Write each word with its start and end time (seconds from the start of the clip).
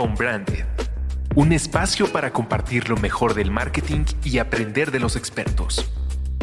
Unbranded, 0.00 0.64
un 1.36 1.52
espacio 1.52 2.10
para 2.10 2.32
compartir 2.32 2.88
lo 2.88 2.96
mejor 2.96 3.34
del 3.34 3.50
marketing 3.50 4.04
y 4.24 4.38
aprender 4.38 4.90
de 4.90 4.98
los 4.98 5.14
expertos, 5.14 5.92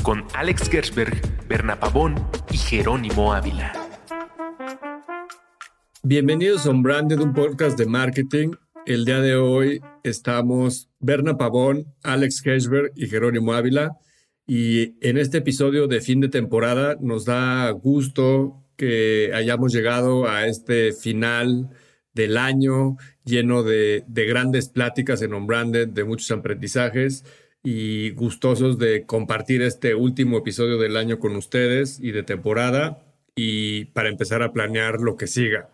con 0.03 0.25
Alex 0.35 0.69
Gersberg, 0.69 1.19
Berna 1.47 1.79
Pavón 1.79 2.23
y 2.51 2.57
Jerónimo 2.57 3.33
Ávila. 3.33 3.73
Bienvenidos 6.03 6.67
a 6.67 6.69
Unbranded, 6.69 7.19
un 7.19 7.33
podcast 7.33 7.79
de 7.79 7.87
marketing. 7.87 8.51
El 8.85 9.05
día 9.05 9.21
de 9.21 9.35
hoy 9.35 9.81
estamos 10.03 10.91
Berna 10.99 11.35
Pavón, 11.37 11.95
Alex 12.03 12.41
Gersberg 12.41 12.91
y 12.95 13.07
Jerónimo 13.07 13.53
Ávila. 13.53 13.97
Y 14.45 14.95
en 15.05 15.17
este 15.17 15.39
episodio 15.39 15.87
de 15.87 16.01
fin 16.01 16.19
de 16.21 16.29
temporada 16.29 16.95
nos 17.01 17.25
da 17.25 17.71
gusto 17.71 18.63
que 18.75 19.31
hayamos 19.33 19.73
llegado 19.73 20.29
a 20.29 20.45
este 20.45 20.93
final 20.93 21.71
del 22.17 22.35
año 22.35 22.97
lleno 23.23 23.63
de, 23.63 24.03
grandes 24.07 24.69
pláticas 24.69 25.21
en 25.21 25.33
On-Branded, 25.33 25.89
de 25.89 26.03
muchos 26.03 26.29
aprendizajes 26.31 27.23
y 27.63 28.11
gustosos 28.11 28.77
de 28.77 29.05
compartir 29.05 29.61
este 29.61 29.95
último 29.95 30.39
episodio 30.39 30.77
del 30.77 30.97
año 30.97 31.19
con 31.19 31.35
ustedes 31.35 31.99
y 31.99 32.11
de 32.11 32.23
temporada 32.23 33.03
y 33.35 33.85
para 33.85 34.09
empezar 34.09 34.41
a 34.41 34.51
planear 34.51 34.99
lo 34.99 35.15
que 35.15 35.27
siga. 35.27 35.69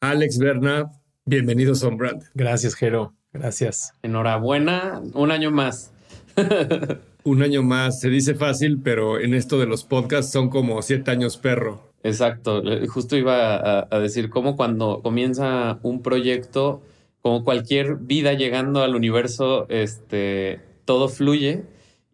Alex 0.00 0.38
Berna, 0.38 0.92
bienvenidos 1.24 1.82
a 1.82 1.88
On-Branded. 1.88 2.28
Gracias, 2.34 2.74
Jero. 2.74 3.14
Gracias. 3.32 3.94
Enhorabuena, 4.02 5.00
un 5.14 5.30
año 5.30 5.50
más. 5.50 5.92
un 7.24 7.42
año 7.42 7.62
más, 7.62 8.00
se 8.00 8.10
dice 8.10 8.34
fácil, 8.34 8.80
pero 8.82 9.18
en 9.18 9.34
esto 9.34 9.58
de 9.58 9.66
los 9.66 9.84
podcasts 9.84 10.32
son 10.32 10.50
como 10.50 10.82
siete 10.82 11.10
años 11.10 11.38
perro. 11.38 11.89
Exacto, 12.02 12.62
justo 12.88 13.16
iba 13.16 13.86
a, 13.90 13.98
decir 14.00 14.30
cómo 14.30 14.56
cuando 14.56 15.02
comienza 15.02 15.78
un 15.82 16.02
proyecto, 16.02 16.82
como 17.20 17.44
cualquier 17.44 17.96
vida 17.96 18.32
llegando 18.32 18.82
al 18.82 18.94
universo, 18.94 19.66
este, 19.68 20.60
todo 20.86 21.08
fluye 21.08 21.64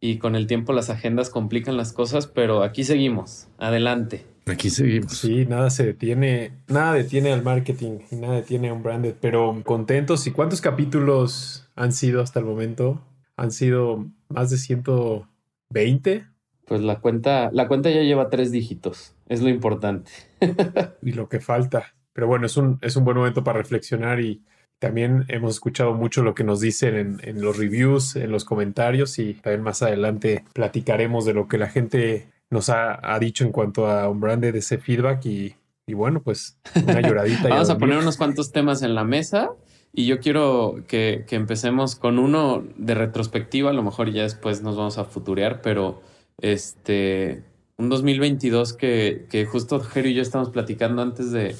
y 0.00 0.18
con 0.18 0.34
el 0.34 0.46
tiempo 0.46 0.72
las 0.72 0.90
agendas 0.90 1.30
complican 1.30 1.76
las 1.76 1.92
cosas, 1.92 2.26
pero 2.26 2.62
aquí 2.62 2.84
seguimos, 2.84 3.48
adelante. 3.58 4.26
Aquí 4.46 4.70
seguimos. 4.70 5.18
Sí, 5.18 5.44
nada 5.44 5.70
se 5.70 5.84
detiene, 5.84 6.52
nada 6.68 6.92
detiene 6.92 7.32
al 7.32 7.42
marketing 7.42 7.98
y 8.12 8.16
nada 8.16 8.34
detiene 8.34 8.68
a 8.68 8.74
un 8.74 8.82
branded, 8.84 9.14
pero 9.20 9.60
contentos. 9.64 10.24
¿Y 10.28 10.30
cuántos 10.30 10.60
capítulos 10.60 11.68
han 11.74 11.92
sido 11.92 12.22
hasta 12.22 12.38
el 12.38 12.46
momento? 12.46 13.00
Han 13.36 13.50
sido 13.50 14.06
más 14.28 14.50
de 14.50 14.58
120. 14.58 16.26
Pues 16.64 16.80
la 16.80 17.00
cuenta, 17.00 17.50
la 17.52 17.66
cuenta 17.66 17.90
ya 17.90 18.02
lleva 18.02 18.30
tres 18.30 18.52
dígitos, 18.52 19.15
es 19.26 19.42
lo 19.42 19.48
importante. 19.48 20.10
y 21.02 21.12
lo 21.12 21.28
que 21.28 21.40
falta. 21.40 21.94
Pero 22.12 22.26
bueno, 22.26 22.46
es 22.46 22.56
un, 22.56 22.78
es 22.82 22.96
un 22.96 23.04
buen 23.04 23.16
momento 23.16 23.44
para 23.44 23.58
reflexionar 23.58 24.20
y 24.20 24.42
también 24.78 25.24
hemos 25.28 25.54
escuchado 25.54 25.94
mucho 25.94 26.22
lo 26.22 26.34
que 26.34 26.44
nos 26.44 26.60
dicen 26.60 27.18
en, 27.22 27.40
los 27.40 27.56
reviews, 27.56 28.16
en 28.16 28.30
los 28.30 28.44
comentarios 28.44 29.18
y 29.18 29.34
también 29.34 29.62
más 29.62 29.82
adelante 29.82 30.44
platicaremos 30.52 31.24
de 31.24 31.34
lo 31.34 31.48
que 31.48 31.58
la 31.58 31.68
gente 31.68 32.28
nos 32.50 32.68
ha, 32.70 33.18
dicho 33.18 33.44
en 33.44 33.52
cuanto 33.52 33.86
a 33.86 34.08
un 34.08 34.20
brand 34.20 34.42
de 34.44 34.58
ese 34.58 34.78
feedback 34.78 35.24
y, 35.26 35.54
y 35.86 35.94
bueno, 35.94 36.22
pues 36.22 36.58
una 36.74 37.00
lloradita. 37.00 37.48
Vamos 37.48 37.70
a 37.70 37.78
poner 37.78 37.98
unos 37.98 38.16
cuantos 38.16 38.52
temas 38.52 38.82
en 38.82 38.94
la 38.94 39.04
mesa 39.04 39.50
y 39.98 40.04
yo 40.04 40.20
quiero 40.20 40.84
que, 40.86 41.24
empecemos 41.30 41.96
con 41.96 42.18
uno 42.18 42.62
de 42.76 42.94
retrospectiva, 42.94 43.70
a 43.70 43.72
lo 43.72 43.82
mejor 43.82 44.12
ya 44.12 44.24
después 44.24 44.62
nos 44.62 44.76
vamos 44.76 44.98
a 44.98 45.06
futurear, 45.06 45.62
pero 45.62 46.02
este, 46.38 47.44
un 47.76 47.88
2022 47.88 48.72
que, 48.72 49.26
que 49.30 49.44
justo 49.44 49.80
Jero 49.80 50.08
y 50.08 50.14
yo 50.14 50.22
estamos 50.22 50.50
platicando 50.50 51.02
antes 51.02 51.30
de, 51.32 51.54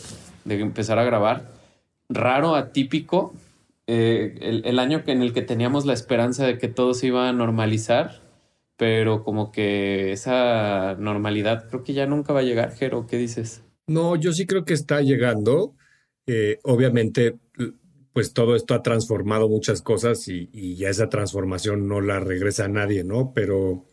empezar 0.45 0.99
a 0.99 1.05
grabar, 1.05 1.53
raro, 2.09 2.55
atípico, 2.55 3.35
eh, 3.87 4.63
el, 4.65 4.79
año 4.79 5.03
en 5.07 5.23
el 5.23 5.33
que 5.33 5.43
teníamos 5.43 5.87
la 5.87 5.93
esperanza 5.93 6.47
de 6.47 6.59
que 6.59 6.69
todo 6.69 6.95
se 6.95 7.09
iba 7.09 7.29
a 7.29 7.33
normalizar, 7.33 8.23
pero 8.77 9.23
como 9.23 9.53
que 9.53 10.13
esa 10.13 10.97
normalidad 10.99 11.69
creo 11.69 11.85
que 11.85 11.93
ya 11.93 12.07
nunca 12.07 12.33
va 12.33 12.41
a 12.41 12.45
llegar, 12.45 12.73
Jero, 12.73 13.07
¿qué 13.07 13.17
dices? 13.17 13.63
No, 13.87 14.17
yo 14.17 14.33
sí 14.33 14.47
creo 14.47 14.65
que 14.65 14.75
está 14.75 15.01
llegando. 15.01 15.75
Eh, 16.27 16.59
obviamente 16.65 17.37
pues 18.17 18.33
todo 18.33 18.57
esto 18.57 18.73
ha 18.73 18.83
transformado 18.83 19.47
muchas 19.47 19.83
cosas 19.83 20.27
y, 20.29 20.75
ya 20.75 20.89
esa 20.89 21.11
transformación 21.11 21.87
no 21.87 22.01
la 22.01 22.19
regresa 22.19 22.65
a 22.65 22.69
nadie, 22.69 23.05
¿no? 23.05 23.35
Pero 23.35 23.85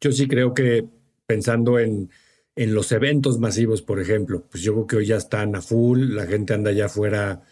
yo 0.00 0.10
sí 0.10 0.26
creo 0.26 0.54
que 0.54 0.86
pensando 1.28 1.78
en, 1.78 2.10
en 2.56 2.74
los 2.74 2.90
eventos 2.90 3.38
masivos, 3.38 3.82
por 3.82 4.00
ejemplo, 4.00 4.46
pues 4.50 4.62
yo 4.64 4.72
creo 4.72 4.86
que 4.88 4.96
hoy 4.96 5.06
ya 5.06 5.16
están 5.16 5.54
a 5.54 5.62
full, 5.62 6.14
la 6.16 6.26
gente 6.26 6.54
anda 6.54 6.70
allá 6.70 6.86
afuera 6.86 7.42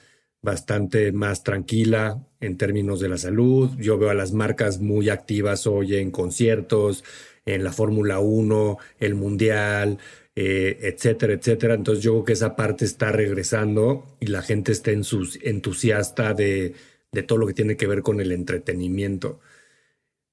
bastante 0.42 1.12
más 1.12 1.42
tranquila 1.42 2.26
en 2.40 2.56
términos 2.56 3.00
de 3.00 3.08
la 3.08 3.18
salud. 3.18 3.70
Yo 3.78 3.98
veo 3.98 4.10
a 4.10 4.14
las 4.14 4.32
marcas 4.32 4.80
muy 4.80 5.10
activas 5.10 5.66
hoy 5.66 5.96
en 5.96 6.10
conciertos, 6.10 7.04
en 7.44 7.64
la 7.64 7.72
Fórmula 7.72 8.18
1, 8.20 8.78
el 8.98 9.14
Mundial, 9.14 9.98
eh, 10.34 10.78
etcétera, 10.82 11.34
etcétera. 11.34 11.74
Entonces 11.74 12.02
yo 12.02 12.12
creo 12.12 12.24
que 12.24 12.32
esa 12.32 12.56
parte 12.56 12.84
está 12.84 13.12
regresando 13.12 14.16
y 14.20 14.26
la 14.26 14.42
gente 14.42 14.72
está 14.72 14.92
en 14.92 15.04
sus, 15.04 15.38
entusiasta 15.42 16.32
de, 16.32 16.74
de 17.12 17.22
todo 17.22 17.38
lo 17.38 17.46
que 17.46 17.54
tiene 17.54 17.76
que 17.76 17.86
ver 17.86 18.02
con 18.02 18.20
el 18.20 18.32
entretenimiento. 18.32 19.40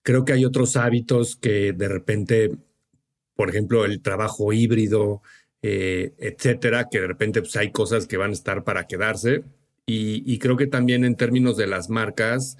Creo 0.04 0.26
que 0.26 0.34
hay 0.34 0.46
otros 0.46 0.76
hábitos 0.78 1.36
que 1.36 1.74
de 1.74 1.88
repente, 1.88 2.52
por 3.36 3.50
ejemplo, 3.50 3.86
el 3.86 4.02
trabajo 4.02 4.54
híbrido, 4.54 5.22
eh, 5.62 6.14
etcétera, 6.18 6.90
que 6.90 7.02
de 7.02 7.08
repente 7.08 7.42
pues, 7.42 7.56
hay 7.56 7.72
cosas 7.72 8.08
que 8.08 8.18
van 8.18 8.32
a 8.32 8.34
estar 8.34 8.64
para 8.64 8.88
quedarse. 8.88 9.44
Y, 9.86 10.40
creo 10.40 10.56
que 10.56 10.68
también 10.68 11.04
en 11.04 11.16
términos 11.16 11.58
de 11.58 11.68
las 11.68 11.90
marcas, 11.90 12.58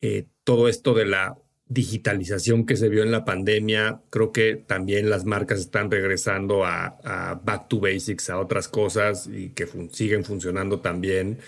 eh, 0.00 0.26
todo 0.44 0.68
esto 0.68 0.94
de 0.94 1.06
la 1.06 1.36
digitalización 1.66 2.66
que 2.66 2.76
se 2.76 2.88
vio 2.88 3.02
en 3.02 3.10
la 3.10 3.24
pandemia, 3.24 4.02
creo 4.10 4.32
que 4.32 4.56
también 4.56 5.10
las 5.10 5.24
marcas 5.24 5.60
están 5.60 5.90
regresando 5.90 6.64
a, 6.64 7.40
back 7.44 7.68
to 7.68 7.80
basics, 7.80 8.30
a 8.30 8.38
otras 8.38 8.68
cosas 8.68 9.26
y 9.26 9.50
que 9.50 9.66
siguen 9.90 10.24
funcionando 10.24 10.80
también. 10.80 11.38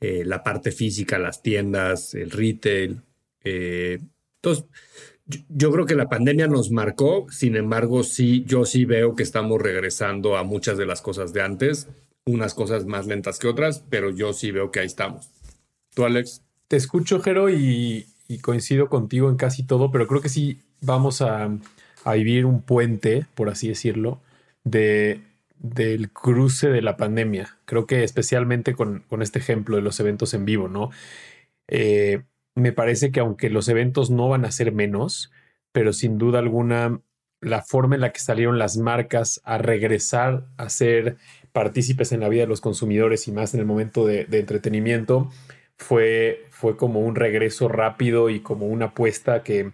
Eh, 0.00 0.24
la 0.24 0.42
parte 0.42 0.72
física, 0.72 1.18
las 1.18 1.42
tiendas, 1.42 2.14
el 2.14 2.30
retail. 2.30 3.02
Eh, 3.44 4.00
entonces, 4.36 4.64
yo, 5.48 5.70
creo 5.72 5.86
que 5.86 5.94
la 5.94 6.08
pandemia 6.08 6.46
nos 6.46 6.70
marcó, 6.70 7.26
sin 7.30 7.56
embargo, 7.56 8.02
sí, 8.02 8.44
yo 8.46 8.64
sí 8.64 8.84
veo 8.84 9.14
que 9.14 9.22
estamos 9.22 9.60
regresando 9.60 10.36
a 10.36 10.44
muchas 10.44 10.78
de 10.78 10.86
las 10.86 11.02
cosas 11.02 11.32
de 11.32 11.42
antes, 11.42 11.88
unas 12.26 12.54
cosas 12.54 12.86
más 12.86 13.06
lentas 13.06 13.38
que 13.38 13.48
otras, 13.48 13.84
pero 13.90 14.10
yo 14.10 14.32
sí 14.32 14.50
veo 14.50 14.70
que 14.70 14.80
ahí 14.80 14.86
estamos. 14.86 15.30
¿Tú, 15.94 16.04
Alex? 16.04 16.42
Te 16.68 16.76
escucho, 16.76 17.20
Jero, 17.20 17.50
y 17.50 18.06
y 18.30 18.38
coincido 18.38 18.88
contigo 18.88 19.28
en 19.28 19.36
casi 19.36 19.64
todo, 19.64 19.90
pero 19.90 20.06
creo 20.06 20.20
que 20.20 20.28
sí 20.28 20.60
vamos 20.80 21.20
a, 21.20 21.50
vivir 22.14 22.46
un 22.46 22.62
puente, 22.62 23.26
por 23.34 23.48
así 23.48 23.66
decirlo, 23.66 24.20
de, 24.62 25.20
del 25.58 26.10
cruce 26.12 26.68
de 26.68 26.80
la 26.80 26.96
pandemia. 26.96 27.58
Creo 27.64 27.86
que 27.86 28.04
especialmente 28.04 28.74
con, 28.74 29.04
este 29.20 29.40
ejemplo 29.40 29.74
de 29.74 29.82
los 29.82 29.98
eventos 29.98 30.32
en 30.32 30.44
vivo, 30.44 30.68
¿no? 30.68 30.90
Eh, 31.66 32.22
me 32.60 32.72
parece 32.72 33.10
que 33.10 33.20
aunque 33.20 33.50
los 33.50 33.68
eventos 33.68 34.10
no 34.10 34.28
van 34.28 34.44
a 34.44 34.52
ser 34.52 34.72
menos, 34.72 35.32
pero 35.72 35.92
sin 35.92 36.18
duda 36.18 36.38
alguna 36.38 37.00
la 37.40 37.62
forma 37.62 37.94
en 37.94 38.02
la 38.02 38.12
que 38.12 38.20
salieron 38.20 38.58
las 38.58 38.76
marcas 38.76 39.40
a 39.44 39.58
regresar 39.58 40.46
a 40.58 40.68
ser 40.68 41.16
partícipes 41.52 42.12
en 42.12 42.20
la 42.20 42.28
vida 42.28 42.42
de 42.42 42.48
los 42.48 42.60
consumidores 42.60 43.26
y 43.28 43.32
más 43.32 43.54
en 43.54 43.60
el 43.60 43.66
momento 43.66 44.06
de, 44.06 44.26
entretenimiento 44.30 45.30
fue, 45.78 46.46
fue 46.50 46.76
como 46.76 47.00
un 47.00 47.16
regreso 47.16 47.68
rápido 47.68 48.28
y 48.28 48.40
como 48.40 48.66
una 48.66 48.86
apuesta 48.86 49.42
que, 49.42 49.72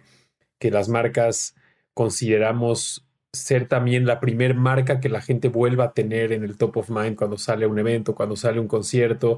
que 0.59 0.71
las 0.71 0.87
marcas 0.87 1.55
consideramos 1.93 3.05
ser 3.33 3.67
también 3.67 4.05
la 4.05 4.19
primer 4.19 4.55
marca 4.55 4.99
que 4.99 5.09
la 5.09 5.21
gente 5.21 5.49
vuelva 5.49 5.85
a 5.85 5.93
tener 5.93 6.31
en 6.31 6.43
el 6.43 6.57
top 6.57 6.77
of 6.77 6.89
mind 6.89 7.15
cuando 7.17 7.37
sale 7.37 7.67
un 7.67 7.77
evento, 7.77 8.15
cuando 8.15 8.35
sale 8.35 8.59
un 8.59 8.67
concierto. 8.67 9.37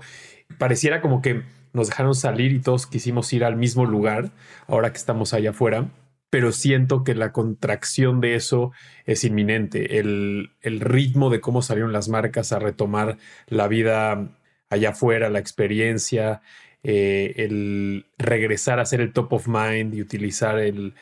Pareciera 0.58 1.02
como 1.02 1.22
que 1.22 1.44
nos 1.74 1.90
dejaron 1.90 2.16
salir 2.16 2.52
y 2.52 2.60
todos 2.60 2.88
quisimos 2.88 3.32
ir 3.34 3.44
al 3.44 3.56
mismo 3.56 3.86
lugar 3.86 4.32
ahora 4.68 4.92
que 4.92 4.98
estamos 4.98 5.34
allá 5.34 5.52
afuera, 5.52 5.88
pero 6.30 6.52
siento 6.52 7.04
que 7.04 7.16
la 7.16 7.32
contracción 7.32 8.22
de 8.22 8.36
eso 8.36 8.72
es 9.06 9.24
inminente. 9.24 10.00
El, 10.00 10.52
el 10.62 10.80
ritmo 10.80 11.30
de 11.30 11.42
cómo 11.42 11.62
salieron 11.62 11.94
las 11.94 12.10
marcas 12.10 12.52
a 12.52 12.60
retomar 12.60 13.18
la 13.48 13.68
vida 13.68 14.30
allá 14.70 14.90
afuera, 14.90 15.30
la 15.30 15.40
experiencia, 15.40 16.42
eh, 16.84 17.34
el 17.38 18.06
regresar 18.18 18.80
a 18.80 18.86
ser 18.86 19.02
el 19.02 19.12
top 19.12 19.34
of 19.34 19.48
mind 19.48 19.94
y 19.94 20.02
utilizar 20.02 20.60
el, 20.60 20.94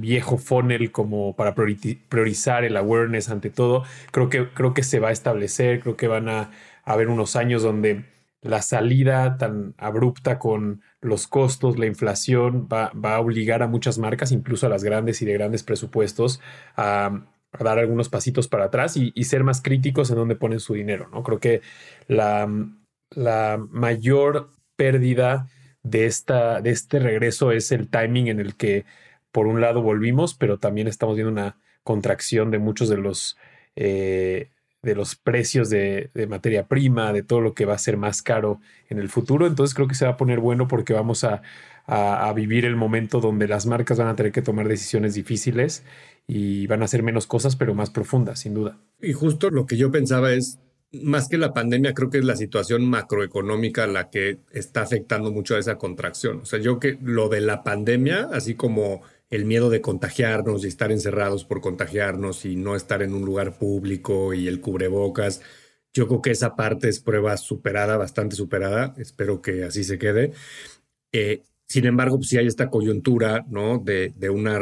viejo 0.00 0.38
funnel 0.38 0.90
como 0.90 1.36
para 1.36 1.54
priorizar 1.54 2.64
el 2.64 2.76
awareness 2.78 3.28
ante 3.28 3.50
todo, 3.50 3.84
creo 4.10 4.30
que, 4.30 4.48
creo 4.48 4.72
que 4.72 4.82
se 4.82 5.00
va 5.00 5.08
a 5.08 5.12
establecer, 5.12 5.80
creo 5.80 5.96
que 5.96 6.08
van 6.08 6.28
a, 6.30 6.50
haber 6.84 7.08
unos 7.08 7.36
años 7.36 7.62
donde 7.62 8.04
la 8.46 8.62
salida 8.62 9.36
tan 9.38 9.74
abrupta 9.78 10.38
con 10.38 10.82
los 11.00 11.26
costos, 11.26 11.78
la 11.78 11.86
inflación, 11.86 12.68
va, 12.72 12.90
a 12.92 13.20
obligar 13.20 13.62
a 13.62 13.68
muchas 13.68 13.98
marcas, 13.98 14.32
incluso 14.32 14.66
a 14.66 14.70
las 14.70 14.84
grandes 14.84 15.22
y 15.22 15.26
de 15.26 15.34
grandes 15.34 15.62
presupuestos, 15.62 16.40
a, 16.76 17.22
dar 17.58 17.78
algunos 17.78 18.10
pasitos 18.10 18.48
para 18.48 18.64
atrás 18.64 18.98
y, 18.98 19.12
y, 19.14 19.24
ser 19.24 19.42
más 19.42 19.62
críticos 19.62 20.10
en 20.10 20.16
dónde 20.16 20.36
ponen 20.36 20.60
su 20.60 20.74
dinero. 20.74 21.08
¿no? 21.10 21.22
Creo 21.22 21.40
que 21.40 21.62
la, 22.06 22.46
la 23.10 23.58
mayor 23.70 24.50
pérdida 24.76 25.48
de, 25.82 26.06
esta, 26.06 26.60
de 26.60 26.70
este 26.70 26.98
regreso 26.98 27.52
es 27.52 27.72
el 27.72 27.88
timing 27.88 28.28
en 28.28 28.40
el 28.40 28.56
que, 28.56 28.84
por 29.32 29.46
un 29.46 29.60
lado, 29.60 29.82
volvimos, 29.82 30.34
pero 30.34 30.58
también 30.58 30.88
estamos 30.88 31.16
viendo 31.16 31.32
una 31.32 31.58
contracción 31.82 32.50
de 32.50 32.58
muchos 32.58 32.88
de 32.88 32.96
los, 32.98 33.36
eh, 33.76 34.50
de 34.86 34.94
los 34.94 35.16
precios 35.16 35.68
de, 35.68 36.10
materia 36.28 36.66
prima, 36.66 37.12
de 37.12 37.22
todo 37.22 37.40
lo 37.40 37.54
que 37.54 37.66
va 37.66 37.74
a 37.74 37.78
ser 37.78 37.96
más 37.96 38.22
caro 38.22 38.60
en 38.88 38.98
el 38.98 39.08
futuro. 39.08 39.46
Entonces 39.46 39.74
creo 39.74 39.88
que 39.88 39.96
se 39.96 40.06
va 40.06 40.12
a 40.12 40.16
poner 40.16 40.38
bueno 40.38 40.68
porque 40.68 40.92
vamos 40.94 41.24
a, 41.24 41.42
a, 41.86 42.32
vivir 42.32 42.64
el 42.64 42.76
momento 42.76 43.20
donde 43.20 43.48
las 43.48 43.66
marcas 43.66 43.98
van 43.98 44.08
a 44.08 44.16
tener 44.16 44.32
que 44.32 44.42
tomar 44.42 44.68
decisiones 44.68 45.14
difíciles 45.14 45.82
y 46.28 46.66
van 46.68 46.82
a 46.82 46.84
hacer 46.84 47.02
menos 47.02 47.26
cosas, 47.26 47.56
pero 47.56 47.74
más 47.74 47.90
profundas, 47.90 48.40
sin 48.40 48.54
duda. 48.54 48.78
Y 49.02 49.12
justo 49.12 49.50
lo 49.50 49.66
que 49.66 49.76
yo 49.76 49.90
pensaba 49.90 50.32
es, 50.32 50.60
más 50.92 51.28
que 51.28 51.36
la 51.36 51.52
pandemia, 51.52 51.92
creo 51.92 52.10
que 52.10 52.18
es 52.18 52.24
la 52.24 52.36
situación 52.36 52.88
macroeconómica 52.88 53.88
la 53.88 54.08
que 54.08 54.38
está 54.52 54.82
afectando 54.82 55.32
mucho 55.32 55.56
a 55.56 55.58
esa 55.58 55.78
contracción. 55.78 56.40
O 56.42 56.44
sea, 56.44 56.60
yo 56.60 56.78
que 56.78 56.96
lo 57.02 57.28
de 57.28 57.40
la 57.40 57.64
pandemia, 57.64 58.28
así 58.32 58.54
como 58.54 59.02
el 59.30 59.44
miedo 59.44 59.70
de 59.70 59.80
contagiarnos 59.80 60.64
y 60.64 60.68
estar 60.68 60.92
encerrados 60.92 61.44
por 61.44 61.60
contagiarnos 61.60 62.44
y 62.44 62.56
no 62.56 62.76
estar 62.76 63.02
en 63.02 63.14
un 63.14 63.24
lugar 63.24 63.58
público 63.58 64.34
y 64.34 64.48
el 64.48 64.60
cubrebocas, 64.60 65.42
yo 65.92 66.06
creo 66.08 66.22
que 66.22 66.30
esa 66.30 66.56
parte 66.56 66.88
es 66.88 67.00
prueba 67.00 67.36
superada, 67.36 67.96
bastante 67.96 68.36
superada. 68.36 68.94
Espero 68.98 69.40
que 69.42 69.64
así 69.64 69.82
se 69.84 69.98
quede. 69.98 70.32
Eh, 71.12 71.42
sin 71.68 71.86
embargo, 71.86 72.18
pues 72.18 72.28
sí 72.28 72.38
hay 72.38 72.46
esta 72.46 72.70
coyuntura, 72.70 73.44
¿no? 73.48 73.78
De, 73.78 74.12
de 74.16 74.30
una, 74.30 74.60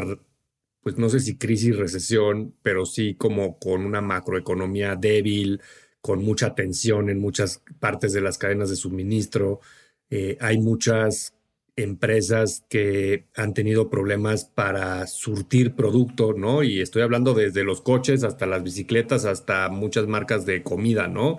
pues 0.82 0.96
no 0.98 1.08
sé 1.08 1.20
si 1.20 1.36
crisis, 1.36 1.76
recesión, 1.76 2.54
pero 2.62 2.86
sí 2.86 3.14
como 3.16 3.58
con 3.58 3.84
una 3.84 4.00
macroeconomía 4.00 4.96
débil, 4.96 5.60
con 6.00 6.22
mucha 6.24 6.54
tensión 6.54 7.10
en 7.10 7.18
muchas 7.20 7.62
partes 7.80 8.12
de 8.12 8.20
las 8.20 8.38
cadenas 8.38 8.70
de 8.70 8.76
suministro. 8.76 9.60
Eh, 10.10 10.36
hay 10.40 10.58
muchas 10.58 11.34
empresas 11.76 12.64
que 12.68 13.26
han 13.34 13.54
tenido 13.54 13.90
problemas 13.90 14.44
para 14.44 15.06
surtir 15.06 15.74
producto, 15.74 16.32
¿no? 16.32 16.62
Y 16.62 16.80
estoy 16.80 17.02
hablando 17.02 17.34
desde 17.34 17.64
los 17.64 17.80
coches 17.80 18.24
hasta 18.24 18.46
las 18.46 18.62
bicicletas, 18.62 19.24
hasta 19.24 19.68
muchas 19.68 20.06
marcas 20.06 20.46
de 20.46 20.62
comida, 20.62 21.08
¿no? 21.08 21.38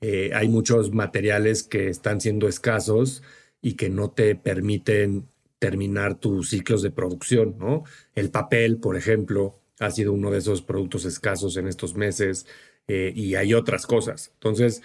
Eh, 0.00 0.30
hay 0.34 0.48
muchos 0.48 0.92
materiales 0.92 1.62
que 1.62 1.88
están 1.88 2.20
siendo 2.20 2.48
escasos 2.48 3.22
y 3.62 3.74
que 3.74 3.88
no 3.88 4.10
te 4.10 4.34
permiten 4.34 5.28
terminar 5.58 6.18
tus 6.20 6.50
ciclos 6.50 6.82
de 6.82 6.90
producción, 6.90 7.56
¿no? 7.58 7.84
El 8.14 8.30
papel, 8.30 8.78
por 8.78 8.96
ejemplo, 8.96 9.60
ha 9.78 9.90
sido 9.90 10.12
uno 10.12 10.30
de 10.30 10.38
esos 10.38 10.62
productos 10.62 11.04
escasos 11.04 11.56
en 11.56 11.68
estos 11.68 11.94
meses. 11.94 12.46
Eh, 12.88 13.12
y 13.14 13.34
hay 13.34 13.54
otras 13.54 13.86
cosas. 13.86 14.30
Entonces, 14.34 14.82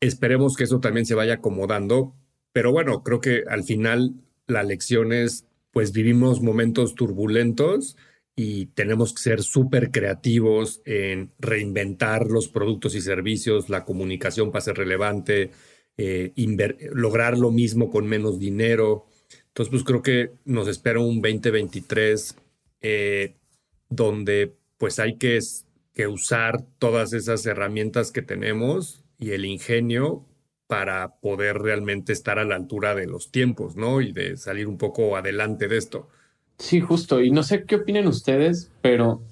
esperemos 0.00 0.56
que 0.56 0.64
eso 0.64 0.80
también 0.80 1.06
se 1.06 1.14
vaya 1.14 1.34
acomodando, 1.34 2.14
pero 2.54 2.70
bueno, 2.70 3.02
creo 3.02 3.20
que 3.20 3.42
al 3.48 3.64
final 3.64 4.14
la 4.46 4.62
lección 4.62 5.12
es, 5.12 5.44
pues 5.72 5.90
vivimos 5.90 6.40
momentos 6.40 6.94
turbulentos 6.94 7.96
y 8.36 8.66
tenemos 8.66 9.12
que 9.12 9.22
ser 9.22 9.42
súper 9.42 9.90
creativos 9.90 10.80
en 10.84 11.32
reinventar 11.40 12.28
los 12.28 12.46
productos 12.46 12.94
y 12.94 13.00
servicios, 13.00 13.70
la 13.70 13.84
comunicación 13.84 14.52
para 14.52 14.64
ser 14.64 14.76
relevante, 14.76 15.50
eh, 15.96 16.32
lograr 16.92 17.36
lo 17.38 17.50
mismo 17.50 17.90
con 17.90 18.06
menos 18.06 18.38
dinero. 18.38 19.06
Entonces, 19.48 19.70
pues 19.70 19.82
creo 19.82 20.02
que 20.02 20.30
nos 20.44 20.68
espera 20.68 21.00
un 21.00 21.20
2023 21.20 22.36
eh, 22.82 23.34
donde 23.88 24.54
pues 24.78 25.00
hay 25.00 25.18
que 25.18 25.40
que 25.92 26.06
usar 26.06 26.64
todas 26.78 27.12
esas 27.14 27.44
herramientas 27.46 28.12
que 28.12 28.22
tenemos 28.22 29.04
y 29.18 29.30
el 29.30 29.44
ingenio 29.44 30.26
para 30.66 31.16
poder 31.20 31.58
realmente 31.58 32.12
estar 32.12 32.38
a 32.38 32.44
la 32.44 32.56
altura 32.56 32.94
de 32.94 33.06
los 33.06 33.30
tiempos, 33.30 33.76
¿no? 33.76 34.00
Y 34.00 34.12
de 34.12 34.36
salir 34.36 34.66
un 34.66 34.78
poco 34.78 35.16
adelante 35.16 35.68
de 35.68 35.76
esto. 35.76 36.08
Sí, 36.58 36.80
justo. 36.80 37.20
Y 37.20 37.30
no 37.30 37.42
sé 37.42 37.64
qué 37.64 37.76
opinan 37.76 38.06
ustedes, 38.06 38.70
pero 38.80 39.22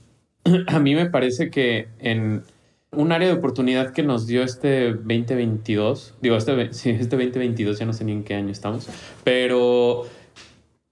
a 0.66 0.78
mí 0.78 0.94
me 0.94 1.08
parece 1.08 1.50
que 1.50 1.88
en 1.98 2.42
un 2.90 3.12
área 3.12 3.28
de 3.28 3.34
oportunidad 3.34 3.92
que 3.92 4.02
nos 4.02 4.26
dio 4.26 4.42
este 4.42 4.92
2022, 4.92 6.16
digo, 6.20 6.36
este, 6.36 6.72
sí, 6.74 6.90
este 6.90 7.16
2022, 7.16 7.78
ya 7.78 7.86
no 7.86 7.92
sé 7.92 8.04
ni 8.04 8.12
en 8.12 8.24
qué 8.24 8.34
año 8.34 8.50
estamos, 8.50 8.88
pero 9.24 10.06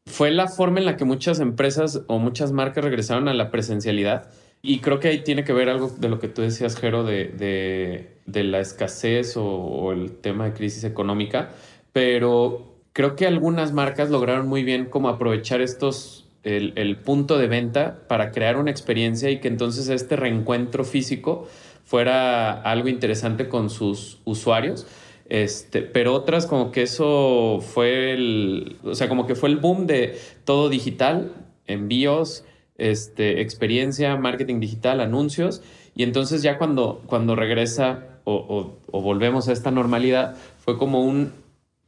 fue 0.06 0.30
la 0.30 0.48
forma 0.48 0.80
en 0.80 0.86
la 0.86 0.96
que 0.96 1.04
muchas 1.04 1.40
empresas 1.40 2.02
o 2.06 2.18
muchas 2.18 2.52
marcas 2.52 2.84
regresaron 2.84 3.28
a 3.28 3.34
la 3.34 3.50
presencialidad 3.50 4.30
y 4.62 4.80
creo 4.80 5.00
que 5.00 5.08
ahí 5.08 5.20
tiene 5.20 5.44
que 5.44 5.52
ver 5.52 5.68
algo 5.68 5.88
de 5.88 6.08
lo 6.08 6.18
que 6.18 6.28
tú 6.28 6.42
decías, 6.42 6.76
Jero, 6.76 7.04
de, 7.04 8.08
la 8.26 8.60
escasez 8.60 9.36
o, 9.36 9.92
el 9.92 10.12
tema 10.12 10.44
de 10.44 10.52
crisis 10.52 10.84
económica, 10.84 11.50
pero 11.92 12.74
creo 12.92 13.16
que 13.16 13.26
algunas 13.26 13.72
marcas 13.72 14.10
lograron 14.10 14.48
muy 14.48 14.62
bien 14.62 14.86
como 14.86 15.08
aprovechar 15.08 15.62
estos, 15.62 16.26
el, 16.42 16.96
punto 16.98 17.38
de 17.38 17.46
venta 17.46 18.02
para 18.06 18.32
crear 18.32 18.56
una 18.56 18.70
experiencia 18.70 19.30
y 19.30 19.40
que 19.40 19.48
entonces 19.48 19.88
este 19.88 20.16
reencuentro 20.16 20.84
físico 20.84 21.48
fuera 21.84 22.60
algo 22.60 22.88
interesante 22.88 23.48
con 23.48 23.70
sus 23.70 24.20
usuarios. 24.24 24.86
Este, 25.30 25.82
pero 25.82 26.12
otras 26.12 26.46
como 26.46 26.72
que 26.72 26.82
eso 26.82 27.60
fue 27.60 28.12
el, 28.12 28.76
o 28.82 28.94
sea, 28.94 29.08
como 29.08 29.26
que 29.26 29.36
fue 29.36 29.48
el 29.48 29.56
boom 29.56 29.86
de 29.86 30.18
todo 30.44 30.68
digital, 30.68 31.32
envíos, 31.66 32.44
este, 32.80 33.40
experiencia, 33.40 34.16
marketing 34.16 34.60
digital, 34.60 35.00
anuncios. 35.00 35.62
Y 35.94 36.02
entonces 36.02 36.42
ya 36.42 36.58
cuando, 36.58 37.02
cuando 37.06 37.36
regresa 37.36 38.06
o, 38.24 38.76
volvemos 38.92 39.48
a 39.48 39.52
esta 39.52 39.70
normalidad, 39.70 40.36
fue 40.58 40.78
como 40.78 41.04
un 41.04 41.32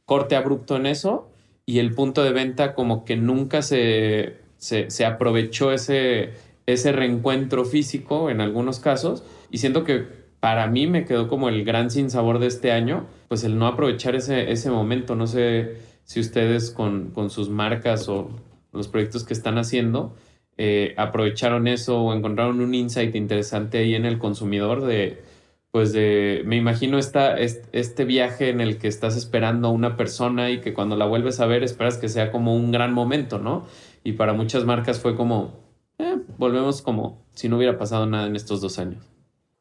corte 0.05 0.35
abrupto 0.35 0.75
en 0.75 0.85
eso 0.85 1.29
y 1.65 1.79
el 1.79 1.93
punto 1.95 2.23
de 2.23 2.31
venta 2.31 2.75
como 2.75 3.05
que 3.05 3.15
nunca 3.15 3.61
se, 3.61 4.37
se, 4.57 5.05
aprovechó 5.05 5.71
ese, 5.71 6.33
ese 6.65 6.91
reencuentro 6.91 7.65
físico 7.65 8.29
en 8.29 8.41
algunos 8.41 8.79
casos. 8.79 9.23
Y 9.49 9.59
siento 9.59 9.83
que 9.83 10.05
para 10.39 10.67
mí 10.67 10.87
me 10.87 11.05
quedó 11.05 11.29
como 11.29 11.47
el 11.47 11.63
gran 11.63 11.89
sinsabor 11.89 12.39
de 12.39 12.47
este 12.47 12.71
año, 12.71 13.07
pues 13.29 13.43
el 13.45 13.57
no 13.57 13.65
aprovechar 13.67 14.15
ese, 14.15 14.51
ese 14.51 14.69
momento. 14.69 15.15
No 15.15 15.25
sé 15.25 15.77
si 16.03 16.19
ustedes 16.19 16.71
con, 16.71 17.11
con 17.11 17.29
sus 17.29 17.49
marcas 17.49 18.09
o 18.09 18.29
los 18.73 18.87
proyectos 18.87 19.23
que 19.23 19.33
están 19.33 19.57
haciendo, 19.57 20.15
eh, 20.57 20.93
aprovecharon 20.97 21.67
eso 21.67 21.99
o 21.99 22.13
encontraron 22.13 22.61
un 22.61 22.75
insight 22.75 23.15
interesante 23.15 23.79
ahí 23.79 23.95
en 23.95 24.05
el 24.05 24.19
consumidor 24.19 24.85
de, 24.85 25.23
pues 25.71 25.91
de, 25.93 26.43
me 26.45 26.55
imagino 26.55 26.99
esta, 26.99 27.35
este 27.37 28.05
viaje 28.05 28.49
en 28.49 28.61
el 28.61 28.77
que 28.77 28.87
estás 28.87 29.17
esperando 29.17 29.69
a 29.69 29.71
una 29.71 29.97
persona 29.97 30.51
y 30.51 30.61
que 30.61 30.73
cuando 30.73 30.95
la 30.95 31.05
vuelves 31.05 31.39
a 31.39 31.47
ver 31.47 31.63
esperas 31.63 31.97
que 31.97 32.09
sea 32.09 32.31
como 32.31 32.55
un 32.55 32.71
gran 32.71 32.93
momento, 32.93 33.39
¿no? 33.39 33.65
Y 34.03 34.13
para 34.13 34.33
muchas 34.33 34.65
marcas 34.65 34.99
fue 34.99 35.15
como, 35.15 35.59
eh, 35.97 36.17
volvemos 36.37 36.83
como 36.83 37.25
si 37.33 37.49
no 37.49 37.57
hubiera 37.57 37.79
pasado 37.79 38.05
nada 38.05 38.27
en 38.27 38.35
estos 38.35 38.61
dos 38.61 38.77
años. 38.77 39.03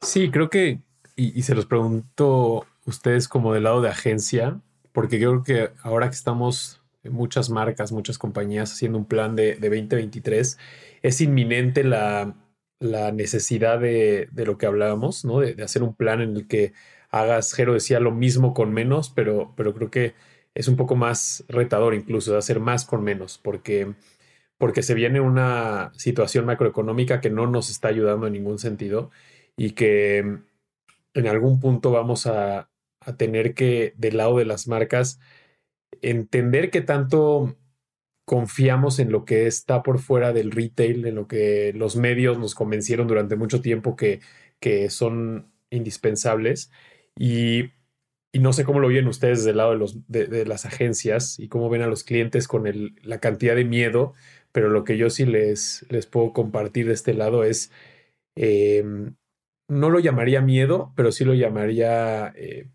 Sí, 0.03 0.31
creo 0.31 0.51
que, 0.51 0.81
y, 1.17 1.39
y 1.39 1.43
se 1.45 1.55
los 1.55 1.65
pregunto 1.65 2.67
ustedes 2.85 3.27
como 3.27 3.55
del 3.55 3.63
lado 3.63 3.81
de 3.81 3.89
agencia, 3.89 4.61
porque 4.93 5.17
creo 5.17 5.43
que 5.43 5.71
ahora 5.83 6.11
que 6.11 6.17
estamos 6.17 6.82
muchas 7.05 7.51
marcas, 7.51 7.93
muchas 7.93 8.19
compañías 8.19 8.73
haciendo 8.73 8.99
un 8.99 9.07
plan 9.07 9.37
de, 9.37 9.55
2023, 9.55 10.59
es 11.03 11.21
inminente 11.21 11.85
la, 11.85 12.35
necesidad 12.81 13.81
de, 13.81 14.29
lo 14.35 14.59
que 14.59 14.67
hablábamos, 14.67 15.25
¿no? 15.25 15.41
De, 15.41 15.63
hacer 15.63 15.83
un 15.83 15.95
plan 15.95 16.21
en 16.21 16.37
el 16.37 16.49
que 16.49 16.73
hagas, 17.11 17.53
Jero 17.55 17.75
decía, 17.75 18.01
lo 18.01 18.13
mismo 18.13 18.55
con 18.55 18.73
menos, 18.73 19.11
pero, 19.11 19.53
pero 19.57 19.75
creo 19.75 19.91
que 19.91 20.15
es 20.55 20.69
un 20.69 20.77
poco 20.77 20.97
más 20.97 21.45
retador 21.49 21.95
incluso 21.95 22.33
de 22.33 22.39
hacer 22.39 22.61
más 22.61 22.85
con 22.85 23.03
menos, 23.05 23.39
porque, 23.39 23.95
porque 24.59 24.83
se 24.83 24.95
viene 24.95 25.21
una 25.21 25.93
situación 25.97 26.47
macroeconómica 26.47 27.21
que 27.21 27.31
no 27.31 27.47
nos 27.47 27.71
está 27.71 27.89
ayudando 27.89 28.27
en 28.27 28.35
ningún 28.35 28.59
sentido 28.59 29.11
y 29.57 29.73
que 29.73 30.19
en 31.15 31.27
algún 31.27 31.61
punto 31.61 31.91
vamos 31.93 32.27
a, 32.27 32.71
a 33.01 33.17
tener 33.17 33.55
que, 33.55 33.95
del 33.97 34.17
lado 34.19 34.39
de 34.39 34.45
las 34.45 34.69
marcas, 34.69 35.21
entender 36.01 36.71
que 36.71 36.81
tanto 36.81 37.57
confiamos 38.25 38.99
en 38.99 39.13
lo 39.13 39.25
que 39.25 39.47
está 39.47 39.83
por 39.83 39.99
fuera 39.99 40.33
del 40.33 40.51
retail, 40.53 41.07
en 41.07 41.17
lo 41.17 41.27
que 41.29 41.73
los 41.75 41.97
medios 41.97 42.39
nos 42.39 42.55
convencieron 42.55 43.09
durante 43.09 43.37
mucho 43.37 43.61
tiempo 43.61 43.97
que, 43.97 44.21
que 44.61 44.91
son 44.91 45.53
indispensables. 45.71 46.71
Y, 47.19 47.71
no 48.35 48.55
sé 48.55 48.65
cómo 48.65 48.81
lo 48.81 48.89
ven 48.89 49.09
ustedes 49.09 49.45
del 49.45 49.59
lado 49.59 49.73
de, 49.73 49.79
los, 49.79 50.09
de, 50.09 50.47
las 50.47 50.65
agencias 50.65 51.39
y 51.39 51.49
cómo 51.49 51.69
ven 51.69 51.83
a 51.83 51.87
los 51.87 52.03
clientes 52.03 52.49
con 52.49 52.67
el, 52.67 52.95
la 53.03 53.21
cantidad 53.21 53.55
de 53.55 53.67
miedo, 53.67 54.15
pero 54.53 54.71
lo 54.71 54.85
que 54.85 54.97
yo 54.97 55.11
sí 55.11 55.27
les, 55.27 55.85
les 55.91 56.07
puedo 56.07 56.33
compartir 56.33 56.87
de 56.87 56.95
este 56.95 57.13
lado 57.13 57.45
es, 57.45 57.71
em, 58.35 59.17
no 59.69 59.91
lo 59.91 59.99
llamaría 60.01 60.41
miedo, 60.41 60.93
pero 60.97 61.13
sí 61.13 61.25
lo 61.25 61.35
llamaría... 61.35 62.33
Eh, 62.37 62.69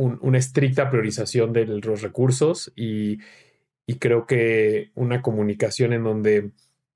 una 0.00 0.38
estricta 0.38 0.90
priorización 0.90 1.52
de 1.52 1.66
los 1.66 2.02
recursos 2.02 2.72
y, 2.76 3.18
creo 3.98 4.24
que 4.24 4.92
una 4.94 5.20
comunicación 5.20 5.92
en 5.92 6.04
donde 6.04 6.52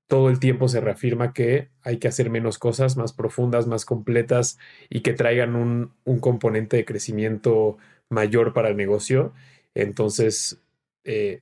todo 0.07 0.29
el 0.29 0.39
tiempo 0.39 0.69
se 0.69 0.79
reafirma 0.79 1.33
que 1.33 1.69
hay 1.81 1.97
que 1.97 2.07
hacer 2.07 2.29
menos 2.29 2.57
cosas 2.57 2.95
más 2.95 3.11
profundas, 3.11 3.67
más 3.67 3.83
completas 3.85 4.57
y 4.89 5.01
que 5.01 5.13
traigan 5.13 5.55
un, 5.55 6.19
componente 6.21 6.77
de 6.77 6.85
crecimiento 6.85 7.77
mayor 8.09 8.53
para 8.53 8.69
el 8.69 8.77
negocio. 8.77 9.33
Entonces, 9.73 10.61
eh, 11.03 11.41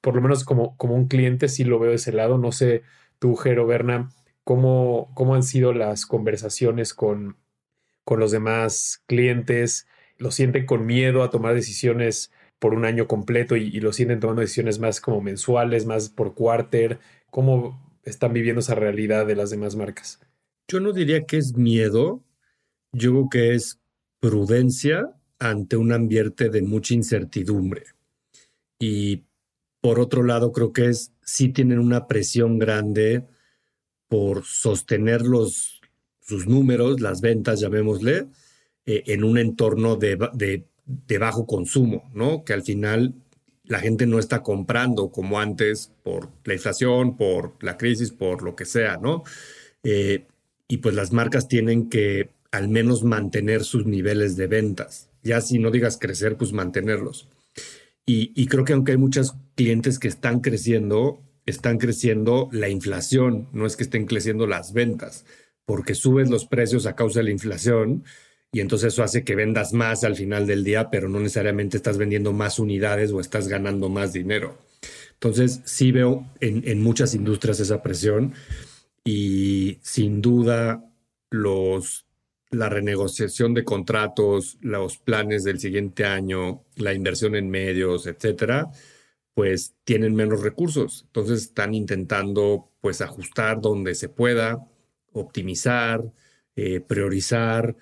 por 0.00 0.14
lo 0.14 0.22
menos 0.22 0.44
como, 0.44 0.76
como 0.76 0.94
un 0.94 1.08
cliente 1.08 1.48
sí 1.48 1.64
lo 1.64 1.78
veo 1.78 1.90
de 1.90 1.96
ese 1.96 2.12
lado. 2.12 2.38
No 2.38 2.52
sé, 2.52 2.82
tú, 3.18 3.34
Jero, 3.36 3.66
Berna, 3.66 4.10
¿cómo, 4.44 5.10
cómo 5.14 5.34
han 5.34 5.42
sido 5.42 5.72
las 5.72 6.06
conversaciones 6.06 6.94
con, 6.94 7.36
con 8.04 8.20
los 8.20 8.30
demás 8.30 9.02
clientes? 9.06 9.88
¿Lo 10.18 10.30
sienten 10.30 10.66
con 10.66 10.86
miedo 10.86 11.22
a 11.22 11.30
tomar 11.30 11.54
decisiones 11.54 12.30
por 12.58 12.74
un 12.74 12.84
año 12.84 13.06
completo 13.06 13.56
y, 13.56 13.80
lo 13.80 13.92
sienten 13.92 14.20
tomando 14.20 14.40
decisiones 14.40 14.78
más 14.78 15.00
como 15.00 15.20
mensuales, 15.20 15.86
más 15.86 16.08
por 16.08 16.34
quarter? 16.34 16.98
¿Cómo 17.30 17.98
están 18.04 18.32
viviendo 18.32 18.60
esa 18.60 18.74
realidad 18.74 19.26
de 19.26 19.36
las 19.36 19.50
demás 19.50 19.76
marcas? 19.76 20.20
Yo 20.68 20.80
no 20.80 20.92
diría 20.92 21.24
que 21.24 21.36
es 21.36 21.56
miedo, 21.56 22.22
yo 22.92 23.10
creo 23.10 23.28
que 23.30 23.54
es 23.54 23.80
prudencia 24.20 25.10
ante 25.38 25.76
un 25.76 25.92
ambiente 25.92 26.48
de 26.48 26.62
mucha 26.62 26.94
incertidumbre. 26.94 27.84
Y 28.78 29.24
por 29.80 30.00
otro 30.00 30.22
lado, 30.22 30.52
creo 30.52 30.72
que 30.72 30.86
es 30.86 31.12
sí 31.22 31.50
tienen 31.50 31.78
una 31.78 32.06
presión 32.06 32.58
grande 32.58 33.26
por 34.08 34.44
sostener 34.44 35.22
los, 35.22 35.80
sus 36.20 36.46
números, 36.46 37.00
las 37.00 37.20
ventas, 37.20 37.60
llamémosle, 37.60 38.28
eh, 38.86 39.02
en 39.06 39.24
un 39.24 39.38
entorno 39.38 39.96
de, 39.96 40.16
de, 40.34 40.64
de, 40.86 41.18
bajo 41.18 41.46
consumo, 41.46 42.10
¿no? 42.14 42.44
Que 42.44 42.52
al 42.52 42.62
final 42.62 43.14
la 43.64 43.80
gente 43.80 44.06
no 44.06 44.18
está 44.18 44.42
comprando 44.42 45.10
como 45.10 45.40
antes 45.40 45.92
por 46.02 46.28
la 46.44 46.54
inflación, 46.54 47.16
por 47.16 47.54
la 47.62 47.76
crisis, 47.76 48.10
por 48.10 48.42
lo 48.42 48.54
que 48.54 48.66
sea, 48.66 48.98
¿no? 48.98 49.24
Eh, 49.82 50.26
y 50.68 50.78
pues 50.78 50.94
las 50.94 51.12
marcas 51.12 51.48
tienen 51.48 51.88
que 51.88 52.30
al 52.50 52.68
menos 52.68 53.02
mantener 53.02 53.64
sus 53.64 53.86
niveles 53.86 54.36
de 54.36 54.46
ventas. 54.46 55.08
Ya 55.22 55.40
si 55.40 55.58
no 55.58 55.70
digas 55.70 55.98
crecer, 55.98 56.36
pues 56.36 56.52
mantenerlos. 56.52 57.28
Y, 58.06 58.46
creo 58.46 58.64
que 58.64 58.74
aunque 58.74 58.92
hay 58.92 58.98
muchos 58.98 59.34
clientes 59.54 59.98
que 59.98 60.08
están 60.08 60.40
creciendo, 60.40 61.22
están 61.46 61.78
creciendo 61.78 62.50
la 62.52 62.68
inflación, 62.68 63.48
no 63.52 63.64
es 63.66 63.76
que 63.76 63.84
estén 63.84 64.04
creciendo 64.04 64.46
las 64.46 64.74
ventas, 64.74 65.24
porque 65.64 65.94
subes 65.94 66.28
los 66.28 66.44
precios 66.44 66.84
a 66.84 66.96
causa 66.96 67.20
de 67.20 67.24
la 67.24 67.30
inflación 67.30 68.04
y 68.54 68.60
entonces 68.60 68.92
eso 68.92 69.02
hace 69.02 69.24
que 69.24 69.34
vendas 69.34 69.72
más 69.72 70.04
al 70.04 70.14
final 70.14 70.46
del 70.46 70.62
día, 70.62 70.88
pero 70.88 71.08
no 71.08 71.18
necesariamente 71.18 71.76
estás 71.76 71.98
vendiendo 71.98 72.32
más 72.32 72.60
unidades 72.60 73.10
o 73.10 73.18
estás 73.18 73.48
ganando 73.48 73.88
más 73.88 74.12
dinero. 74.12 74.56
Entonces 75.14 75.60
sí 75.64 75.90
veo 75.90 76.24
en, 76.38 76.80
muchas 76.80 77.14
industrias 77.14 77.58
esa 77.58 77.82
presión 77.82 78.32
y 79.04 79.78
sin 79.82 80.22
duda 80.22 80.88
los 81.30 82.06
la 82.50 82.68
renegociación 82.68 83.54
de 83.54 83.64
contratos, 83.64 84.56
los 84.60 84.98
planes 84.98 85.42
del 85.42 85.58
siguiente 85.58 86.04
año, 86.04 86.62
la 86.76 86.94
inversión 86.94 87.34
en 87.34 87.50
medios, 87.50 88.06
etcétera, 88.06 88.70
pues 89.34 89.74
tienen 89.82 90.14
menos 90.14 90.42
recursos. 90.42 91.02
Entonces 91.06 91.42
están 91.42 91.74
intentando 91.74 92.70
pues 92.80 93.00
ajustar 93.00 93.60
donde 93.60 93.96
se 93.96 94.08
pueda, 94.08 94.64
optimizar, 95.12 96.04
eh, 96.54 96.78
priorizar. 96.78 97.74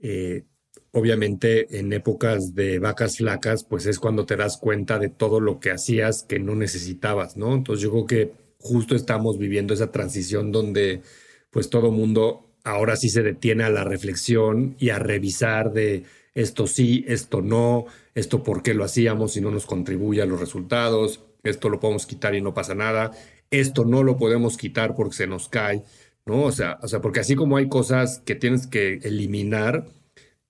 Eh, 0.00 0.44
obviamente 0.92 1.78
en 1.78 1.92
épocas 1.92 2.54
de 2.54 2.78
vacas 2.78 3.18
flacas, 3.18 3.64
pues 3.64 3.86
es 3.86 3.98
cuando 3.98 4.26
te 4.26 4.36
das 4.36 4.56
cuenta 4.56 4.98
de 4.98 5.08
todo 5.08 5.40
lo 5.40 5.60
que 5.60 5.70
hacías 5.70 6.24
que 6.24 6.38
no 6.38 6.54
necesitabas, 6.56 7.36
¿no? 7.36 7.54
Entonces 7.54 7.82
yo 7.82 7.90
creo 7.90 8.06
que 8.06 8.32
justo 8.58 8.94
estamos 8.94 9.38
viviendo 9.38 9.74
esa 9.74 9.90
transición 9.90 10.52
donde 10.52 11.02
pues 11.50 11.70
todo 11.70 11.90
mundo 11.90 12.50
ahora 12.64 12.96
sí 12.96 13.08
se 13.08 13.22
detiene 13.22 13.64
a 13.64 13.70
la 13.70 13.84
reflexión 13.84 14.76
y 14.78 14.90
a 14.90 14.98
revisar 14.98 15.72
de 15.72 16.04
esto 16.34 16.66
sí, 16.66 17.04
esto 17.08 17.42
no, 17.42 17.86
esto 18.14 18.42
por 18.42 18.62
qué 18.62 18.74
lo 18.74 18.84
hacíamos 18.84 19.36
y 19.36 19.40
no 19.40 19.50
nos 19.50 19.66
contribuye 19.66 20.22
a 20.22 20.26
los 20.26 20.40
resultados, 20.40 21.20
esto 21.42 21.68
lo 21.68 21.80
podemos 21.80 22.06
quitar 22.06 22.34
y 22.34 22.40
no 22.40 22.54
pasa 22.54 22.74
nada, 22.74 23.12
esto 23.50 23.84
no 23.84 24.02
lo 24.02 24.16
podemos 24.16 24.56
quitar 24.56 24.94
porque 24.94 25.16
se 25.16 25.26
nos 25.26 25.48
cae, 25.48 25.82
¿no? 26.30 26.44
O 26.44 26.52
sea, 26.52 26.78
o 26.82 26.88
sea, 26.88 27.00
porque 27.00 27.20
así 27.20 27.34
como 27.34 27.56
hay 27.56 27.68
cosas 27.68 28.22
que 28.24 28.34
tienes 28.36 28.66
que 28.66 28.94
eliminar, 29.02 29.86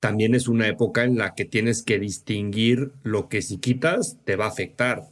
también 0.01 0.35
es 0.35 0.49
una 0.49 0.69
época 0.69 1.05
en 1.05 1.19
la 1.19 1.35
que 1.35 1.45
tienes 1.45 1.83
que 1.83 1.99
distinguir 1.99 2.93
lo 3.03 3.29
que 3.29 3.43
si 3.43 3.59
quitas 3.59 4.19
te 4.25 4.37
va 4.37 4.47
a 4.47 4.49
afectar. 4.49 5.09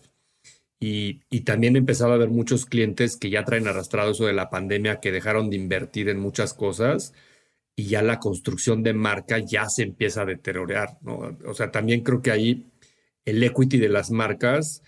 Y, 0.81 1.21
también 1.45 1.77
he 1.77 1.79
empezado 1.79 2.13
a 2.13 2.19
ver 2.19 2.29
muchos 2.29 2.67
clientes 2.67 3.17
que 3.17 3.31
ya 3.31 3.45
traen 3.45 3.67
arrastrado 3.67 4.13
eso 4.13 4.27
de 4.27 4.33
la 4.35 4.51
pandemia, 4.51 5.01
que 5.01 5.13
dejaron 5.13 5.51
de 5.51 5.57
invertir 5.57 6.09
en 6.09 6.21
muchas 6.21 6.55
cosas 6.55 7.15
y 7.77 7.87
ya 7.87 8.03
la 8.03 8.21
construcción 8.21 8.83
de 8.83 8.93
marca 8.93 9.39
ya 9.39 9.69
se 9.69 9.83
empieza 9.85 10.23
a 10.23 10.27
deteriorar, 10.27 10.99
¿no? 11.03 11.37
O 11.47 11.55
sea, 11.55 11.71
también 11.71 12.03
creo 12.03 12.23
que 12.23 12.31
ahí 12.31 12.67
el 13.25 13.43
equity 13.43 13.79
de 13.79 13.89
las 13.89 14.11
marcas 14.11 14.83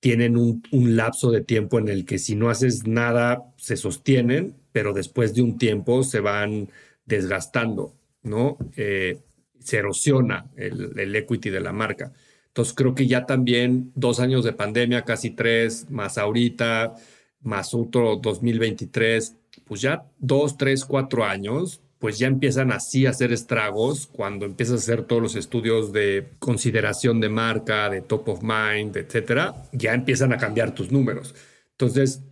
tienen 0.00 0.36
un, 0.36 0.62
lapso 0.72 1.30
de 1.30 1.42
tiempo 1.42 1.78
en 1.78 1.88
el 1.88 2.04
que 2.04 2.18
si 2.18 2.34
no 2.34 2.50
haces 2.50 2.86
nada 2.86 3.44
se 3.56 3.76
sostienen, 3.76 4.56
pero 4.72 4.92
después 4.92 5.34
de 5.34 5.42
un 5.42 5.58
tiempo 5.58 6.02
se 6.02 6.20
van 6.20 6.68
desgastando, 7.04 7.94
¿no? 8.22 8.56
Eh, 8.76 9.18
se 9.58 9.78
erosiona 9.78 10.50
el, 10.56 10.98
el 10.98 11.14
equity 11.14 11.50
de 11.50 11.60
la 11.60 11.72
marca. 11.72 12.12
Entonces 12.48 12.74
creo 12.74 12.94
que 12.94 13.06
ya 13.06 13.24
también 13.24 13.92
dos 13.94 14.20
años 14.20 14.44
de 14.44 14.52
pandemia, 14.52 15.02
casi 15.02 15.30
tres, 15.30 15.90
más 15.90 16.18
ahorita, 16.18 16.94
más 17.40 17.74
otro 17.74 18.16
2023, 18.16 19.36
pues 19.64 19.80
ya 19.80 20.04
dos, 20.18 20.56
tres, 20.56 20.84
cuatro 20.84 21.24
años, 21.24 21.80
pues 21.98 22.18
ya 22.18 22.26
empiezan 22.26 22.72
así 22.72 23.06
a 23.06 23.10
hacer 23.10 23.32
estragos 23.32 24.08
cuando 24.08 24.44
empiezas 24.44 24.74
a 24.74 24.82
hacer 24.82 25.04
todos 25.04 25.22
los 25.22 25.36
estudios 25.36 25.92
de 25.92 26.32
consideración 26.40 27.20
de 27.20 27.28
marca, 27.28 27.88
de 27.88 28.02
top 28.02 28.28
of 28.28 28.42
mind, 28.42 28.96
etcétera, 28.96 29.54
ya 29.72 29.94
empiezan 29.94 30.32
a 30.32 30.36
cambiar 30.36 30.74
tus 30.74 30.90
números. 30.90 31.34
Entonces, 31.70 32.22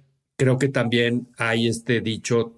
creo 0.41 0.57
que 0.57 0.69
también 0.69 1.29
hay 1.37 1.69
este 1.69 2.01
dicho 2.01 2.55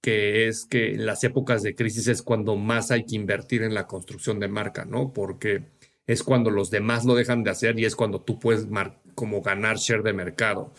que 0.00 0.46
es 0.46 0.66
que 0.66 0.94
en 0.94 1.04
las 1.04 1.24
épocas 1.24 1.64
de 1.64 1.74
crisis 1.74 2.06
es 2.06 2.22
cuando 2.22 2.54
más 2.54 2.92
hay 2.92 3.06
que 3.06 3.16
invertir 3.16 3.64
en 3.64 3.74
la 3.74 3.88
construcción 3.88 4.38
de 4.38 4.46
marca, 4.46 4.84
¿no? 4.84 5.12
Porque 5.12 5.64
es 6.06 6.22
cuando 6.22 6.50
los 6.50 6.70
demás 6.70 7.04
lo 7.04 7.16
dejan 7.16 7.42
de 7.42 7.50
hacer 7.50 7.76
y 7.80 7.86
es 7.86 7.96
cuando 7.96 8.20
tú 8.20 8.38
puedes 8.38 8.68
como 9.16 9.42
ganar 9.42 9.78
share 9.78 10.04
de 10.04 10.12
mercado. 10.12 10.72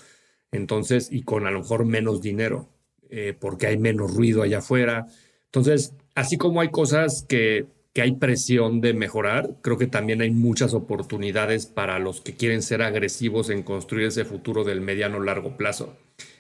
Entonces, 0.50 1.10
y 1.12 1.24
con 1.24 1.46
a 1.46 1.52
lo 1.52 1.60
mejor 1.60 1.84
menos 1.84 2.22
dinero, 2.22 2.70
eh, 3.10 3.36
porque 3.38 3.68
hay 3.68 3.78
menos 3.78 4.16
ruido 4.16 4.42
allá 4.42 4.60
afuera. 4.60 5.08
Entonces, 5.48 5.94
así 6.14 6.38
como 6.38 6.62
hay 6.62 6.70
cosas 6.70 7.26
que, 7.28 7.66
que 7.92 8.02
hay 8.02 8.14
presión 8.14 8.80
de 8.80 8.94
mejorar, 8.94 9.58
creo 9.62 9.78
que 9.78 9.88
también 9.88 10.22
hay 10.22 10.32
muchas 10.32 10.74
oportunidades 10.74 11.66
para 11.66 12.00
los 12.00 12.22
que 12.22 12.38
quieren 12.38 12.62
ser 12.62 12.82
agresivos 12.82 13.50
en 13.50 13.62
construir 13.62 14.08
ese 14.08 14.24
futuro 14.24 14.64
del 14.64 14.80
mediano 14.80 15.20
largo 15.20 15.58
plazo. 15.58 15.98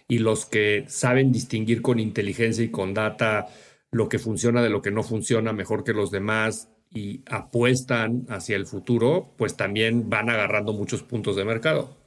Y 0.08 0.20
los 0.20 0.46
que 0.46 0.86
saben 0.88 1.32
distinguir 1.32 1.82
con 1.82 2.00
inteligencia 2.00 2.64
y 2.64 2.70
con 2.70 2.94
data 2.94 3.48
lo 3.92 4.10
que 4.10 4.20
funciona 4.20 4.62
de 4.62 4.70
lo 4.70 4.82
que 4.82 4.92
no 4.92 5.04
funciona 5.04 5.54
mejor 5.54 5.84
que 5.84 5.94
los 5.94 6.12
demás, 6.12 6.70
y 6.96 7.24
apuestan 7.30 8.26
hacia 8.30 8.56
el 8.56 8.66
futuro, 8.66 9.34
pues 9.38 9.58
también 9.58 10.10
van 10.10 10.30
agarrando 10.30 10.74
muchos 10.74 11.04
puntos 11.04 11.36
de 11.36 11.44
mercado. 11.44 11.98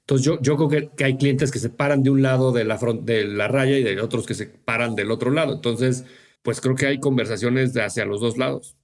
Entonces 0.00 0.24
yo, 0.24 0.40
yo 0.40 0.56
creo 0.56 0.90
que, 0.96 1.04
hay 1.04 1.16
clientes 1.16 1.52
que 1.52 1.58
se 1.58 1.68
paran 1.68 2.02
de 2.02 2.10
un 2.10 2.22
lado 2.22 2.50
de 2.50 2.64
la, 2.64 2.78
de 3.02 3.24
la 3.24 3.46
raya 3.46 3.76
y 3.76 3.82
de 3.82 4.00
otros 4.00 4.26
que 4.26 4.34
se 4.34 4.46
paran 4.46 4.96
del 4.96 5.10
otro 5.10 5.30
lado. 5.30 5.54
Entonces, 5.54 6.04
pues 6.42 6.60
creo 6.60 6.74
que 6.74 6.86
hay 6.86 6.98
conversaciones 6.98 7.72
de 7.74 7.82
hacia 7.82 8.06
los 8.06 8.20
dos 8.20 8.38
lados. 8.38 8.76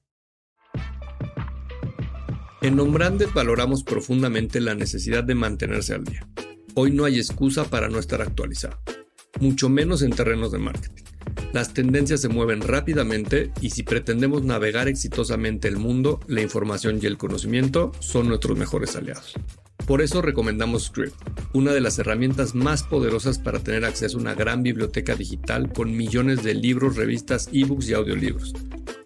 En 2.61 2.77
Nombranded 2.77 3.29
valoramos 3.35 3.83
profundamente 3.83 4.61
la 4.61 4.75
necesidad 4.75 5.25
de 5.25 5.35
mantenerse 5.35 5.95
al 5.95 6.05
día. 6.05 6.29
Hoy 6.75 6.93
no 6.93 7.05
hay 7.05 7.19
excusa 7.19 7.65
para 7.65 7.89
no 7.89 7.99
estar 7.99 8.23
actualizado, 8.23 8.79
mucho 9.41 9.69
menos 9.69 10.03
en 10.03 10.13
terrenos 10.13 10.53
de 10.53 10.59
marketing. 10.59 11.05
Las 11.53 11.73
tendencias 11.73 12.21
se 12.21 12.29
mueven 12.29 12.61
rápidamente 12.61 13.51
y 13.61 13.71
si 13.71 13.83
pretendemos 13.83 14.43
navegar 14.43 14.89
exitosamente 14.89 15.69
el 15.69 15.77
mundo, 15.77 16.21
la 16.27 16.43
información 16.43 16.99
y 17.03 17.07
el 17.07 17.17
conocimiento 17.17 17.93
son 18.01 18.29
nuestros 18.29 18.57
mejores 18.59 18.97
aliados. 18.97 19.35
Por 19.87 20.03
eso 20.03 20.21
recomendamos 20.21 20.85
Script, 20.85 21.17
una 21.55 21.73
de 21.73 21.81
las 21.81 21.99
herramientas 21.99 22.55
más 22.55 22.83
poderosas 22.83 23.39
para 23.39 23.61
tener 23.61 23.87
acceso 23.87 24.19
a 24.19 24.21
una 24.21 24.35
gran 24.35 24.63
biblioteca 24.63 25.15
digital 25.15 25.73
con 25.73 25.97
millones 25.97 26.43
de 26.43 26.55
libros, 26.55 26.97
revistas, 26.97 27.49
ebooks 27.53 27.89
y 27.89 27.95
audiolibros. 27.95 28.53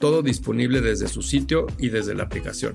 Todo 0.00 0.22
disponible 0.22 0.80
desde 0.80 1.06
su 1.06 1.22
sitio 1.22 1.68
y 1.78 1.90
desde 1.90 2.14
la 2.14 2.24
aplicación. 2.24 2.74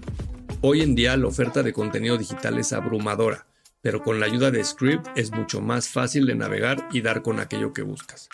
Hoy 0.62 0.82
en 0.82 0.96
día 0.96 1.18
la 1.18 1.28
oferta 1.28 1.62
de 1.64 1.74
contenido 1.74 2.18
digital 2.18 2.58
es 2.58 2.72
abrumadora, 2.72 3.48
pero 3.82 4.02
con 4.02 4.20
la 4.20 4.26
ayuda 4.26 4.52
de 4.52 4.64
Script 4.64 5.08
es 5.16 5.32
mucho 5.32 5.62
más 5.62 5.90
fácil 5.90 6.26
de 6.26 6.36
navegar 6.36 6.88
y 6.92 7.02
dar 7.02 7.22
con 7.22 7.40
aquello 7.40 7.74
que 7.74 7.82
buscas. 7.82 8.30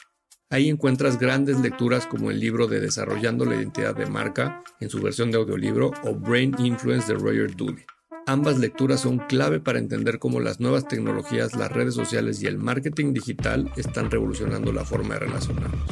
Ahí 0.50 0.70
encuentras 0.70 1.18
grandes 1.18 1.60
lecturas 1.60 2.06
como 2.06 2.30
el 2.30 2.40
libro 2.40 2.68
de 2.68 2.80
Desarrollando 2.80 3.44
la 3.44 3.56
Identidad 3.56 3.96
de 3.96 4.06
Marca 4.06 4.64
en 4.80 4.90
su 4.90 5.02
versión 5.02 5.32
de 5.32 5.38
audiolibro 5.38 5.92
o 6.04 6.14
Brain 6.14 6.56
Influence 6.60 7.12
de 7.12 7.18
Roger 7.18 7.56
Dooley. 7.56 7.86
Ambas 8.28 8.58
lecturas 8.58 9.02
son 9.02 9.18
clave 9.18 9.60
para 9.60 9.80
entender 9.80 10.20
cómo 10.20 10.40
las 10.40 10.60
nuevas 10.60 10.88
tecnologías, 10.88 11.56
las 11.56 11.72
redes 11.72 11.94
sociales 11.96 12.42
y 12.42 12.46
el 12.46 12.58
marketing 12.58 13.14
digital 13.14 13.72
están 13.76 14.12
revolucionando 14.12 14.72
la 14.72 14.86
forma 14.86 15.16
de 15.16 15.22
relacionarnos. 15.22 15.90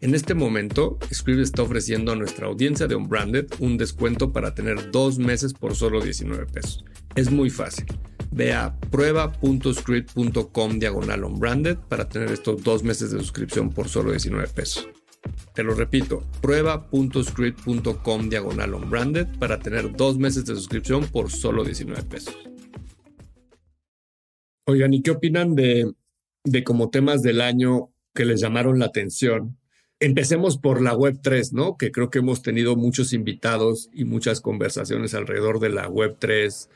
En 0.00 0.14
este 0.14 0.34
momento, 0.34 0.98
Script 1.12 1.40
está 1.40 1.62
ofreciendo 1.62 2.12
a 2.12 2.16
nuestra 2.16 2.46
audiencia 2.46 2.86
de 2.86 2.94
Unbranded 2.94 3.46
un 3.60 3.78
descuento 3.78 4.32
para 4.32 4.54
tener 4.54 4.90
dos 4.90 5.18
meses 5.18 5.54
por 5.54 5.74
solo 5.74 6.00
19 6.00 6.46
pesos. 6.46 6.84
Es 7.14 7.30
muy 7.30 7.50
fácil. 7.50 7.86
Ve 8.30 8.52
a 8.52 8.74
prueba.script.com 8.90 10.78
diagonal 10.78 11.24
unbranded 11.24 11.78
para 11.88 12.08
tener 12.08 12.30
estos 12.30 12.62
dos 12.62 12.82
meses 12.82 13.10
de 13.10 13.18
suscripción 13.18 13.70
por 13.70 13.88
solo 13.88 14.10
19 14.10 14.48
pesos. 14.48 14.88
Te 15.54 15.62
lo 15.62 15.74
repito, 15.74 16.24
prueba.script.com 16.40 18.28
diagonal 18.28 18.74
unbranded 18.74 19.26
para 19.38 19.58
tener 19.58 19.96
dos 19.96 20.18
meses 20.18 20.44
de 20.44 20.54
suscripción 20.54 21.06
por 21.08 21.30
solo 21.30 21.64
19 21.64 22.02
pesos. 22.04 22.36
Oigan, 24.66 24.92
¿y 24.92 25.02
qué 25.02 25.10
opinan 25.10 25.54
de, 25.54 25.92
de 26.44 26.62
como 26.62 26.90
temas 26.90 27.22
del 27.22 27.40
año 27.40 27.90
que 28.14 28.24
les 28.24 28.40
llamaron 28.40 28.78
la 28.78 28.86
atención? 28.86 29.58
Empecemos 29.98 30.58
por 30.58 30.80
la 30.80 30.94
Web 30.94 31.20
3, 31.22 31.54
¿no? 31.54 31.76
Que 31.76 31.90
creo 31.90 32.10
que 32.10 32.20
hemos 32.20 32.42
tenido 32.42 32.76
muchos 32.76 33.12
invitados 33.12 33.88
y 33.92 34.04
muchas 34.04 34.40
conversaciones 34.40 35.14
alrededor 35.14 35.58
de 35.58 35.70
la 35.70 35.88
Web 35.88 36.18
3 36.20 36.68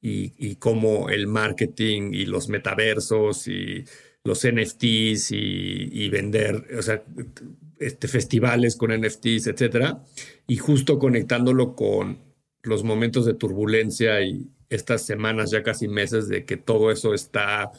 y, 0.00 0.56
cómo 0.56 1.08
el 1.10 1.26
marketing 1.26 2.12
y 2.12 2.26
los 2.26 2.48
metaversos 2.48 3.48
y 3.48 3.84
los 4.24 4.46
NFTs 4.46 5.32
y, 5.32 6.08
vender, 6.10 6.66
o 6.78 6.82
sea, 6.82 7.02
este, 7.78 8.08
festivales 8.08 8.76
con 8.76 8.92
NFTs, 8.92 9.46
etcétera, 9.48 10.04
y 10.46 10.56
justo 10.56 10.98
conectándolo 10.98 11.74
con 11.74 12.18
los 12.62 12.84
momentos 12.84 13.26
de 13.26 13.34
turbulencia 13.34 14.20
y 14.22 14.50
estas 14.68 15.06
semanas, 15.06 15.50
ya 15.50 15.62
casi 15.62 15.88
meses, 15.88 16.28
de 16.28 16.44
que 16.44 16.56
todo 16.56 16.90
eso 16.90 17.14
está 17.14 17.72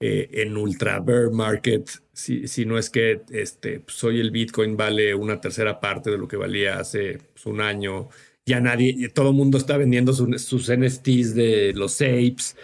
eh, 0.00 0.30
en 0.32 0.56
ultra 0.56 0.98
bear 1.00 1.30
market, 1.30 1.90
si, 2.12 2.48
si, 2.48 2.64
no 2.64 2.78
es 2.78 2.88
que 2.88 3.22
este, 3.30 3.80
pues, 3.80 4.02
hoy 4.02 4.20
el 4.20 4.30
Bitcoin 4.30 4.76
vale 4.76 5.14
una 5.14 5.40
tercera 5.40 5.80
parte 5.80 6.10
de 6.10 6.18
lo 6.18 6.26
que 6.26 6.36
valía 6.36 6.78
hace 6.78 7.18
pues, 7.34 7.44
un 7.46 7.60
año, 7.60 8.08
ya 8.50 8.60
nadie, 8.60 9.08
todo 9.10 9.30
el 9.30 9.36
mundo 9.36 9.58
está 9.58 9.76
vendiendo 9.76 10.12
sus 10.12 10.70
NFTs 10.70 11.34
de 11.34 11.72
los 11.74 12.00
apes, 12.00 12.56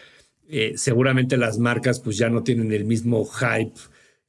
eh, 0.48 0.72
seguramente 0.76 1.36
las 1.36 1.58
marcas 1.58 2.00
pues 2.00 2.18
ya 2.18 2.28
no 2.28 2.42
tienen 2.42 2.72
el 2.72 2.84
mismo 2.84 3.24
hype 3.24 3.78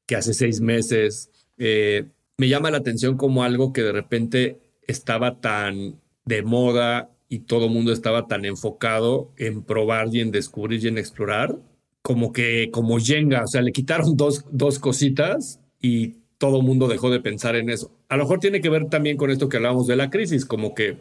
que 0.06 0.16
hace 0.16 0.34
seis 0.34 0.62
meses. 0.62 1.32
Eh, 1.58 2.06
me 2.38 2.48
llama 2.48 2.70
la 2.70 2.78
atención 2.78 3.18
como 3.18 3.44
algo 3.44 3.74
que 3.74 3.82
de 3.82 3.92
repente 3.92 4.60
estaba 4.88 5.42
tan 5.42 6.00
de 6.26 6.44
moda 6.44 7.10
y 7.28 7.40
todo 7.40 7.66
el 7.66 7.72
mundo 7.72 7.92
estaba 7.92 8.28
tan 8.28 8.46
enfocado 8.46 9.32
en 9.38 9.64
probar 9.64 10.10
y 10.14 10.22
en 10.22 10.32
descubrir 10.32 10.84
y 10.84 10.88
en 10.90 11.00
explorar, 11.00 11.58
como 12.04 12.32
que 12.32 12.70
como 12.72 13.00
Jenga, 13.00 13.44
o 13.44 13.48
sea, 13.48 13.62
le 13.62 13.72
quitaron 13.72 14.16
dos, 14.16 14.46
dos 14.52 14.78
cositas 14.78 15.60
y 15.82 16.18
todo 16.38 16.58
el 16.58 16.64
mundo 16.64 16.88
dejó 16.88 17.10
de 17.10 17.20
pensar 17.20 17.56
en 17.56 17.72
eso. 17.72 17.92
A 18.10 18.18
lo 18.18 18.24
mejor 18.24 18.40
tiene 18.40 18.62
que 18.62 18.70
ver 18.70 18.90
también 18.90 19.18
con 19.18 19.32
esto 19.32 19.50
que 19.50 19.58
hablábamos 19.58 19.88
de 19.88 19.96
la 19.96 20.12
crisis, 20.12 20.46
como 20.46 20.76
que 20.76 21.00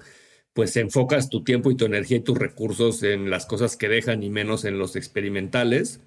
pues 0.57 0.75
enfocas 0.79 1.29
tu 1.29 1.45
tiempo 1.45 1.71
y 1.71 1.77
tu 1.77 1.85
energía 1.85 2.17
y 2.17 2.21
tus 2.21 2.39
recursos 2.39 3.03
en 3.03 3.29
las 3.29 3.45
cosas 3.45 3.77
que 3.77 3.91
dejan 3.91 4.23
y 4.23 4.31
menos 4.31 4.65
en 4.65 4.79
los 4.79 4.97
experimentales. 4.97 6.01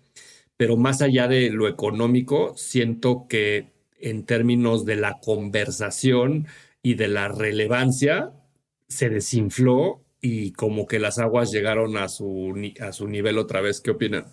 Pero 0.58 0.75
más 0.75 1.03
allá 1.03 1.27
de 1.27 1.51
lo 1.51 1.68
económico, 1.68 2.58
siento 2.58 3.27
que 3.29 3.68
en 4.00 4.25
términos 4.25 4.86
de 4.86 4.96
la 4.96 5.20
conversación 5.20 6.48
y 6.82 6.96
de 6.96 7.10
la 7.10 7.27
relevancia, 7.27 8.32
se 8.88 9.12
desinfló 9.12 10.01
y 10.20 10.53
como 10.53 10.88
que 10.88 10.98
las 10.98 11.20
aguas 11.20 11.51
llegaron 11.51 11.96
a 11.98 12.10
su, 12.10 12.56
a 12.82 12.91
su 12.91 13.08
nivel 13.08 13.38
otra 13.38 13.62
vez. 13.62 13.82
¿Qué 13.82 13.91
opinan? 13.91 14.25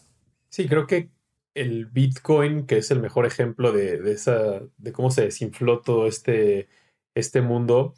Sí, 0.49 0.67
creo 0.67 0.87
que 0.87 1.11
el 1.53 1.85
Bitcoin, 1.85 2.67
que 2.67 2.79
es 2.79 2.91
el 2.91 3.03
mejor 3.03 3.27
ejemplo 3.27 3.71
de, 3.71 3.99
de, 3.99 4.13
esa, 4.13 4.63
de 4.79 4.93
cómo 4.93 5.11
se 5.11 5.25
desinfló 5.25 5.83
todo 5.83 6.07
este, 6.07 6.69
este 7.15 7.43
mundo, 7.43 7.93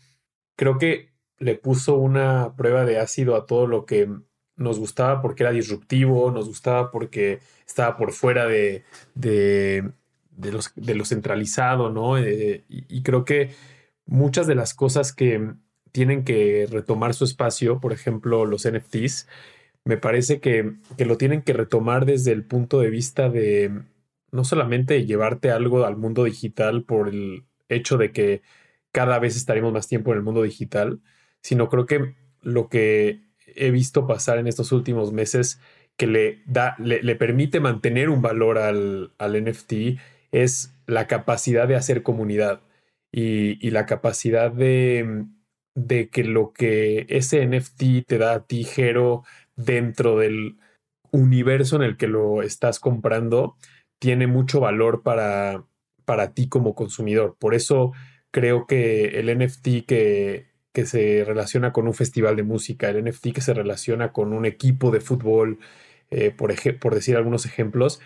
creo 0.57 0.79
que 0.79 1.16
le 1.38 1.55
puso 1.55 1.96
una 1.96 2.55
prueba 2.57 2.85
de 2.85 2.98
ácido 2.98 3.37
a 3.37 3.46
todo 3.46 3.66
lo 3.66 3.87
que 3.87 4.09
nos 4.57 4.79
gustaba 4.79 5.22
porque 5.22 5.44
era 5.44 5.53
disruptivo, 5.53 6.31
nos 6.31 6.48
gustaba 6.48 6.90
porque 6.90 7.40
estaba 7.66 7.96
por 7.96 8.12
fuera 8.12 8.46
de, 8.46 8.85
de, 9.14 9.90
de 10.33 10.94
lo 10.94 11.05
centralizado, 11.05 11.90
¿no? 11.90 12.18
Eh, 12.18 12.64
y, 12.68 13.03
creo 13.03 13.24
que 13.24 13.51
muchas 14.07 14.46
de 14.46 14.57
las 14.57 14.74
cosas 14.74 15.12
que 15.12 15.53
tienen 15.92 16.24
que 16.24 16.66
retomar 16.70 17.14
su 17.14 17.24
espacio, 17.24 17.81
por 17.81 17.92
ejemplo, 17.92 18.44
los 18.44 18.68
NFTs, 18.68 19.29
me 19.85 19.96
parece 19.96 20.40
que, 20.40 20.74
que 20.96 21.07
lo 21.07 21.16
tienen 21.16 21.42
que 21.42 21.53
retomar 21.53 22.05
desde 22.05 22.33
el 22.33 22.44
punto 22.44 22.81
de 22.81 22.90
vista 22.90 23.31
de 23.31 23.83
no 24.33 24.44
solamente 24.44 25.07
llevarte 25.07 25.51
algo 25.51 25.85
al 25.85 25.96
mundo 25.96 26.24
digital 26.24 26.85
por 26.85 27.09
el 27.09 27.44
hecho 27.68 27.96
de 27.96 28.12
que 28.12 28.42
cada 28.92 29.18
vez 29.18 29.37
estaremos 29.37 29.72
más 29.72 29.88
tiempo 29.88 30.12
en 30.12 30.18
el 30.18 30.24
mundo 30.24 30.42
digital, 30.42 31.01
sino 31.42 31.68
creo 31.68 31.87
que 31.87 32.14
lo 32.42 32.68
que 32.68 33.20
he 33.55 33.70
visto 33.70 34.07
pasar 34.07 34.38
en 34.38 34.46
estos 34.46 34.72
últimos 34.72 35.12
meses 35.12 35.61
que 35.96 36.07
le 36.07 36.42
da, 36.46 36.77
le, 36.79 37.16
permite 37.16 37.59
mantener 37.59 38.09
un 38.09 38.22
valor 38.22 38.59
al, 38.59 39.12
al, 39.18 39.44
NFT 39.44 39.98
es 40.31 40.72
la 40.87 41.09
capacidad 41.09 41.66
de 41.66 41.74
hacer 41.74 42.05
comunidad 42.05 42.62
y, 43.11 43.70
la 43.70 43.85
capacidad 43.85 44.53
de, 44.53 45.24
de, 45.74 46.09
que 46.09 46.22
lo 46.22 46.53
que 46.53 47.07
ese 47.09 47.44
NFT 47.44 48.07
te 48.07 48.18
da 48.18 48.35
a 48.35 48.46
ti, 48.46 48.64
dentro 49.57 50.18
del 50.18 50.59
universo 51.11 51.77
en 51.77 51.83
el 51.83 51.96
que 51.96 52.07
lo 52.07 52.42
estás 52.42 52.79
comprando, 52.79 53.57
tiene 53.98 54.29
mucho 54.29 54.61
valor 54.61 55.03
para, 55.03 55.64
para 56.05 56.33
ti 56.33 56.48
como 56.48 56.77
consumidor. 56.77 57.37
Por 57.40 57.55
eso 57.55 57.92
creo 58.31 58.66
que 58.66 59.18
el 59.18 59.37
NFT 59.37 59.87
que, 59.87 60.48
que 60.79 60.87
se 60.87 61.25
relaciona 61.25 61.73
con 61.73 61.88
un 61.88 61.93
festival 61.93 62.37
de 62.37 62.45
música, 62.45 62.88
el 62.88 63.05
NFT 63.05 63.33
que 63.33 63.41
se 63.41 63.53
relaciona 63.53 64.12
con 64.12 64.33
un 64.33 64.47
equipo 64.47 64.93
de 64.93 65.01
fútbol, 65.01 65.59
eh, 66.09 66.31
por, 66.31 66.55
por 66.79 66.95
decir 66.95 67.17
algunos 67.17 67.47
ejemplos, 67.47 68.01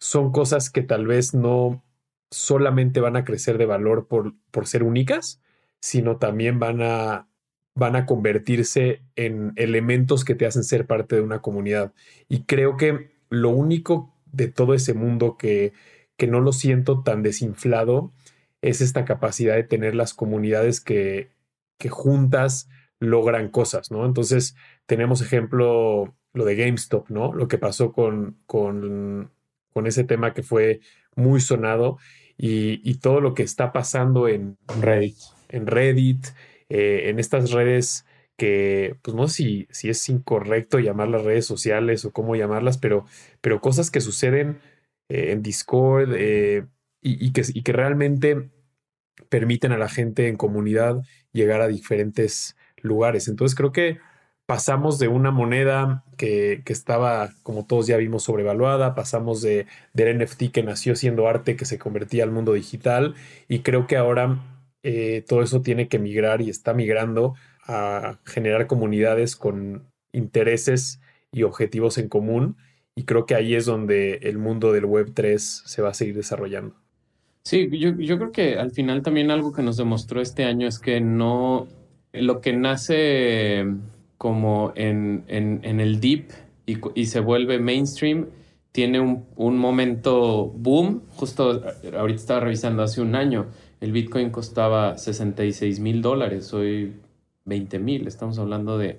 son 0.00 0.32
cosas 0.32 0.68
que 0.68 0.82
tal 0.82 1.06
vez 1.06 1.34
no 1.34 1.84
solamente 2.32 2.98
van 2.98 3.14
a 3.14 3.22
crecer 3.22 3.58
de 3.58 3.66
valor 3.66 4.08
por, 4.08 4.34
por 4.50 4.66
ser 4.66 4.82
únicas, 4.82 5.40
sino 5.80 6.16
también 6.16 6.58
van 6.58 6.82
a, 6.82 7.28
van 7.76 7.94
a 7.94 8.06
convertirse 8.06 9.02
en 9.14 9.52
elementos 9.54 10.24
que 10.24 10.34
te 10.34 10.46
hacen 10.46 10.64
ser 10.64 10.88
parte 10.88 11.14
de 11.14 11.22
una 11.22 11.42
comunidad. 11.42 11.92
Y 12.28 12.42
creo 12.42 12.76
que 12.76 13.12
lo 13.30 13.50
único 13.50 14.12
de 14.32 14.48
todo 14.48 14.74
ese 14.74 14.94
mundo 14.94 15.36
que, 15.38 15.74
que 16.16 16.26
no 16.26 16.40
lo 16.40 16.52
siento 16.52 17.04
tan 17.04 17.22
desinflado 17.22 18.12
es 18.62 18.80
esta 18.80 19.04
capacidad 19.04 19.54
de 19.54 19.62
tener 19.62 19.94
las 19.94 20.12
comunidades 20.12 20.80
que, 20.80 21.35
que 21.78 21.88
juntas 21.88 22.68
logran 22.98 23.50
cosas, 23.50 23.90
¿no? 23.90 24.06
Entonces, 24.06 24.56
tenemos 24.86 25.20
ejemplo 25.20 26.14
lo 26.32 26.44
de 26.44 26.56
GameStop, 26.56 27.08
¿no? 27.10 27.32
Lo 27.32 27.48
que 27.48 27.58
pasó 27.58 27.92
con, 27.92 28.38
con, 28.46 29.32
con 29.72 29.86
ese 29.86 30.04
tema 30.04 30.34
que 30.34 30.42
fue 30.42 30.80
muy 31.14 31.40
sonado 31.40 31.98
y, 32.38 32.94
todo 32.98 33.20
lo 33.20 33.34
que 33.34 33.42
está 33.42 33.72
pasando 33.72 34.28
en 34.28 34.58
Reddit, 34.80 35.16
en 35.48 35.66
Reddit, 35.66 36.26
eh, 36.68 37.08
en 37.08 37.18
estas 37.18 37.52
redes 37.52 38.04
que, 38.36 38.96
pues 39.02 39.14
no 39.14 39.28
sé 39.28 39.34
si, 39.34 39.68
si 39.70 39.88
es 39.88 40.08
incorrecto 40.08 40.78
llamar 40.78 41.08
las 41.08 41.24
redes 41.24 41.46
sociales 41.46 42.04
o 42.04 42.12
cómo 42.12 42.36
llamarlas, 42.36 42.78
pero, 42.78 43.06
pero 43.40 43.60
cosas 43.60 43.90
que 43.90 44.00
suceden 44.00 44.58
eh, 45.08 45.32
en 45.32 45.42
Discord 45.42 46.14
eh, 46.16 46.66
y, 47.00 47.32
que, 47.32 47.42
y 47.54 47.62
que 47.62 47.72
realmente 47.72 48.50
permiten 49.28 49.72
a 49.72 49.78
la 49.78 49.88
gente 49.88 50.28
en 50.28 50.36
comunidad 50.36 51.02
llegar 51.32 51.60
a 51.60 51.68
diferentes 51.68 52.56
lugares. 52.82 53.28
Entonces 53.28 53.56
creo 53.56 53.72
que 53.72 53.98
pasamos 54.46 54.98
de 54.98 55.08
una 55.08 55.30
moneda 55.30 56.04
que, 56.16 56.62
estaba, 56.66 57.30
como 57.42 57.66
todos 57.66 57.86
ya 57.86 57.96
vimos, 57.96 58.24
sobrevaluada, 58.24 58.94
pasamos 58.94 59.42
de, 59.42 59.66
del 59.92 60.18
NFT 60.18 60.50
que 60.52 60.62
nació 60.62 60.96
siendo 60.96 61.28
arte, 61.28 61.56
que 61.56 61.64
se 61.64 61.78
convertía 61.78 62.24
al 62.24 62.30
mundo 62.30 62.54
digital, 62.54 63.14
y 63.48 63.60
creo 63.60 63.86
que 63.86 63.96
ahora 63.96 64.38
eh, 64.82 65.24
todo 65.28 65.42
eso 65.42 65.62
tiene 65.62 65.88
que 65.88 65.98
migrar 65.98 66.40
y 66.40 66.48
está 66.50 66.74
migrando 66.74 67.34
a 67.66 68.18
generar 68.24 68.68
comunidades 68.68 69.34
con 69.34 69.90
intereses 70.12 71.00
y 71.32 71.42
objetivos 71.42 71.98
en 71.98 72.08
común, 72.08 72.56
y 72.94 73.04
creo 73.04 73.26
que 73.26 73.34
ahí 73.34 73.54
es 73.54 73.66
donde 73.66 74.20
el 74.22 74.38
mundo 74.38 74.72
del 74.72 74.86
Web 74.86 75.12
3 75.12 75.42
se 75.66 75.82
va 75.82 75.90
a 75.90 75.94
seguir 75.94 76.14
desarrollando. 76.14 76.85
Sí, 77.46 77.68
yo, 77.78 77.90
yo 77.96 78.18
creo 78.18 78.32
que 78.32 78.58
al 78.58 78.72
final 78.72 79.02
también 79.02 79.30
algo 79.30 79.52
que 79.52 79.62
nos 79.62 79.76
demostró 79.76 80.20
este 80.20 80.44
año 80.44 80.66
es 80.66 80.80
que 80.80 81.00
no, 81.00 81.68
lo 82.12 82.40
que 82.40 82.52
nace 82.52 83.64
como 84.18 84.72
en, 84.74 85.22
en, 85.28 85.78
el 85.78 86.00
deep 86.00 86.30
y, 86.66 86.78
y, 87.00 87.06
se 87.06 87.20
vuelve 87.20 87.60
mainstream, 87.60 88.26
tiene 88.72 88.98
un, 88.98 89.26
un, 89.36 89.58
momento 89.58 90.46
boom. 90.56 91.02
Justo 91.14 91.62
ahorita 91.96 92.18
estaba 92.18 92.40
revisando 92.40 92.82
hace 92.82 93.00
un 93.00 93.14
año, 93.14 93.46
el 93.80 93.92
Bitcoin 93.92 94.30
costaba 94.30 94.98
66 94.98 95.78
mil 95.78 96.02
dólares, 96.02 96.52
hoy 96.52 96.94
20 97.44 97.78
mil, 97.78 98.08
estamos 98.08 98.40
hablando 98.40 98.76
de 98.76 98.98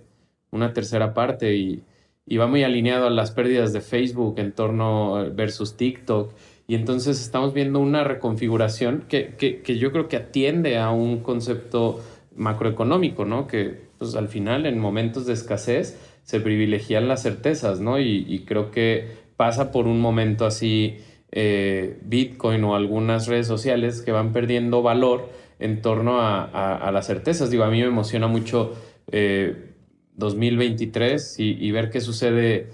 una 0.52 0.72
tercera 0.72 1.14
parte 1.14 1.54
y, 1.54 1.84
y 2.26 2.38
va 2.38 2.48
muy 2.48 2.64
alineado 2.64 3.08
a 3.08 3.10
las 3.10 3.32
pérdidas 3.32 3.74
de 3.74 3.82
Facebook 3.82 4.40
en 4.40 4.54
torno 4.54 5.34
versus 5.34 5.76
TikTok 5.76 6.32
y 6.68 6.76
entonces 6.76 7.22
estamos 7.22 7.54
viendo 7.54 7.80
una 7.80 8.04
reconfiguración 8.04 9.06
que, 9.08 9.36
que, 9.38 9.78
yo 9.78 9.94
creo 9.94 10.10
que 10.10 10.18
atiende 10.18 10.78
a 10.78 10.92
un 10.92 11.22
concepto 11.22 12.04
macroeconómico, 12.36 13.24
¿no? 13.24 13.48
Que 13.48 13.88
pues 13.98 14.16
al 14.16 14.28
final 14.28 14.66
en 14.66 14.78
momentos 14.78 15.26
de 15.26 15.34
escasez 15.34 15.98
se 16.24 16.42
privilegian 16.42 17.08
las 17.08 17.24
certezas, 17.24 17.80
¿no? 17.80 18.02
Y, 18.02 18.44
creo 18.46 18.70
que 18.72 19.08
pasa 19.38 19.72
por 19.72 19.88
un 19.88 20.02
momento 20.02 20.46
así 20.46 20.98
eh, 21.32 22.00
Bitcoin 22.04 22.66
o 22.66 22.76
algunas 22.76 23.28
redes 23.28 23.48
sociales 23.48 24.02
que 24.02 24.12
van 24.12 24.34
perdiendo 24.34 24.82
valor 24.82 25.30
en 25.60 25.82
torno 25.82 26.20
a, 26.20 26.92
las 26.92 27.08
certezas. 27.08 27.50
Digo, 27.50 27.64
a 27.64 27.70
mí 27.70 27.80
me 27.80 27.88
emociona 27.88 28.28
mucho 28.28 28.76
2023 30.18 31.40
y, 31.40 31.66
y 31.66 31.72
ver 31.72 31.90
qué 31.90 32.02
sucede 32.02 32.68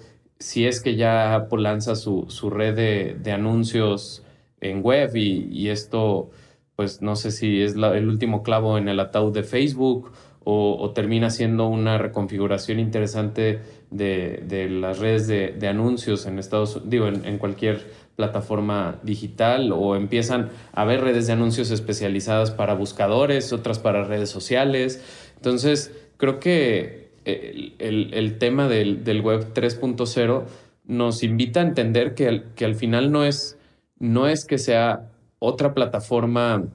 si 0.43 0.67
es 0.67 0.81
que 0.81 0.97
ya 0.97 1.35
Apple 1.35 1.61
lanza 1.61 1.95
su, 1.95 2.27
red 2.51 2.75
de, 3.15 3.31
anuncios 3.31 4.23
en 4.59 4.83
web 4.83 5.15
y, 5.15 5.69
esto, 5.69 6.31
pues 6.75 7.01
no 7.01 7.15
sé 7.15 7.31
si 7.31 7.61
es 7.61 7.75
el 7.75 8.09
último 8.09 8.43
clavo 8.43 8.77
en 8.77 8.89
el 8.89 8.99
ataúd 8.99 9.33
de 9.33 9.43
Facebook 9.43 10.11
o, 10.43 10.91
termina 10.93 11.29
siendo 11.29 11.67
una 11.67 11.97
reconfiguración 11.97 12.81
interesante 12.81 13.61
de, 13.89 14.67
las 14.69 14.99
redes 14.99 15.27
de, 15.27 15.67
anuncios 15.69 16.25
en 16.25 16.37
Estados 16.39 16.81
digo, 16.89 17.07
en, 17.07 17.37
cualquier 17.37 17.81
plataforma 18.17 18.99
digital 19.01 19.71
o 19.71 19.95
empiezan 19.95 20.49
a 20.73 20.81
haber 20.81 20.99
redes 20.99 21.27
de 21.27 21.33
anuncios 21.33 21.71
especializadas 21.71 22.51
para 22.51 22.73
buscadores, 22.73 23.53
otras 23.53 23.79
para 23.79 24.03
redes 24.03 24.29
sociales. 24.29 25.01
Entonces, 25.37 25.95
creo 26.17 26.41
que 26.41 27.02
el, 27.25 28.37
tema 28.39 28.67
del, 28.67 29.21
web 29.21 29.53
3.0 29.53 30.43
nos 30.85 31.23
invita 31.23 31.61
a 31.61 31.63
entender 31.63 32.13
que, 32.15 32.43
que 32.55 32.65
al 32.65 32.75
final 32.75 33.11
no 33.11 33.23
es, 33.23 33.57
no 33.99 34.27
es 34.27 34.45
que 34.45 34.57
sea 34.57 35.09
otra 35.39 35.73
plataforma, 35.73 36.65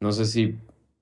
no 0.00 0.12
sé 0.12 0.26
si 0.26 0.56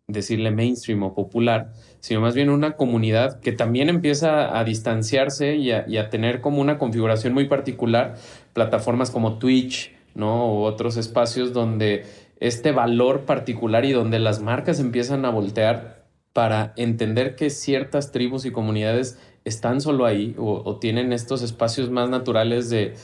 decirle 0.07 0.51
mainstream 0.51 1.03
o 1.03 1.15
popular, 1.15 1.73
sino 2.01 2.21
más 2.21 2.35
bien 2.35 2.51
una 2.51 2.77
comunidad 2.77 3.41
que 3.41 3.53
también 3.53 3.89
empieza 3.89 4.59
a 4.59 4.65
distanciarse 4.65 5.57
y 5.57 5.73
a, 5.73 6.11
tener 6.11 6.41
como 6.41 6.61
una 6.61 6.79
configuración 6.79 7.33
muy 7.33 7.49
particular, 7.49 8.17
plataformas 8.53 9.11
como 9.11 9.39
Twitch, 9.39 9.93
¿no? 10.15 10.45
O 10.47 10.65
otros 10.65 10.97
espacios 10.97 11.53
donde 11.53 12.05
este 12.41 12.73
valor 12.73 13.23
particular 13.23 13.85
y 13.85 13.93
donde 13.93 14.19
las 14.19 14.41
marcas 14.41 14.81
empiezan 14.81 15.25
a 15.25 15.31
voltear 15.31 15.94
para 16.35 16.75
entender 16.77 17.37
que 17.37 17.49
ciertas 17.49 18.13
tribus 18.13 18.45
y 18.45 18.51
comunidades 18.51 19.19
están 19.45 19.81
solo 19.81 20.05
ahí 20.05 20.35
o, 20.37 20.79
tienen 20.79 21.13
estos 21.13 21.43
espacios 21.43 21.91
más 21.91 22.11
naturales 22.11 22.69
de, 22.69 22.95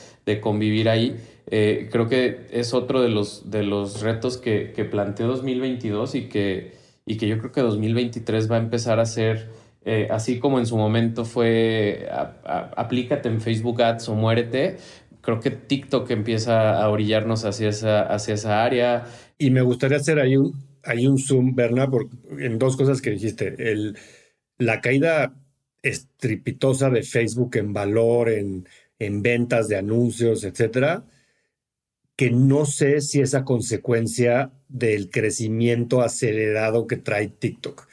convivir 0.41 0.89
ahí. 0.89 1.15
Eh, 1.47 1.89
creo 1.91 2.07
que 2.07 2.47
es 2.51 2.73
otro 2.73 3.01
de 3.01 3.09
los, 3.09 3.49
de 3.49 3.63
los 3.63 4.01
retos 4.01 4.37
que, 4.37 4.73
que 4.73 4.85
planteó 4.85 5.27
2022 5.27 6.15
y 6.15 6.29
que, 6.29 6.73
y 7.05 7.17
que 7.17 7.27
yo 7.27 7.37
creo 7.39 7.51
que 7.51 7.61
2023 7.61 8.51
va 8.51 8.57
a 8.57 8.59
empezar 8.59 8.99
a 8.99 9.05
ser, 9.05 9.49
eh, 9.85 10.07
así 10.11 10.39
como 10.39 10.59
en 10.59 10.65
su 10.65 10.77
momento 10.77 11.23
fue 11.23 12.09
aplícate 12.43 13.29
en 13.29 13.39
Facebook 13.39 13.81
Ads 13.81 14.09
o 14.09 14.15
muérete, 14.15 14.77
creo 15.21 15.39
que 15.39 15.51
TikTok 15.51 16.09
empieza 16.11 16.81
a 16.81 16.89
orillarnos 16.89 17.45
hacia 17.45 17.69
esa, 17.69 18.01
hacia 18.01 18.33
esa 18.33 18.63
área. 18.63 19.05
Y 19.37 19.51
me 19.51 19.61
gustaría 19.61 19.97
hacer 19.97 20.19
ahí 20.19 20.35
un, 20.37 20.70
hay 20.83 21.07
un 21.07 21.17
zoom, 21.17 21.55
Berna, 21.55 21.89
en 22.37 22.59
dos 22.59 22.77
cosas 22.77 23.01
que 23.01 23.11
dijiste. 23.11 23.55
El, 23.57 23.97
la 24.57 24.81
caída 24.81 25.35
estripitosa 25.81 26.89
de 26.89 27.03
Facebook 27.03 27.55
en 27.57 27.73
valor, 27.73 28.29
en, 28.29 28.67
en 28.99 29.21
ventas 29.21 29.67
de 29.67 29.77
anuncios, 29.77 30.43
etcétera, 30.43 31.05
que 32.15 32.29
no 32.29 32.65
sé 32.65 33.01
si 33.01 33.19
es 33.19 33.33
a 33.33 33.45
consecuencia 33.45 34.51
del 34.67 35.09
crecimiento 35.09 36.01
acelerado 36.01 36.85
que 36.85 36.97
trae 36.97 37.29
TikTok. 37.29 37.87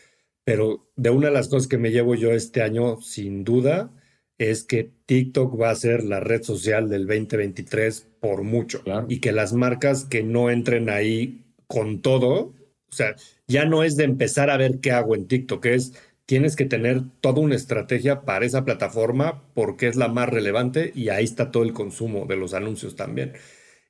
Pero 0.44 0.90
de 0.96 1.10
una 1.10 1.28
de 1.28 1.32
las 1.32 1.48
cosas 1.48 1.68
que 1.68 1.78
me 1.78 1.90
llevo 1.90 2.14
yo 2.14 2.32
este 2.32 2.62
año, 2.62 3.00
sin 3.00 3.44
duda, 3.44 3.90
es 4.38 4.64
que 4.64 4.90
TikTok 5.06 5.60
va 5.60 5.70
a 5.70 5.74
ser 5.74 6.04
la 6.04 6.20
red 6.20 6.42
social 6.42 6.88
del 6.88 7.06
2023 7.06 8.06
por 8.20 8.42
mucho. 8.42 8.82
Y 9.08 9.20
que 9.20 9.32
las 9.32 9.52
marcas 9.52 10.04
que 10.04 10.22
no 10.22 10.50
entren 10.50 10.90
ahí 10.90 11.44
con 11.66 12.02
todo 12.02 12.54
o 12.90 12.94
sea, 12.94 13.16
ya 13.46 13.64
no 13.64 13.82
es 13.82 13.96
de 13.96 14.04
empezar 14.04 14.50
a 14.50 14.56
ver 14.56 14.80
qué 14.80 14.92
hago 14.92 15.14
en 15.14 15.26
TikTok, 15.26 15.66
es 15.66 15.92
tienes 16.28 16.56
que 16.56 16.66
tener 16.66 17.00
toda 17.22 17.40
una 17.40 17.54
estrategia 17.56 18.20
para 18.20 18.44
esa 18.44 18.66
plataforma 18.66 19.42
porque 19.54 19.88
es 19.88 19.96
la 19.96 20.08
más 20.08 20.28
relevante 20.28 20.92
y 20.94 21.08
ahí 21.08 21.24
está 21.24 21.50
todo 21.50 21.62
el 21.62 21.72
consumo 21.72 22.26
de 22.26 22.36
los 22.36 22.52
anuncios 22.52 22.96
también. 22.96 23.32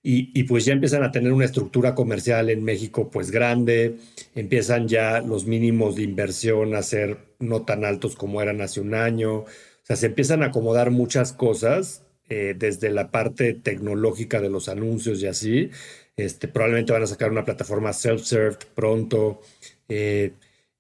Y, 0.01 0.45
pues 0.45 0.65
ya 0.65 0.73
empiezan 0.73 1.03
a 1.03 1.11
tener 1.11 1.33
una 1.33 1.45
estructura 1.45 1.95
comercial 1.95 2.49
en 2.49 2.63
México 2.63 3.11
pues 3.11 3.31
grande, 3.33 3.97
empiezan 4.37 4.89
ya 4.89 5.21
los 5.21 5.47
mínimos 5.47 5.97
de 5.97 6.03
inversión 6.03 6.75
a 6.77 6.83
ser 6.83 7.19
no 7.41 7.63
tan 7.63 7.85
altos 7.85 8.15
como 8.17 8.41
eran 8.41 8.61
hace 8.63 8.81
un 8.81 8.95
año, 8.95 9.41
o 9.41 9.47
sea, 9.83 9.97
se 9.97 10.07
empiezan 10.07 10.43
a 10.43 10.47
acomodar 10.47 10.91
muchas 10.93 11.33
cosas 11.33 12.05
eh, 12.29 12.55
desde 12.57 12.91
la 12.91 13.11
parte 13.11 13.53
tecnológica 13.55 14.41
de 14.41 14.49
los 14.49 14.69
anuncios 14.69 15.21
y 15.23 15.27
así, 15.27 15.71
este, 16.19 16.49
probablemente 16.49 16.93
van 16.93 17.05
a 17.05 17.07
sacar 17.07 17.31
una 17.31 17.45
plataforma 17.45 17.93
self-served 17.93 18.59
pronto. 18.75 19.41
Eh, 19.89 20.35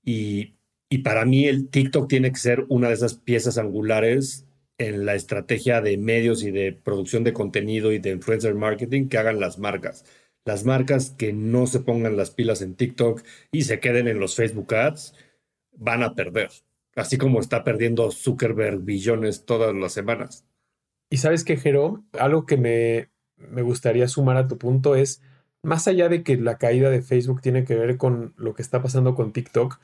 y, 0.04 0.54
para 1.04 1.24
mí 1.24 1.46
el 1.46 1.68
TikTok 1.68 2.08
tiene 2.08 2.32
que 2.32 2.38
ser 2.38 2.64
una 2.68 2.88
de 2.88 2.94
esas 2.94 3.14
piezas 3.14 3.56
angulares 3.56 4.46
en 4.78 5.06
la 5.06 5.14
estrategia 5.14 5.80
de 5.80 5.96
medios 5.96 6.42
y 6.42 6.50
de 6.50 6.72
producción 6.72 7.24
de 7.24 7.32
contenido 7.32 7.92
y 7.92 7.98
de 7.98 8.10
influencer 8.10 8.54
marketing 8.54 9.08
que 9.08 9.18
hagan 9.18 9.38
las 9.38 9.58
marcas. 9.58 10.04
Las 10.44 10.64
marcas 10.64 11.10
que 11.10 11.32
no 11.32 11.66
se 11.68 11.80
pongan 11.80 12.16
las 12.16 12.30
pilas 12.30 12.60
en 12.60 12.74
TikTok 12.74 13.22
y 13.52 13.62
se 13.62 13.80
queden 13.80 14.08
en 14.08 14.18
los 14.18 14.34
Facebook 14.34 14.74
Ads 14.74 15.14
van 15.72 16.02
a 16.02 16.14
perder, 16.14 16.50
así 16.96 17.16
como 17.16 17.38
está 17.40 17.62
perdiendo 17.62 18.10
Zuckerberg 18.10 18.80
billones 18.80 19.44
todas 19.44 19.74
las 19.74 19.92
semanas. 19.92 20.46
Y 21.10 21.18
sabes 21.18 21.44
qué, 21.44 21.56
Jero, 21.56 22.04
algo 22.12 22.44
que 22.44 22.56
me, 22.56 23.10
me 23.36 23.62
gustaría 23.62 24.08
sumar 24.08 24.36
a 24.36 24.48
tu 24.48 24.58
punto 24.58 24.96
es, 24.96 25.22
más 25.62 25.88
allá 25.88 26.08
de 26.08 26.22
que 26.22 26.36
la 26.36 26.58
caída 26.58 26.90
de 26.90 27.02
Facebook 27.02 27.40
tiene 27.40 27.64
que 27.64 27.74
ver 27.74 27.96
con 27.96 28.34
lo 28.36 28.54
que 28.54 28.62
está 28.62 28.82
pasando 28.82 29.14
con 29.14 29.32
TikTok, 29.32 29.80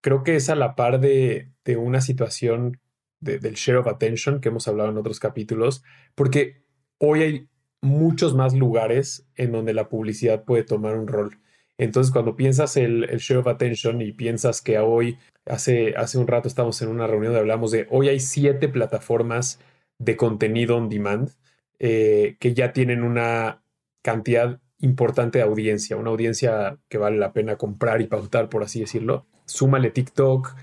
creo 0.00 0.22
que 0.22 0.36
es 0.36 0.48
a 0.50 0.54
la 0.54 0.76
par 0.76 1.00
de, 1.00 1.50
una 1.76 2.00
situación 2.00 2.80
del 3.20 3.54
share 3.54 3.78
of 3.78 3.86
attention 3.86 4.40
que 4.40 4.48
hemos 4.48 4.66
hablado 4.66 4.90
en 4.90 4.98
otros 4.98 5.20
capítulos, 5.20 5.84
porque 6.14 6.62
hoy 6.98 7.22
hay 7.22 7.48
muchos 7.82 8.34
más 8.34 8.54
lugares 8.54 9.26
en 9.36 9.52
donde 9.52 9.74
la 9.74 9.88
publicidad 9.88 10.44
puede 10.44 10.64
tomar 10.64 10.96
un 10.96 11.06
rol. 11.06 11.38
Entonces, 11.78 12.12
cuando 12.12 12.36
piensas 12.36 12.76
el, 12.76 13.04
el, 13.04 13.18
share 13.18 13.38
of 13.38 13.46
attention 13.46 14.02
y 14.02 14.12
piensas 14.12 14.60
que 14.60 14.78
hoy, 14.78 15.16
hace, 15.46 15.94
hace 15.96 16.18
un 16.18 16.26
rato 16.26 16.48
estamos 16.48 16.80
en 16.82 16.88
una 16.88 17.06
reunión 17.06 17.32
donde 17.32 17.40
hablamos 17.40 17.70
de 17.70 17.86
hoy 17.90 18.08
hay 18.08 18.20
siete 18.20 18.68
plataformas 18.68 19.60
de 19.98 20.16
contenido 20.16 20.76
on 20.76 20.88
demand 20.88 21.30
eh, 21.78 22.36
que 22.40 22.52
ya 22.54 22.72
tienen 22.72 23.02
una 23.02 23.62
cantidad 24.02 24.60
importante 24.80 25.38
de 25.38 25.44
audiencia, 25.44 25.96
una 25.96 26.10
audiencia 26.10 26.78
que 26.88 26.98
vale 26.98 27.18
la 27.18 27.32
pena 27.32 27.56
comprar 27.56 28.00
y 28.00 28.06
pautar, 28.06 28.48
por 28.48 28.62
así 28.62 28.80
decirlo. 28.80 29.26
Súmale 29.44 29.90
TikTok. 29.90 30.54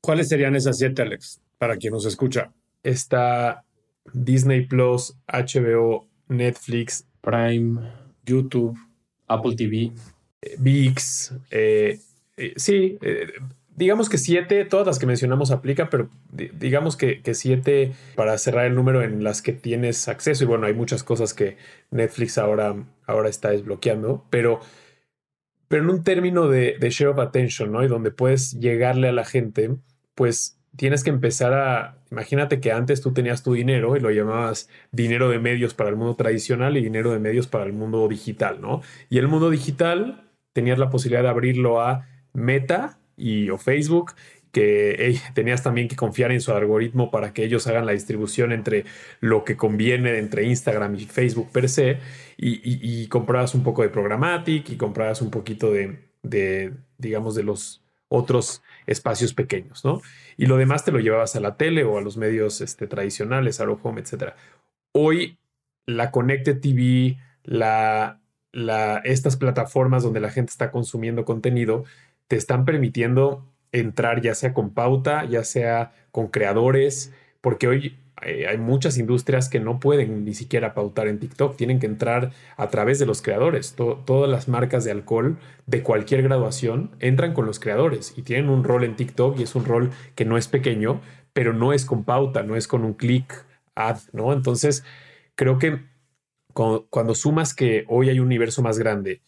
¿Cuáles 0.00 0.28
serían 0.28 0.54
esas 0.54 0.78
siete, 0.78 1.02
Alex, 1.02 1.40
para 1.58 1.76
quien 1.76 1.92
nos 1.92 2.06
escucha? 2.06 2.52
Está 2.82 3.64
Disney 4.12 4.66
Plus, 4.66 5.16
HBO, 5.26 6.06
Netflix, 6.28 7.06
Prime, 7.20 7.80
YouTube, 8.24 8.78
Apple 9.26 9.56
TV, 9.56 9.92
VIX. 10.58 11.32
Eh, 11.50 11.98
eh, 12.36 12.52
sí, 12.56 12.98
digamos 13.76 14.08
que 14.08 14.18
siete, 14.18 14.64
todas 14.64 14.86
las 14.86 14.98
que 14.98 15.06
mencionamos 15.06 15.50
aplican, 15.50 15.88
pero 15.90 16.08
digamos 16.32 16.96
que, 16.96 17.20
siete 17.34 17.92
para 18.14 18.36
cerrar 18.38 18.66
el 18.66 18.74
número 18.74 19.02
en 19.02 19.22
las 19.22 19.42
que 19.42 19.52
tienes 19.52 20.08
acceso. 20.08 20.44
Y 20.44 20.46
bueno, 20.46 20.66
hay 20.66 20.74
muchas 20.74 21.04
cosas 21.04 21.34
que 21.34 21.56
Netflix 21.90 22.38
ahora, 22.38 22.74
ahora 23.06 23.28
está 23.28 23.50
desbloqueando, 23.50 24.24
pero, 24.30 24.60
pero 25.68 25.82
en 25.82 25.90
un 25.90 26.02
término 26.02 26.48
de, 26.48 26.76
de 26.80 26.90
share 26.90 27.10
of 27.10 27.18
attention, 27.18 27.70
¿no? 27.70 27.84
Y 27.84 27.88
donde 27.88 28.10
puedes 28.10 28.58
llegarle 28.58 29.08
a 29.08 29.12
la 29.12 29.24
gente, 29.24 29.76
pues 30.14 30.58
tienes 30.76 31.04
que 31.04 31.10
empezar 31.10 31.52
a, 31.52 31.98
imagínate 32.10 32.60
que 32.60 32.72
antes 32.72 33.00
tú 33.00 33.12
tenías 33.12 33.42
tu 33.42 33.54
dinero 33.54 33.96
y 33.96 34.00
lo 34.00 34.10
llamabas 34.10 34.68
dinero 34.92 35.28
de 35.28 35.38
medios 35.38 35.74
para 35.74 35.90
el 35.90 35.96
mundo 35.96 36.14
tradicional 36.16 36.76
y 36.76 36.82
dinero 36.82 37.12
de 37.12 37.18
medios 37.18 37.46
para 37.46 37.64
el 37.64 37.72
mundo 37.72 38.06
digital, 38.08 38.60
¿no? 38.60 38.82
Y 39.08 39.18
el 39.18 39.28
mundo 39.28 39.50
digital 39.50 40.24
tenías 40.52 40.78
la 40.78 40.90
posibilidad 40.90 41.22
de 41.22 41.28
abrirlo 41.28 41.80
a 41.80 42.06
Meta, 42.32 42.98
y, 43.16 43.50
o 43.50 43.58
Facebook, 43.58 44.12
que 44.52 45.18
tenías 45.34 45.62
también 45.62 45.88
que 45.88 45.96
confiar 45.96 46.32
en 46.32 46.40
su 46.40 46.52
algoritmo 46.52 47.10
para 47.10 47.32
que 47.32 47.44
ellos 47.44 47.66
hagan 47.66 47.86
la 47.86 47.92
distribución 47.92 48.52
entre 48.52 48.84
lo 49.20 49.44
que 49.44 49.56
conviene 49.56 50.18
entre 50.18 50.44
Instagram 50.44 50.94
y 50.96 51.04
Facebook 51.06 51.50
per 51.52 51.68
se, 51.68 51.98
y, 52.36 52.60
y, 52.62 53.06
comprabas 53.08 53.54
un 53.54 53.62
poco 53.62 53.82
de 53.82 53.88
programmatic 53.88 54.70
y 54.70 54.76
comprabas 54.76 55.22
un 55.22 55.30
poquito 55.30 55.72
de, 55.72 56.74
digamos, 56.98 57.34
de 57.34 57.42
los 57.42 57.82
otros 58.08 58.62
espacios 58.86 59.34
pequeños, 59.34 59.84
¿no? 59.84 60.00
Y 60.36 60.46
lo 60.46 60.56
demás 60.56 60.84
te 60.84 60.92
lo 60.92 61.00
llevabas 61.00 61.34
a 61.34 61.40
la 61.40 61.56
tele 61.56 61.84
o 61.84 61.98
a 61.98 62.02
los 62.02 62.16
medios 62.16 62.60
este, 62.60 62.86
tradicionales, 62.86 63.60
a 63.60 63.64
home, 63.64 64.00
etc. 64.00 64.34
Hoy 64.92 65.38
la 65.86 66.10
Connected 66.10 66.60
TV, 66.60 67.18
la, 67.44 68.20
la, 68.52 68.98
estas 69.04 69.36
plataformas 69.36 70.02
donde 70.02 70.20
la 70.20 70.30
gente 70.30 70.50
está 70.50 70.70
consumiendo 70.70 71.24
contenido, 71.24 71.84
te 72.28 72.36
están 72.36 72.64
permitiendo 72.64 73.44
entrar 73.72 74.20
ya 74.22 74.34
sea 74.34 74.54
con 74.54 74.70
pauta, 74.70 75.24
ya 75.24 75.44
sea 75.44 75.92
con 76.10 76.28
creadores, 76.28 77.12
porque 77.40 77.68
hoy 77.68 77.98
eh, 78.22 78.46
hay 78.48 78.56
muchas 78.56 78.96
industrias 78.96 79.48
que 79.48 79.60
no 79.60 79.78
pueden 79.78 80.24
ni 80.24 80.32
siquiera 80.34 80.72
pautar 80.72 81.08
en 81.08 81.18
TikTok, 81.18 81.56
tienen 81.56 81.78
que 81.78 81.86
entrar 81.86 82.32
a 82.56 82.68
través 82.68 82.98
de 82.98 83.06
los 83.06 83.20
creadores. 83.20 83.74
todas 83.74 84.30
las 84.30 84.48
marcas 84.48 84.84
de 84.84 84.92
alcohol 84.92 85.36
de 85.66 85.82
cualquier 85.82 86.22
graduación 86.22 86.92
entran 87.00 87.34
con 87.34 87.46
los 87.46 87.60
creadores 87.60 88.14
y 88.16 88.22
tienen 88.22 88.48
un 88.48 88.64
rol 88.64 88.84
en 88.84 88.96
TikTok 88.96 89.38
y 89.38 89.42
es 89.42 89.54
un 89.54 89.66
rol 89.66 89.90
que 90.14 90.24
no 90.24 90.38
es 90.38 90.48
pequeño, 90.48 91.00
pero 91.32 91.52
no 91.52 91.72
es 91.72 91.84
con 91.84 92.04
pauta, 92.04 92.42
no 92.42 92.56
es 92.56 92.66
con 92.66 92.84
un 92.84 92.94
clic 92.94 93.44
ad, 93.74 93.98
¿no? 94.12 94.32
Entonces, 94.32 94.84
creo 95.34 95.58
que 95.58 95.80
cuando, 96.54 97.14
sumas 97.14 97.54
que 97.54 97.84
hoy 97.88 98.08
hay 98.08 98.18
un 98.18 98.26
universo 98.26 98.62
más 98.62 98.78
grande 98.78 99.20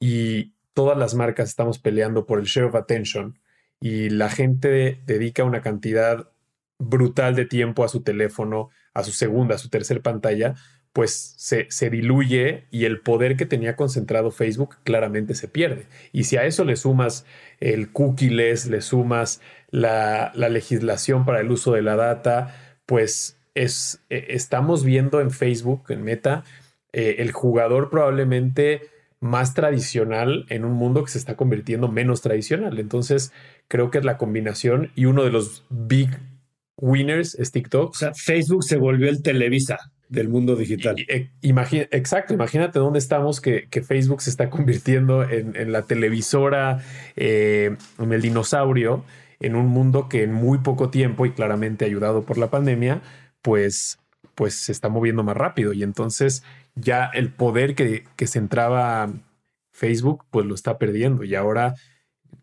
y 0.00 0.54
todas 0.78 0.96
las 0.96 1.16
marcas 1.16 1.48
estamos 1.48 1.80
peleando 1.80 2.24
por 2.24 2.38
el 2.38 2.44
share 2.44 2.66
of 2.66 2.76
attention 2.76 3.36
y 3.80 4.10
la 4.10 4.30
gente 4.30 5.02
dedica 5.06 5.42
una 5.42 5.60
cantidad 5.60 6.30
brutal 6.78 7.34
de 7.34 7.46
tiempo 7.46 7.82
a 7.82 7.88
su 7.88 8.02
teléfono, 8.02 8.70
a 8.94 9.02
su 9.02 9.10
segunda, 9.10 9.56
a 9.56 9.58
su 9.58 9.70
tercera 9.70 10.00
pantalla, 10.00 10.54
pues 10.92 11.34
se, 11.36 11.66
se, 11.68 11.90
diluye 11.90 12.68
y 12.70 12.84
el 12.84 13.00
poder 13.00 13.36
que 13.36 13.44
tenía 13.44 13.74
concentrado 13.74 14.30
Facebook 14.30 14.76
claramente 14.84 15.34
se 15.34 15.48
pierde. 15.48 15.86
Y 16.12 16.24
si 16.24 16.36
a 16.36 16.44
eso 16.44 16.64
le 16.64 16.76
sumas 16.76 17.26
el 17.58 17.90
cookies, 17.90 18.68
le 18.68 18.80
sumas 18.80 19.40
la, 19.72 20.30
la 20.36 20.48
legislación 20.48 21.24
para 21.24 21.40
el 21.40 21.50
uso 21.50 21.72
de 21.72 21.82
la 21.82 21.96
data, 21.96 22.54
pues 22.86 23.36
es, 23.56 24.00
e, 24.10 24.26
estamos 24.28 24.84
viendo 24.84 25.20
en 25.20 25.32
Facebook, 25.32 25.86
en 25.88 26.04
Meta, 26.04 26.44
eh, 26.92 27.16
el 27.18 27.32
jugador 27.32 27.90
probablemente 27.90 28.96
más 29.20 29.54
tradicional 29.54 30.46
en 30.48 30.64
un 30.64 30.72
mundo 30.72 31.04
que 31.04 31.10
se 31.10 31.18
está 31.18 31.36
convirtiendo 31.36 31.88
menos 31.88 32.22
tradicional. 32.22 32.78
Entonces, 32.78 33.32
creo 33.66 33.90
que 33.90 33.98
es 33.98 34.04
la 34.04 34.16
combinación 34.16 34.90
y 34.94 35.06
uno 35.06 35.24
de 35.24 35.30
los 35.30 35.64
big 35.70 36.10
winners 36.76 37.34
es 37.34 37.52
TikTok. 37.52 37.90
O 37.90 37.94
sea, 37.94 38.14
Facebook 38.14 38.64
se 38.64 38.76
volvió 38.76 39.08
el 39.08 39.22
Televisa 39.22 39.92
del 40.08 40.28
mundo 40.28 40.56
digital. 40.56 40.96
E, 41.08 41.30
exacto, 41.42 42.32
imagínate 42.32 42.78
dónde 42.78 42.98
estamos 42.98 43.40
que, 43.40 43.68
Facebook 43.86 44.22
se 44.22 44.30
está 44.30 44.48
convirtiendo 44.50 45.28
en, 45.28 45.72
la 45.72 45.82
televisora, 45.82 46.82
eh, 47.16 47.76
en 47.98 48.12
el 48.12 48.22
dinosaurio, 48.22 49.04
en 49.40 49.54
un 49.54 49.66
mundo 49.66 50.08
que 50.08 50.22
en 50.22 50.32
muy 50.32 50.58
poco 50.58 50.90
tiempo 50.90 51.26
y 51.26 51.32
claramente 51.32 51.84
ayudado 51.84 52.22
por 52.22 52.38
la 52.38 52.50
pandemia, 52.50 53.02
pues, 53.42 53.98
pues 54.34 54.54
se 54.54 54.72
está 54.72 54.88
moviendo 54.88 55.22
más 55.22 55.36
rápido 55.36 55.72
y 55.72 55.82
entonces 55.82 56.42
ya 56.80 57.06
el 57.06 57.32
poder 57.32 57.74
que, 57.74 58.04
que 58.16 58.26
centraba 58.26 59.10
Facebook, 59.72 60.24
pues 60.30 60.46
lo 60.46 60.54
está 60.54 60.78
perdiendo 60.78 61.24
y 61.24 61.34
ahora 61.34 61.74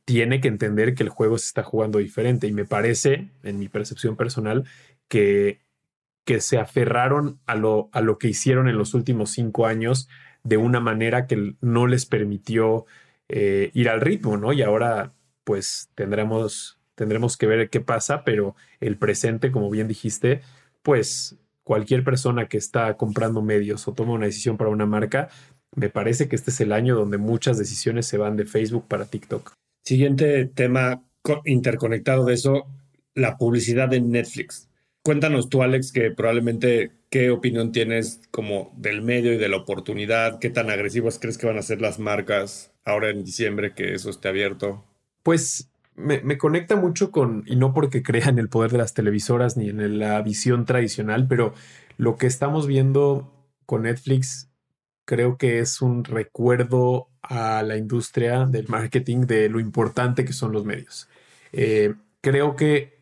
tiene 0.06 0.40
que 0.40 0.48
entender 0.48 0.94
que 0.94 1.04
el 1.04 1.10
juego 1.10 1.38
se 1.38 1.48
está 1.48 1.64
jugando 1.64 2.00
diferente 2.00 2.48
y 2.48 2.54
me 2.54 2.66
parece, 2.66 3.30
en 3.44 3.60
mi 3.60 3.70
percepción 3.70 4.16
personal, 4.16 4.66
que, 5.08 5.60
que 6.24 6.42
se 6.42 6.58
aferraron 6.58 7.40
a 7.46 7.56
lo, 7.56 7.90
a 7.92 8.02
lo 8.02 8.18
que 8.18 8.28
hicieron 8.28 8.68
en 8.68 8.78
los 8.78 8.94
últimos 8.94 9.32
cinco 9.32 9.66
años 9.66 10.08
de 10.44 10.58
una 10.58 10.80
manera 10.80 11.26
que 11.26 11.56
no 11.60 11.88
les 11.88 12.06
permitió 12.06 12.86
eh, 13.30 13.72
ir 13.74 13.90
al 13.90 14.02
ritmo, 14.02 14.38
¿no? 14.38 14.54
Y 14.54 14.62
ahora 14.62 15.14
pues 15.44 15.90
tendremos, 15.96 16.80
tendremos 16.96 17.38
que 17.38 17.48
ver 17.48 17.70
qué 17.70 17.82
pasa, 17.82 18.24
pero 18.24 18.56
el 18.80 18.98
presente, 18.98 19.52
como 19.52 19.70
bien 19.70 19.88
dijiste, 19.88 20.42
pues 20.84 21.38
cualquier 21.66 22.04
persona 22.04 22.48
que 22.48 22.58
está 22.58 22.96
comprando 22.96 23.42
medios 23.42 23.86
o 23.88 23.94
toma 23.94 24.14
una 24.14 24.28
decisión 24.28 24.56
para 24.56 24.70
una 24.70 24.86
marca, 24.86 25.30
me 25.76 25.90
parece 25.90 26.30
que 26.30 26.38
este 26.38 26.52
es 26.52 26.62
el 26.62 26.72
año 26.72 26.96
donde 26.96 27.18
muchas 27.18 27.58
decisiones 27.58 28.06
se 28.06 28.18
van 28.18 28.38
de 28.38 28.46
Facebook 28.46 28.88
para 28.88 29.06
TikTok. 29.06 29.52
Siguiente 29.84 30.46
tema 30.46 31.04
interconectado 31.44 32.24
de 32.24 32.36
eso, 32.36 32.68
la 33.14 33.38
publicidad 33.38 33.94
en 33.94 34.12
Netflix. 34.12 34.70
Cuéntanos 35.04 35.50
tú, 35.50 35.64
Alex, 35.64 35.92
que 35.92 36.12
probablemente 36.12 36.92
qué 37.10 37.32
opinión 37.32 37.72
tienes 37.72 38.22
como 38.32 38.74
del 38.78 39.02
medio 39.02 39.34
y 39.34 39.38
de 39.38 39.50
la 39.50 39.58
oportunidad, 39.58 40.40
qué 40.40 40.50
tan 40.50 40.70
agresivas 40.70 41.20
crees 41.20 41.38
que 41.38 41.48
van 41.48 41.58
a 41.58 41.64
ser 41.64 41.82
las 41.82 42.00
marcas 42.00 42.72
ahora 42.84 43.10
en 43.10 43.24
diciembre 43.24 43.74
que 43.74 43.94
eso 43.94 44.10
esté 44.10 44.28
abierto. 44.28 44.84
Pues 45.24 45.70
me, 45.96 46.38
conecta 46.38 46.76
mucho 46.76 47.12
con, 47.12 47.44
y 47.46 47.56
no 47.56 47.74
porque 47.74 48.04
crea 48.04 48.30
en 48.30 48.40
el 48.40 48.50
poder 48.50 48.72
de 48.72 48.78
las 48.78 48.94
televisoras 48.94 49.58
ni 49.58 49.70
en 49.70 50.00
la 50.00 50.22
visión 50.22 50.66
tradicional, 50.66 51.28
pero 51.28 51.54
lo 51.98 52.18
que 52.18 52.28
estamos 52.28 52.68
viendo 52.68 53.32
con 53.66 53.84
Netflix 53.84 54.52
creo 55.06 55.38
que 55.38 55.60
es 55.60 55.82
un 55.82 56.04
recuerdo 56.04 57.10
a 57.22 57.64
la 57.64 57.78
industria 57.78 58.46
del 58.46 58.68
marketing 58.68 59.22
de 59.22 59.50
lo 59.50 59.60
importante 59.60 60.26
que 60.26 60.34
son 60.34 60.52
los 60.52 60.66
medios. 60.66 61.08
Eh, 61.54 61.94
creo 62.22 62.56
que 62.56 62.96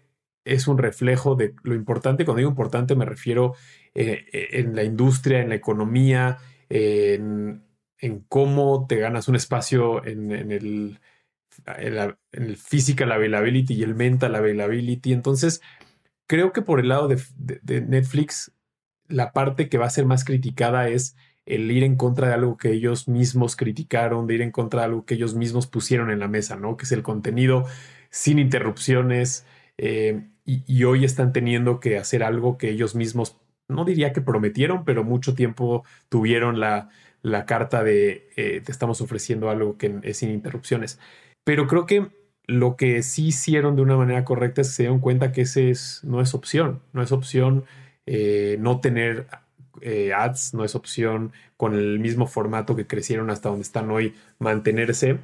es 0.46 0.68
un 0.68 0.78
reflejo 0.78 1.36
de 1.36 1.56
lo 1.64 1.74
importante. 1.76 2.26
Cuando 2.26 2.40
digo 2.40 2.50
importante 2.50 2.96
me 2.96 3.06
refiero 3.06 3.56
eh, 3.96 4.26
en 4.52 4.76
la 4.76 4.84
industria, 4.84 5.42
en 5.42 5.50
la 5.50 5.56
economía, 5.56 6.38
en, 6.70 7.64
cómo 8.28 8.86
te 8.88 8.98
ganas 8.98 9.30
un 9.30 9.38
espacio 9.38 10.06
en 10.06 10.52
el 10.52 11.00
el, 11.78 12.16
el 12.32 12.58
physical 12.58 13.12
availability 13.12 13.74
y 13.74 13.84
el 13.84 13.96
mental 13.96 14.36
availability. 14.36 15.14
Entonces, 15.14 15.62
creo 16.28 16.52
que 16.54 16.62
por 16.62 16.80
el 16.80 16.90
lado 16.90 17.08
de, 17.08 17.82
Netflix, 17.82 18.52
la 19.08 19.34
parte 19.34 19.70
que 19.70 19.78
va 19.78 19.86
a 19.86 19.90
ser 19.90 20.06
más 20.06 20.24
criticada 20.26 20.90
es 20.90 21.16
el 21.46 21.70
ir 21.72 21.84
en 21.84 21.98
contra 21.98 22.30
de 22.30 22.34
algo 22.34 22.58
que 22.58 22.72
ellos 22.72 23.08
mismos 23.08 23.56
criticaron, 23.56 24.28
de 24.28 24.36
ir 24.36 24.42
en 24.42 24.52
contra 24.52 24.82
de 24.82 24.86
algo 24.88 25.06
que 25.06 25.16
ellos 25.16 25.36
mismos 25.36 25.68
pusieron 25.68 26.10
en 26.10 26.20
la 26.20 26.28
mesa, 26.28 26.56
¿no? 26.56 26.78
Que 26.78 26.86
es 26.86 26.92
el 26.92 27.04
contenido 27.04 27.66
sin 28.10 28.40
interrupciones. 28.40 29.46
Eh, 29.78 30.30
y, 30.46 30.84
hoy 30.84 31.06
están 31.06 31.34
teniendo 31.34 31.80
que 31.80 31.98
hacer 31.98 32.24
algo 32.24 32.58
que 32.58 32.70
ellos 32.70 32.96
mismos, 32.96 33.38
no 33.68 33.86
diría 33.86 34.12
que 34.14 34.22
prometieron, 34.22 34.84
pero 34.86 35.04
mucho 35.04 35.36
tiempo 35.36 35.84
tuvieron 36.10 36.60
la, 36.60 36.90
la 37.22 37.46
carta 37.46 37.84
de 37.84 38.30
eh, 38.36 38.62
te 38.64 38.72
estamos 38.72 39.02
ofreciendo 39.02 39.50
algo 39.50 39.78
que 39.78 40.00
es 40.04 40.18
sin 40.18 40.32
interrupciones. 40.32 41.00
Pero 41.44 41.68
creo 41.68 41.86
que 41.86 42.08
lo 42.46 42.76
que 42.76 43.04
sí 43.04 43.28
hicieron 43.28 43.76
de 43.76 43.82
una 43.82 43.98
manera 43.98 44.26
correcta 44.26 44.62
es 44.62 44.70
que 44.70 44.74
se 44.74 44.84
dieron 44.84 45.00
cuenta 45.00 45.32
que 45.32 45.42
ese 45.42 45.70
es, 45.70 46.02
no 46.04 46.22
es 46.22 46.34
opción, 46.34 46.82
no 46.92 47.02
es 47.02 47.12
opción 47.12 47.66
eh, 48.06 48.58
no 48.60 48.82
tener 48.82 49.28
eh, 49.82 50.14
ads, 50.14 50.54
no 50.54 50.66
es 50.66 50.76
opción 50.76 51.32
con 51.58 51.74
el 51.74 52.00
mismo 52.00 52.28
formato 52.28 52.76
que 52.76 52.88
crecieron 52.88 53.30
hasta 53.30 53.50
donde 53.50 53.64
están 53.64 53.90
hoy 53.92 54.16
mantenerse. 54.40 55.20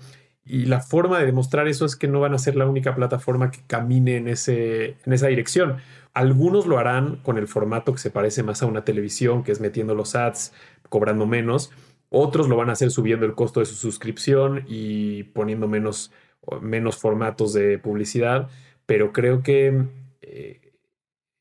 Y 0.45 0.65
la 0.65 0.79
forma 0.79 1.19
de 1.19 1.25
demostrar 1.25 1.67
eso 1.67 1.85
es 1.85 1.95
que 1.95 2.07
no 2.07 2.19
van 2.21 2.33
a 2.33 2.39
ser 2.39 2.55
la 2.55 2.67
única 2.67 2.95
plataforma 2.95 3.51
que 3.51 3.59
camine 3.67 4.17
en, 4.17 4.27
ese, 4.27 4.97
en 5.05 5.13
esa 5.13 5.27
dirección. 5.27 5.77
Algunos 6.13 6.65
lo 6.65 6.79
harán 6.79 7.17
con 7.17 7.37
el 7.37 7.47
formato 7.47 7.91
que 7.93 7.99
se 7.99 8.09
parece 8.09 8.41
más 8.43 8.63
a 8.63 8.65
una 8.65 8.83
televisión, 8.83 9.43
que 9.43 9.51
es 9.51 9.59
metiendo 9.59 9.93
los 9.93 10.15
ads, 10.15 10.53
cobrando 10.89 11.27
menos 11.27 11.71
otros 12.09 12.49
lo 12.49 12.57
van 12.57 12.69
a 12.69 12.73
hacer 12.73 12.91
subiendo 12.91 13.25
el 13.25 13.35
costo 13.35 13.59
de 13.59 13.65
su 13.65 13.75
suscripción 13.75 14.65
y 14.67 15.23
poniendo 15.23 15.67
menos, 15.67 16.11
menos 16.61 16.97
formatos 16.97 17.53
de 17.53 17.77
publicidad, 17.77 18.49
pero 18.85 19.13
creo 19.13 19.43
que 19.43 19.85
eh, 20.21 20.73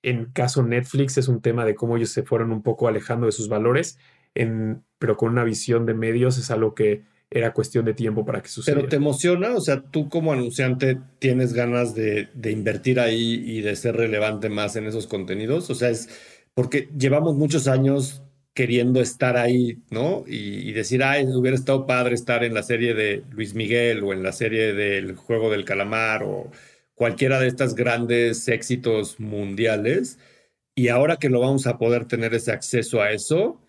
en 0.03 0.27
caso 0.27 0.63
Netflix 0.63 1.19
es 1.19 1.29
un 1.29 1.41
tema 1.41 1.65
de 1.65 1.75
cómo 1.75 1.97
ellos 1.97 2.11
se 2.11 2.23
fueron 2.23 2.53
un 2.53 2.63
poco 2.63 2.89
alejando 2.89 3.27
de 3.27 3.33
sus 3.33 3.49
valores, 3.49 3.99
en, 4.35 4.85
pero 4.99 5.17
con 5.17 5.31
una 5.33 5.45
visión 5.45 5.87
de 5.87 5.95
medios 5.95 6.39
es 6.39 6.51
algo 6.51 6.75
que 6.75 7.03
era 7.31 7.53
cuestión 7.53 7.85
de 7.85 7.95
tiempo 7.95 8.25
para 8.25 8.43
que 8.43 8.49
sucediera. 8.49 8.81
¿Pero 8.81 8.89
te 8.89 8.97
emociona? 8.97 9.55
O 9.55 9.61
sea, 9.61 9.83
tú 9.83 10.09
como 10.09 10.33
anunciante 10.33 10.99
tienes 11.19 11.53
ganas 11.53 11.95
de, 11.95 12.29
de 12.35 12.53
invertir 12.53 13.01
ahí 13.01 13.43
y 13.45 13.61
de 13.61 13.77
ser 13.77 13.97
relevante 13.97 14.49
más 14.49 14.77
en 14.77 14.87
esos 14.87 15.07
contenidos. 15.07 15.69
O 15.69 15.75
sea, 15.75 15.91
es 15.91 16.09
porque 16.55 16.89
llevamos 16.97 17.37
muchos 17.37 17.69
años 17.69 18.23
queriendo 18.55 19.01
estar 19.01 19.37
ahí, 19.37 19.83
¿no? 19.91 20.25
Y, 20.27 20.73
decir, 20.73 21.05
ay, 21.05 21.27
hubiera 21.27 21.57
estado 21.57 21.87
padre 21.87 22.15
estar 22.15 22.43
en 22.43 22.55
la 22.55 22.63
serie 22.65 22.95
de 22.95 23.23
Luis 23.31 23.55
Miguel 23.55 24.03
o 24.03 24.13
en 24.13 24.23
la 24.23 24.33
serie 24.33 24.75
del 24.75 25.15
Juego 25.15 25.51
del 25.51 25.65
Calamar 25.65 26.25
o 26.25 26.51
cualquiera 26.95 27.39
de 27.39 27.47
estas 27.47 27.75
grandes 27.75 28.49
éxitos 28.49 29.21
mundiales. 29.21 30.19
Y 30.75 30.89
ahora 30.89 31.19
que 31.19 31.29
lo 31.29 31.41
vamos 31.41 31.67
a 31.67 31.79
poder 31.79 32.07
tener 32.07 32.35
ese 32.35 32.53
acceso 32.53 33.01
a 33.01 33.13
eso, 33.13 33.61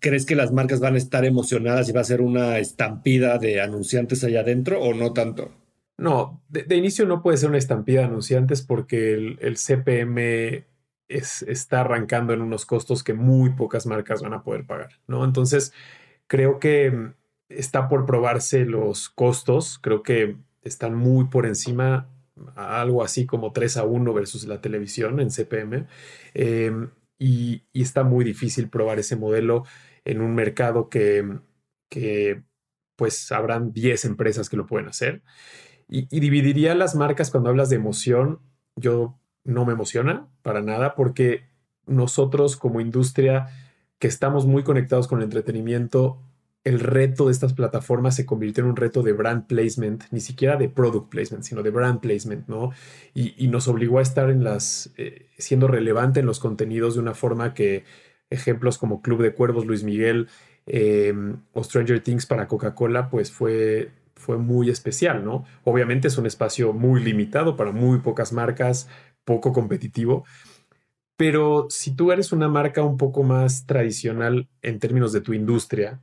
¿crees 0.00 0.26
que 0.26 0.36
las 0.36 0.52
marcas 0.52 0.80
van 0.80 0.94
a 0.94 0.98
estar 0.98 1.24
emocionadas 1.24 1.88
y 1.88 1.92
va 1.92 2.00
a 2.02 2.04
ser 2.04 2.20
una 2.20 2.58
estampida 2.58 3.38
de 3.38 3.60
anunciantes 3.60 4.22
allá 4.24 4.40
adentro 4.40 4.80
o 4.80 4.94
no 4.94 5.12
tanto? 5.12 5.52
No, 5.96 6.42
de, 6.48 6.76
inicio 6.76 7.06
no 7.06 7.22
puede 7.22 7.36
ser 7.38 7.48
una 7.48 7.58
estampida 7.58 8.00
de 8.00 8.06
anunciantes 8.06 8.62
porque 8.62 9.12
el, 9.14 9.38
el 9.40 9.56
CPM 9.56 10.64
está 11.08 11.80
arrancando 11.80 12.32
en 12.32 12.40
unos 12.40 12.66
costos 12.66 13.02
que 13.04 13.14
muy 13.14 13.50
pocas 13.50 13.86
marcas 13.86 14.22
van 14.22 14.34
a 14.34 14.42
poder 14.42 14.66
pagar, 14.66 15.00
¿no? 15.06 15.24
Entonces, 15.24 15.72
creo 16.26 16.58
que 16.58 16.90
mm, 16.90 17.14
está 17.48 17.88
por 17.88 18.06
probarse 18.06 18.64
los 18.64 19.10
costos, 19.10 19.78
creo 19.78 20.02
que 20.02 20.36
están 20.62 20.94
muy 20.94 21.26
por 21.26 21.46
encima, 21.46 22.08
algo 22.56 23.04
así 23.04 23.26
como 23.26 23.52
3 23.52 23.76
a 23.78 23.84
1 23.84 24.14
versus 24.14 24.46
la 24.46 24.60
televisión 24.60 25.20
en 25.20 25.30
CPM, 25.30 25.86
em, 26.34 26.90
y, 27.18 27.64
está 27.74 28.02
muy 28.04 28.24
difícil 28.24 28.68
probar 28.70 28.98
ese 28.98 29.16
modelo 29.16 29.64
en 30.04 30.20
un 30.20 30.34
mercado 30.34 30.88
que, 30.88 31.38
que 31.90 32.42
pues 32.96 33.30
habrán 33.32 33.72
10 33.72 34.04
empresas 34.06 34.48
que 34.48 34.56
lo 34.56 34.66
pueden 34.66 34.88
hacer. 34.88 35.22
Y, 35.88 36.08
y 36.10 36.20
dividiría 36.20 36.74
las 36.74 36.94
marcas 36.94 37.30
cuando 37.30 37.50
hablas 37.50 37.70
de 37.70 37.76
emoción, 37.76 38.40
yo 38.76 39.18
no 39.44 39.64
me 39.64 39.72
emociona 39.72 40.26
para 40.42 40.62
nada 40.62 40.94
porque 40.94 41.44
nosotros 41.86 42.56
como 42.56 42.80
industria 42.80 43.48
que 43.98 44.08
estamos 44.08 44.46
muy 44.46 44.62
conectados 44.62 45.06
con 45.06 45.18
el 45.18 45.24
entretenimiento, 45.24 46.18
el 46.64 46.80
reto 46.80 47.26
de 47.26 47.32
estas 47.32 47.52
plataformas 47.52 48.16
se 48.16 48.24
convirtió 48.24 48.64
en 48.64 48.70
un 48.70 48.76
reto 48.76 49.02
de 49.02 49.12
brand 49.12 49.46
placement, 49.46 50.04
ni 50.10 50.20
siquiera 50.20 50.56
de 50.56 50.68
product 50.68 51.10
placement, 51.10 51.44
sino 51.44 51.62
de 51.62 51.70
brand 51.70 52.00
placement, 52.00 52.48
¿no? 52.48 52.72
Y, 53.14 53.48
nos 53.48 53.68
obligó 53.68 53.98
a 53.98 54.02
estar 54.02 54.30
en 54.30 54.42
las, 54.42 54.92
eh, 54.96 55.26
siendo 55.38 55.68
relevante 55.68 56.20
en 56.20 56.26
los 56.26 56.40
contenidos 56.40 56.94
de 56.94 57.00
una 57.00 57.14
forma 57.14 57.52
que 57.52 57.84
ejemplos 58.30 58.78
como 58.78 59.02
Club 59.02 59.22
de 59.22 59.34
Cuervos, 59.34 59.66
Luis 59.66 59.84
Miguel 59.84 60.28
em, 60.66 61.36
o 61.52 61.62
Stranger 61.62 62.00
Things 62.00 62.26
para 62.26 62.48
Coca-Cola, 62.48 63.10
pues 63.10 63.30
fue, 63.30 63.90
fue 64.14 64.38
muy 64.38 64.70
especial, 64.70 65.24
¿no? 65.24 65.44
Obviamente 65.64 66.08
es 66.08 66.16
un 66.16 66.26
espacio 66.26 66.72
muy 66.72 67.02
limitado 67.04 67.56
para 67.56 67.72
muy 67.72 67.98
pocas 67.98 68.32
marcas, 68.32 68.88
poco 69.24 69.52
competitivo, 69.52 70.24
pero 71.16 71.66
si 71.70 71.94
tú 71.94 72.12
eres 72.12 72.32
una 72.32 72.48
marca 72.48 72.82
un 72.82 72.96
poco 72.96 73.22
más 73.22 73.66
tradicional 73.66 74.48
en 74.62 74.78
términos 74.78 75.12
de 75.12 75.20
tu 75.20 75.32
industria, 75.32 76.00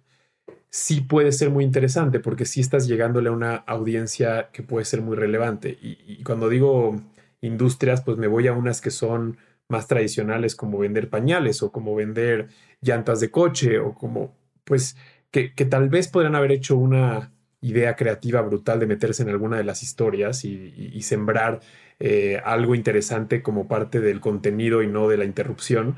sí 0.72 1.02
puede 1.02 1.34
ser 1.34 1.50
muy 1.50 1.66
interesante 1.66 2.20
porque 2.20 2.46
sí 2.46 2.62
estás 2.62 2.88
llegándole 2.88 3.30
a 3.30 3.34
una 3.34 3.56
audiencia 3.56 4.50
que 4.54 4.64
puede 4.64 4.86
ser 4.86 5.02
muy 5.02 5.18
relevante. 5.18 5.78
Y, 5.82 6.24
cuando 6.24 6.50
digo 6.50 7.02
industrias, 7.42 8.02
pues 8.02 8.18
me 8.18 8.28
voy 8.28 8.48
a 8.48 8.54
unas 8.54 8.82
que 8.82 8.92
son 8.92 9.38
más 9.68 9.88
tradicionales 9.88 10.56
como 10.56 10.80
vender 10.80 11.10
pañales 11.10 11.62
o 11.64 11.72
como 11.72 11.96
vender 11.96 12.48
llantas 12.82 13.20
de 13.20 13.32
coche 13.32 13.80
o 13.80 13.94
como, 13.94 14.36
pues, 14.64 14.96
que, 15.32 15.50
tal 15.70 15.90
vez 15.90 16.08
podrían 16.08 16.36
haber 16.36 16.52
hecho 16.52 16.78
una 16.78 17.34
idea 17.62 17.96
creativa 17.96 18.42
brutal 18.42 18.80
de 18.80 18.88
meterse 18.88 19.24
en 19.24 19.30
alguna 19.30 19.58
de 19.58 19.64
las 19.64 19.84
historias 19.84 20.46
y, 20.46 21.02
sembrar 21.02 21.62
eh, 22.02 22.42
algo 22.44 22.76
interesante 22.76 23.42
como 23.42 23.68
parte 23.68 24.02
del 24.02 24.20
contenido 24.20 24.82
y 24.84 24.88
no 24.88 25.08
de 25.08 25.18
la 25.18 25.26
interrupción 25.26 25.96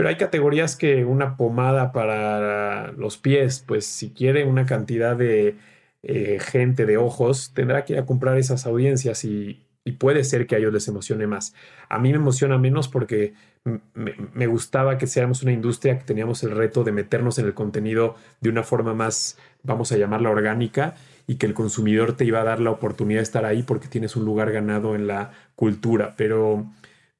pero 0.00 0.08
hay 0.08 0.16
categorías 0.16 0.76
que 0.76 1.04
una 1.04 1.36
pomada 1.36 1.92
para 1.92 2.92
los 2.92 3.18
pies, 3.18 3.62
pues 3.66 3.84
si 3.84 4.10
quiere 4.12 4.46
una 4.46 4.64
cantidad 4.64 5.14
de 5.14 5.56
eh, 6.02 6.38
gente 6.40 6.86
de 6.86 6.96
ojos, 6.96 7.52
tendrá 7.54 7.84
que 7.84 7.92
ir 7.92 7.98
a 7.98 8.06
comprar 8.06 8.38
esas 8.38 8.64
audiencias 8.66 9.24
y, 9.24 9.66
puede 9.98 10.24
ser 10.24 10.46
que 10.46 10.54
a 10.54 10.58
ellos 10.58 10.72
les 10.72 10.88
emocione 10.88 11.26
más. 11.26 11.52
A 11.88 11.98
mí 11.98 12.10
me 12.12 12.16
emociona 12.16 12.56
menos 12.58 12.88
porque 12.88 13.34
me, 13.64 14.46
gustaba 14.46 14.96
que 14.96 15.06
seamos 15.06 15.42
una 15.42 15.52
industria 15.52 15.98
que 15.98 16.04
teníamos 16.04 16.44
el 16.44 16.52
reto 16.52 16.84
de 16.84 16.92
meternos 16.92 17.38
en 17.38 17.46
el 17.46 17.54
contenido 17.54 18.14
de 18.40 18.48
una 18.50 18.62
forma 18.62 18.94
más, 18.94 19.36
vamos 19.64 19.92
a 19.92 19.98
llamarla 19.98 20.30
orgánica, 20.30 20.94
y 21.30 21.36
que 21.36 21.46
el 21.46 21.54
consumidor 21.54 22.16
te 22.16 22.24
iba 22.24 22.40
a 22.40 22.44
dar 22.44 22.58
la 22.58 22.72
oportunidad 22.72 23.20
de 23.20 23.22
estar 23.22 23.44
ahí 23.44 23.62
porque 23.62 23.86
tienes 23.86 24.16
un 24.16 24.24
lugar 24.24 24.50
ganado 24.50 24.96
en 24.96 25.06
la 25.06 25.30
cultura. 25.54 26.14
Pero 26.16 26.66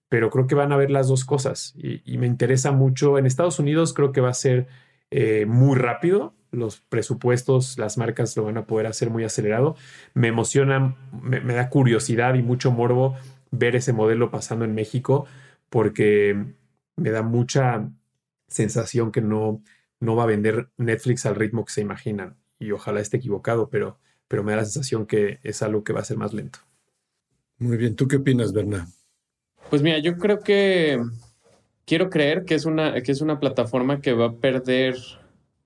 pero 0.09 0.31
creo 0.31 0.49
que 0.49 0.57
van 0.57 0.73
a 0.73 0.77
ver 0.77 0.91
las 0.91 1.07
dos 1.07 1.25
cosas 1.25 1.75
y, 1.77 2.19
me 2.19 2.27
interesa 2.27 2.73
mucho. 2.73 3.19
En 3.19 3.27
Estados 3.27 3.61
Unidos 3.61 3.95
creo 3.95 4.11
que 4.11 4.21
va 4.21 4.31
a 4.31 4.35
ser 4.35 4.67
eh, 5.13 5.47
muy 5.47 5.79
rápido, 5.79 6.35
los 6.51 6.81
presupuestos, 6.81 7.79
las 7.79 7.99
marcas 7.99 8.37
lo 8.37 8.43
van 8.43 8.57
a 8.57 8.67
poder 8.67 8.89
hacer 8.89 9.11
muy 9.11 9.23
acelerado. 9.23 9.77
Me 10.13 10.27
emociona, 10.27 10.97
me, 11.23 11.55
da 11.55 11.71
curiosidad 11.71 12.35
y 12.35 12.43
mucho 12.43 12.73
morbo 12.73 13.15
ver 13.53 13.77
ese 13.77 13.93
modelo 13.93 14.33
pasando 14.33 14.65
en 14.65 14.75
México 14.75 15.27
porque 15.69 16.47
me 16.97 17.11
da 17.13 17.23
mucha 17.23 17.89
sensación 18.49 19.13
que 19.13 19.21
no, 19.21 19.63
no 20.01 20.17
va 20.17 20.25
a 20.25 20.27
vender 20.27 20.71
Netflix 20.79 21.27
al 21.27 21.37
ritmo 21.37 21.65
que 21.65 21.75
se 21.75 21.83
imaginan 21.83 22.40
y 22.61 22.71
ojalá 22.71 23.01
esté 23.01 23.17
equivocado, 23.17 23.69
pero, 23.69 23.99
pero 24.29 24.45
me 24.45 24.53
da 24.53 24.59
la 24.59 24.65
sensación 24.65 25.07
que 25.07 25.41
es 25.43 25.63
algo 25.63 25.83
que 25.83 25.93
va 25.93 26.01
a 26.01 26.05
ser 26.05 26.17
más 26.17 26.33
lento. 26.33 26.61
Muy 27.59 27.77
bien, 27.77 27.97
¿tú 27.97 28.07
qué 28.07 28.17
opinas, 28.17 28.53
Bernard? 28.53 28.87
Pues 29.69 29.83
mira, 29.83 29.99
yo 29.99 30.17
creo 30.17 30.41
que 30.41 31.01
quiero 31.85 32.09
creer 32.09 32.45
que 32.45 32.55
es 32.55 32.65
una, 32.65 33.03
que 33.03 33.11
es 33.11 33.21
una 33.21 33.41
plataforma 33.41 34.01
que 34.01 34.13
va 34.13 34.27
a 34.27 34.37
perder 34.37 34.97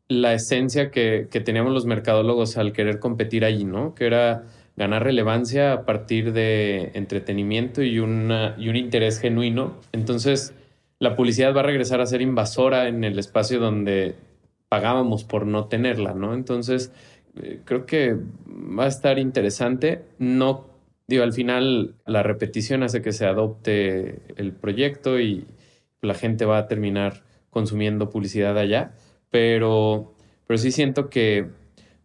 la 0.09 0.35
esencia 0.35 0.91
que, 0.91 1.29
que 1.31 1.41
teníamos 1.41 1.73
los 1.73 1.87
mercadólogos 1.87 2.57
al 2.57 2.73
querer 2.73 2.99
competir 2.99 3.45
allí, 3.45 3.65
¿no? 3.65 3.95
Que 3.95 4.07
era 4.07 4.45
ganar 4.77 5.05
relevancia 5.05 5.73
a 5.73 5.85
partir 5.85 6.33
de 6.33 6.91
entretenimiento 6.95 7.83
y, 7.83 7.99
una, 7.99 8.55
y 8.59 8.69
un 8.69 8.77
interés 8.77 9.21
genuino. 9.21 9.81
Entonces, 9.93 10.55
la 10.99 11.17
publicidad 11.17 11.55
va 11.55 11.61
a 11.61 11.65
regresar 11.65 12.01
a 12.01 12.07
ser 12.07 12.23
invasora 12.23 12.89
en 12.89 13.05
el 13.05 13.19
espacio 13.19 13.61
donde 13.61 14.17
pagábamos 14.69 15.25
por 15.25 15.47
no 15.47 15.67
tenerla, 15.67 16.15
¿no? 16.15 16.35
Entonces, 16.35 16.93
eh, 17.43 17.61
creo 17.65 17.87
que 17.87 18.17
va 18.47 18.85
a 18.85 18.89
estar 18.89 19.19
interesante. 19.19 20.05
No 20.19 20.75
digo, 21.07 21.23
al 21.23 21.33
final 21.33 21.95
la 22.07 22.23
repetición 22.23 22.83
hace 22.83 23.03
que 23.03 23.13
se 23.13 23.27
adopte 23.27 24.21
el 24.37 24.53
proyecto 24.53 25.21
y 25.21 25.45
la 26.01 26.15
gente 26.15 26.45
va 26.45 26.59
a 26.59 26.69
terminar 26.69 27.23
consumiendo 27.51 28.11
publicidad 28.11 28.59
allá, 28.59 28.93
pero, 29.31 30.15
pero 30.47 30.59
sí 30.59 30.73
siento 30.73 31.09
que 31.09 31.47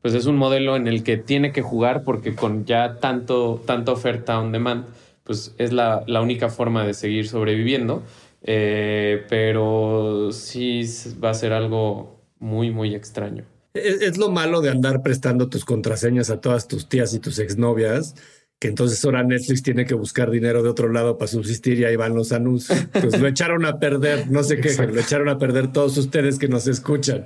pues 0.01 0.13
es 0.13 0.27
un 0.27 0.37
modelo 0.37 0.75
en 0.75 0.87
el 0.87 1.03
que 1.03 1.17
tiene 1.17 1.51
que 1.51 1.61
jugar 1.61 2.03
porque 2.03 2.33
con 2.35 2.65
ya 2.65 2.97
tanto, 2.99 3.61
tanta 3.65 3.91
oferta 3.91 4.39
on 4.39 4.51
demand, 4.51 4.85
pues 5.23 5.53
es 5.57 5.73
la, 5.73 6.05
única 6.21 6.49
forma 6.49 6.85
de 6.85 6.93
seguir 6.93 7.27
sobreviviendo, 7.27 8.03
eh, 8.43 9.25
pero 9.27 10.31
sí 10.31 10.83
va 11.21 11.31
a 11.31 11.33
ser 11.33 11.51
algo 11.51 12.18
muy, 12.39 12.71
muy 12.71 12.95
extraño. 12.95 13.45
Es, 13.73 14.01
es, 14.01 14.17
lo 14.17 14.29
malo 14.29 14.61
de 14.61 14.69
andar 14.69 15.03
prestando 15.03 15.47
tus 15.49 15.63
contraseñas 15.63 16.29
a 16.29 16.41
todas 16.41 16.67
tus 16.67 16.89
tías 16.89 17.13
y 17.13 17.19
tus 17.19 17.39
exnovias 17.39 18.15
que 18.59 18.67
entonces 18.67 19.03
ahora 19.05 19.23
Netflix 19.23 19.63
tiene 19.63 19.85
que 19.85 19.93
buscar 19.93 20.29
dinero 20.29 20.61
de 20.61 20.69
otro 20.69 20.91
lado 20.91 21.17
para 21.17 21.29
subsistir 21.29 21.79
y 21.79 21.85
ahí 21.85 21.95
van 21.95 22.13
los 22.13 22.33
anuncios. 22.33 22.87
Pues 22.91 23.17
lo 23.17 23.25
echaron 23.29 23.65
a 23.65 23.79
perder, 23.79 24.29
no 24.29 24.43
sé 24.43 24.59
qué, 24.59 24.75
lo 24.85 24.99
echaron 24.99 25.29
a 25.29 25.37
perder 25.37 25.71
todos 25.71 25.97
ustedes 25.97 26.37
que 26.37 26.49
nos 26.49 26.67
escuchan. 26.67 27.25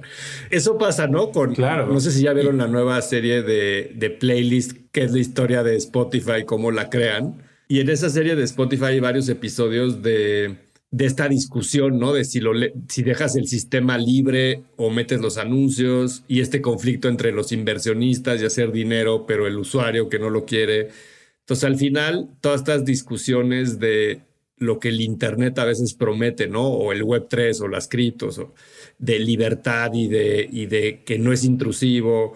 Eso 0.52 0.78
pasa, 0.78 1.08
¿no? 1.08 1.32
Con, 1.32 1.56
claro. 1.56 1.88
No 1.88 2.00
sé 2.00 2.12
si 2.12 2.22
ya 2.22 2.34
vieron 2.34 2.60
la 2.60 2.68
nueva 2.68 3.02
serie 3.02 3.42
de, 3.42 3.94
de 3.96 4.10
playlist, 4.12 4.78
que 4.92 5.04
es 5.04 5.12
la 5.12 5.20
historia 5.20 5.64
de 5.64 5.76
Spotify, 5.76 6.46
cómo 6.46 6.70
la 6.70 6.92
crean. 6.92 7.42
Y 7.68 7.80
en 7.80 7.90
esa 7.90 8.12
serie 8.12 8.36
de 8.36 8.44
Spotify 8.44 8.86
hay 8.86 9.00
varios 9.00 9.28
episodios 9.28 10.04
de, 10.04 10.58
de 10.94 11.08
esta 11.08 11.28
discusión, 11.28 11.98
¿no? 11.98 12.14
De 12.14 12.24
si, 12.24 12.40
lo, 12.40 12.52
si 12.88 13.02
dejas 13.02 13.36
el 13.36 13.48
sistema 13.48 13.98
libre 13.98 14.62
o 14.78 14.92
metes 14.92 15.20
los 15.20 15.40
anuncios 15.40 16.24
y 16.28 16.40
este 16.40 16.62
conflicto 16.62 17.10
entre 17.10 17.32
los 17.32 17.52
inversionistas 17.52 18.40
y 18.40 18.46
hacer 18.46 18.72
dinero, 18.72 19.26
pero 19.26 19.48
el 19.48 19.58
usuario 19.58 20.08
que 20.08 20.20
no 20.20 20.30
lo 20.30 20.46
quiere. 20.46 20.90
Entonces, 21.40 21.64
al 21.64 21.78
final, 21.78 22.30
todas 22.42 22.62
estas 22.62 22.86
discusiones 22.86 23.80
de 23.80 24.22
lo 24.58 24.78
que 24.80 24.90
el 24.90 25.02
Internet 25.02 25.58
a 25.58 25.66
veces 25.66 25.96
promete, 25.96 26.48
¿no? 26.48 26.68
O 26.68 26.92
el 26.92 27.02
Web 27.02 27.26
3 27.28 27.62
o 27.62 27.68
las 27.68 27.88
criptos, 27.88 28.38
o 28.38 28.54
de 29.00 29.18
libertad 29.18 29.92
y 29.96 30.08
de, 30.08 30.48
y 30.52 30.68
de 30.68 31.02
que 31.04 31.18
no 31.18 31.34
es 31.34 31.44
intrusivo, 31.44 32.36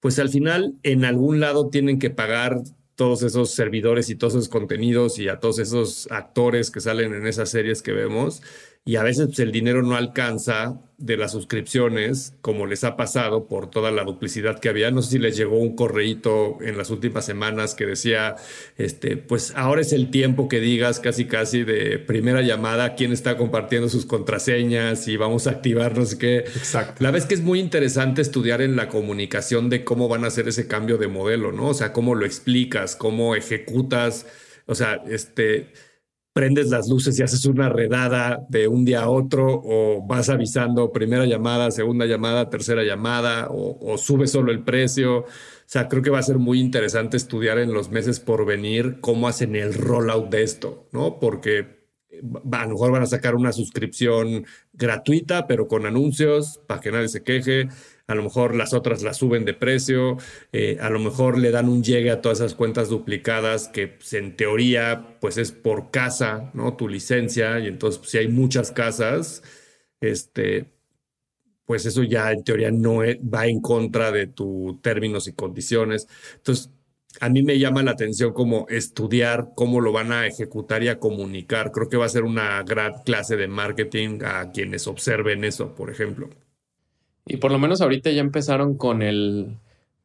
pues 0.00 0.18
al 0.18 0.30
final 0.30 0.76
en 0.82 1.04
algún 1.04 1.40
lado 1.40 1.68
tienen 1.68 1.98
que 1.98 2.08
pagar 2.08 2.62
todos 2.98 3.22
esos 3.22 3.52
servidores 3.52 4.10
y 4.10 4.16
todos 4.16 4.34
esos 4.34 4.48
contenidos 4.48 5.20
y 5.20 5.28
a 5.28 5.38
todos 5.38 5.60
esos 5.60 6.08
actores 6.10 6.72
que 6.72 6.80
salen 6.80 7.14
en 7.14 7.28
esas 7.28 7.48
series 7.48 7.80
que 7.80 7.92
vemos 7.92 8.42
y 8.88 8.96
a 8.96 9.02
veces 9.02 9.26
pues, 9.26 9.38
el 9.40 9.52
dinero 9.52 9.82
no 9.82 9.96
alcanza 9.96 10.80
de 10.96 11.18
las 11.18 11.32
suscripciones, 11.32 12.32
como 12.40 12.64
les 12.64 12.84
ha 12.84 12.96
pasado 12.96 13.46
por 13.46 13.68
toda 13.68 13.90
la 13.90 14.02
duplicidad 14.02 14.60
que 14.60 14.70
había. 14.70 14.90
No 14.90 15.02
sé 15.02 15.10
si 15.10 15.18
les 15.18 15.36
llegó 15.36 15.58
un 15.58 15.76
correíto 15.76 16.56
en 16.62 16.78
las 16.78 16.88
últimas 16.88 17.26
semanas 17.26 17.74
que 17.74 17.84
decía, 17.84 18.36
este, 18.78 19.18
pues 19.18 19.52
ahora 19.56 19.82
es 19.82 19.92
el 19.92 20.10
tiempo 20.10 20.48
que 20.48 20.58
digas 20.60 21.00
casi 21.00 21.26
casi 21.26 21.64
de 21.64 21.98
primera 21.98 22.40
llamada 22.40 22.94
quién 22.94 23.12
está 23.12 23.36
compartiendo 23.36 23.90
sus 23.90 24.06
contraseñas 24.06 25.06
y 25.06 25.18
vamos 25.18 25.46
a 25.46 25.50
activar 25.50 25.94
no 25.94 26.06
sé 26.06 26.16
qué. 26.16 26.38
Exacto. 26.38 27.04
La 27.04 27.10
vez 27.10 27.26
que 27.26 27.34
es 27.34 27.42
muy 27.42 27.60
interesante 27.60 28.22
estudiar 28.22 28.62
en 28.62 28.74
la 28.74 28.88
comunicación 28.88 29.68
de 29.68 29.84
cómo 29.84 30.08
van 30.08 30.24
a 30.24 30.28
hacer 30.28 30.48
ese 30.48 30.66
cambio 30.66 30.96
de 30.96 31.08
modelo, 31.08 31.52
¿no? 31.52 31.68
O 31.68 31.74
sea, 31.74 31.92
cómo 31.92 32.14
lo 32.14 32.24
explicas, 32.24 32.96
cómo 32.96 33.34
ejecutas, 33.34 34.24
o 34.64 34.74
sea, 34.74 35.02
este 35.10 35.74
prendes 36.38 36.68
las 36.68 36.88
luces 36.88 37.18
y 37.18 37.24
haces 37.24 37.46
una 37.46 37.68
redada 37.68 38.46
de 38.48 38.68
un 38.68 38.84
día 38.84 39.02
a 39.02 39.10
otro 39.10 39.60
o 39.64 40.06
vas 40.06 40.28
avisando 40.28 40.92
primera 40.92 41.26
llamada, 41.26 41.72
segunda 41.72 42.06
llamada, 42.06 42.48
tercera 42.48 42.84
llamada 42.84 43.48
o, 43.50 43.98
subes 43.98 44.30
solo 44.30 44.52
el 44.52 44.62
precio. 44.62 45.22
O 45.22 45.26
sea, 45.66 45.88
creo 45.88 46.00
que 46.00 46.10
va 46.10 46.20
a 46.20 46.22
ser 46.22 46.38
muy 46.38 46.60
interesante 46.60 47.16
estudiar 47.16 47.58
en 47.58 47.72
los 47.72 47.90
meses 47.90 48.20
por 48.20 48.46
venir 48.46 49.00
cómo 49.00 49.26
hacen 49.26 49.56
el 49.56 49.74
rollout 49.74 50.30
de 50.30 50.44
esto, 50.44 50.88
¿no? 50.92 51.18
Porque 51.18 51.88
a 52.52 52.64
lo 52.66 52.70
mejor 52.70 52.92
van 52.92 53.02
a 53.02 53.06
sacar 53.06 53.34
una 53.34 53.50
suscripción 53.50 54.46
gratuita, 54.72 55.48
pero 55.48 55.66
con 55.66 55.86
anuncios 55.86 56.60
para 56.68 56.80
que 56.80 56.92
nadie 56.92 57.08
se 57.08 57.24
queje 57.24 57.66
a 58.08 58.14
lo 58.14 58.22
mejor 58.24 58.54
las 58.56 58.72
otras 58.74 59.02
las 59.02 59.18
suben 59.18 59.44
de 59.44 59.54
precio, 59.54 60.16
eh, 60.52 60.78
a 60.80 60.90
lo 60.90 60.98
mejor 60.98 61.38
le 61.38 61.50
dan 61.50 61.68
un 61.68 61.84
llegue 61.84 62.10
a 62.10 62.20
todas 62.22 62.40
esas 62.40 62.54
cuentas 62.54 62.88
duplicadas 62.88 63.68
que 63.68 63.88
pues, 63.88 64.14
en 64.14 64.36
teoría 64.36 65.18
pues 65.20 65.38
es 65.38 65.52
por 65.52 65.90
casa, 65.90 66.50
¿no? 66.54 66.74
Tu 66.76 66.88
licencia 66.88 67.60
y 67.60 67.66
entonces 67.68 67.98
pues, 67.98 68.10
si 68.10 68.18
hay 68.18 68.28
muchas 68.28 68.72
casas, 68.72 69.42
este, 70.00 70.72
pues 71.66 71.86
eso 71.86 72.02
ya 72.02 72.32
en 72.32 72.44
teoría 72.44 72.70
no 72.70 73.04
e, 73.04 73.20
va 73.22 73.46
en 73.46 73.60
contra 73.60 74.10
de 74.12 74.26
tus 74.26 74.80
términos 74.82 75.28
y 75.28 75.34
condiciones. 75.34 76.08
Entonces, 76.36 76.70
a 77.20 77.28
mí 77.28 77.42
me 77.42 77.58
llama 77.58 77.82
la 77.82 77.92
atención 77.92 78.32
como 78.32 78.66
estudiar 78.68 79.50
cómo 79.56 79.80
lo 79.80 79.92
van 79.92 80.12
a 80.12 80.26
ejecutar 80.26 80.82
y 80.82 80.88
a 80.88 80.98
comunicar. 81.00 81.72
Creo 81.72 81.88
que 81.88 81.96
va 81.98 82.06
a 82.06 82.08
ser 82.08 82.24
una 82.24 82.62
gran 82.62 83.02
clase 83.04 83.36
de 83.36 83.48
marketing 83.48 84.20
a 84.24 84.50
quienes 84.52 84.86
observen 84.86 85.44
eso, 85.44 85.74
por 85.74 85.90
ejemplo. 85.90 86.30
Y 87.28 87.36
por 87.36 87.52
lo 87.52 87.58
menos 87.58 87.80
ahorita 87.80 88.10
ya 88.10 88.20
empezaron 88.20 88.76
con 88.76 89.02
el, 89.02 89.56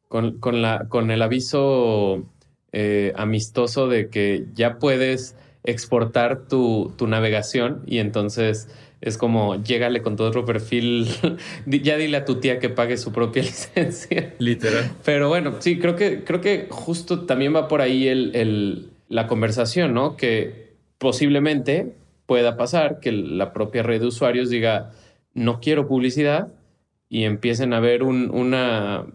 con, 0.08 0.62
la, 0.62 0.86
con 0.88 1.10
el 1.10 1.22
aviso 1.22 2.24
eh, 2.72 3.12
amistoso 3.16 3.88
de 3.88 4.10
que 4.10 4.44
ya 4.54 4.78
puedes 4.78 5.36
exportar 5.64 6.46
tu, 6.46 6.92
tu 6.96 7.06
navegación 7.06 7.82
y 7.86 7.98
entonces 7.98 8.68
es 9.00 9.18
como, 9.18 9.62
llégale 9.62 10.00
con 10.00 10.16
todo 10.16 10.28
otro 10.28 10.46
perfil. 10.46 11.06
ya 11.66 11.96
dile 11.98 12.16
a 12.16 12.24
tu 12.24 12.36
tía 12.36 12.58
que 12.58 12.70
pague 12.70 12.96
su 12.96 13.12
propia 13.12 13.42
licencia. 13.44 14.34
Literal. 14.38 14.92
Pero 15.04 15.28
bueno, 15.28 15.56
sí, 15.58 15.78
creo 15.78 15.94
que, 15.94 16.24
creo 16.24 16.40
que 16.40 16.68
justo 16.70 17.26
también 17.26 17.54
va 17.54 17.68
por 17.68 17.82
ahí 17.82 18.08
el, 18.08 18.90
la 19.08 19.26
conversación, 19.26 19.92
¿no? 19.92 20.16
Que 20.16 20.72
posiblemente 20.96 21.94
pueda 22.24 22.56
pasar 22.56 22.98
que 23.00 23.12
la 23.12 23.52
propia 23.52 23.82
red 23.82 24.00
de 24.00 24.06
usuarios 24.06 24.48
diga, 24.48 24.92
no 25.34 25.60
quiero 25.60 25.86
publicidad 25.86 26.48
y 27.08 27.24
empiecen 27.24 27.72
a 27.72 27.80
ver 27.80 28.02
un, 28.02 28.30
una 28.30 29.06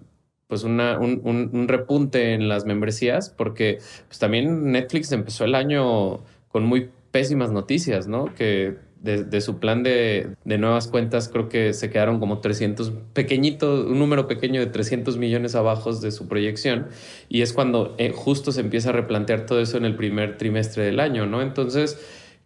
pues 0.47 0.63
una, 0.63 0.97
un, 0.97 1.21
un, 1.23 1.67
repunte 1.67 2.33
en 2.33 2.49
las 2.49 2.65
membresías, 2.65 3.29
porque 3.29 3.77
pues 4.07 4.17
también 4.17 4.71
Netflix 4.71 5.11
empezó 5.11 5.45
el 5.45 5.53
año 5.53 6.23
con 6.47 6.65
muy 6.65 6.89
pésimas 7.11 7.51
noticias, 7.51 8.07
¿no? 8.07 8.33
Que 8.33 8.77
de, 9.01 9.41
su 9.41 9.59
plan 9.59 9.83
de, 9.83 10.35
nuevas 10.43 10.87
cuentas 10.87 11.29
creo 11.29 11.47
que 11.47 11.73
se 11.73 11.89
quedaron 11.89 12.19
como 12.19 12.39
300, 12.39 12.91
pequeñito, 13.13 13.85
un 13.85 13.99
número 13.99 14.27
pequeño 14.27 14.59
de 14.59 14.67
300 14.67 15.17
millones 15.17 15.55
abajo 15.55 15.93
de 15.93 16.11
su 16.11 16.27
proyección 16.27 16.87
y 17.29 17.41
es 17.41 17.53
cuando 17.53 17.95
eh, 17.97 18.11
justo 18.13 18.51
se 18.51 18.61
empieza 18.61 18.89
a 18.89 18.93
replantear 18.93 19.45
todo 19.45 19.61
eso 19.61 19.77
en 19.77 19.85
el 19.85 19.95
primer 19.95 20.37
trimestre 20.37 20.83
del 20.83 20.99
año, 20.99 21.25
¿no? 21.25 21.41
Entonces, 21.41 21.97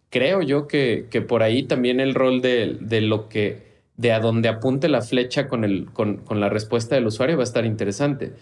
creo 0.09 0.41
yo 0.41 0.67
que, 0.67 1.07
que 1.09 1.21
por 1.21 1.41
ahí 1.41 1.63
también 1.63 1.99
el 1.99 2.13
rol 2.13 2.41
de, 2.41 2.77
de, 2.79 3.01
lo 3.01 3.29
que, 3.29 3.72
de 4.03 4.11
a 4.11 4.19
donde 4.19 4.49
apunte 4.49 4.87
la 4.87 5.01
flecha 5.01 5.47
con, 5.47 5.63
el, 5.63 5.87
con, 5.91 6.17
con 6.17 6.39
la 6.39 6.49
respuesta 6.49 6.93
del 6.93 7.07
usuario 7.07 7.37
va 7.37 7.43
a 7.43 7.45
estar 7.45 7.65
interesante 7.65 8.33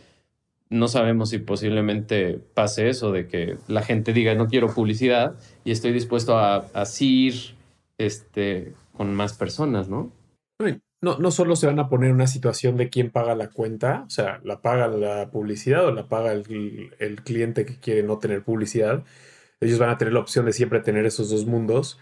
no 0.72 0.88
sabemos 0.88 1.30
si 1.30 1.38
posiblemente 1.38 2.40
pase 2.54 2.90
eso 2.90 3.12
de 3.12 3.28
que 3.28 3.58
la 3.68 3.84
gente 3.84 4.14
diga 4.14 4.34
no 4.36 4.48
quiero 4.48 4.74
publicidad 4.74 5.36
y 5.66 5.72
estoy 5.72 5.92
dispuesto 5.92 6.38
a, 6.38 6.66
a 6.74 6.86
este, 7.98 8.74
con 8.94 9.14
más 9.14 9.34
personas, 9.34 9.90
¿no? 9.90 10.12
No, 11.04 11.18
no 11.18 11.32
solo 11.32 11.56
se 11.56 11.66
van 11.66 11.80
a 11.80 11.90
poner 11.90 12.12
una 12.12 12.28
situación 12.28 12.78
de 12.78 12.90
quién 12.90 13.10
paga 13.10 13.36
la 13.36 13.50
cuenta, 13.50 14.04
o 14.06 14.10
sea, 14.12 14.40
la 14.44 14.62
paga 14.62 14.88
la 14.88 15.32
publicidad 15.32 15.86
o 15.88 15.92
la 15.92 16.08
paga 16.08 16.32
el, 16.32 16.92
el 17.00 17.24
cliente 17.24 17.66
que 17.66 17.80
quiere 17.80 18.04
no 18.04 18.20
tener 18.20 18.44
publicidad. 18.44 19.04
Ellos 19.60 19.80
van 19.80 19.90
a 19.90 19.98
tener 19.98 20.14
la 20.14 20.20
opción 20.20 20.46
de 20.46 20.54
siempre 20.54 20.80
tener 20.80 21.08
esos 21.08 21.32
dos 21.32 21.48
mundos, 21.48 22.00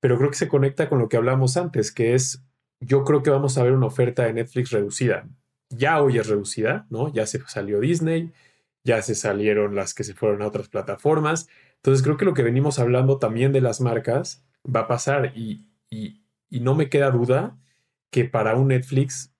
pero 0.00 0.18
creo 0.18 0.28
que 0.28 0.36
se 0.36 0.48
conecta 0.48 0.88
con 0.90 0.98
lo 0.98 1.08
que 1.08 1.16
hablamos 1.16 1.56
antes, 1.56 1.90
que 1.90 2.14
es, 2.14 2.44
yo 2.84 3.04
creo 3.04 3.22
que 3.22 3.30
vamos 3.30 3.56
a 3.56 3.62
ver 3.62 3.72
una 3.72 3.86
oferta 3.86 4.24
de 4.24 4.32
Netflix 4.32 4.70
reducida. 4.70 5.28
Ya 5.70 6.02
hoy 6.02 6.18
es 6.18 6.26
reducida, 6.28 6.86
¿no? 6.90 7.12
Ya 7.12 7.26
se 7.26 7.40
salió 7.46 7.80
Disney, 7.80 8.32
ya 8.84 9.00
se 9.02 9.14
salieron 9.14 9.74
las 9.74 9.94
que 9.94 10.04
se 10.04 10.14
fueron 10.14 10.42
a 10.42 10.48
otras 10.48 10.68
plataformas. 10.68 11.48
Entonces 11.76 12.02
creo 12.02 12.16
que 12.16 12.24
lo 12.24 12.34
que 12.34 12.42
venimos 12.42 12.78
hablando 12.78 13.18
también 13.18 13.52
de 13.52 13.60
las 13.60 13.80
marcas 13.80 14.44
va 14.64 14.80
a 14.80 14.88
pasar 14.88 15.32
y, 15.36 15.68
no 16.50 16.74
me 16.74 16.88
queda 16.88 17.10
duda 17.10 17.56
que 18.10 18.24
para 18.24 18.56
un 18.56 18.68
Netflix 18.68 19.32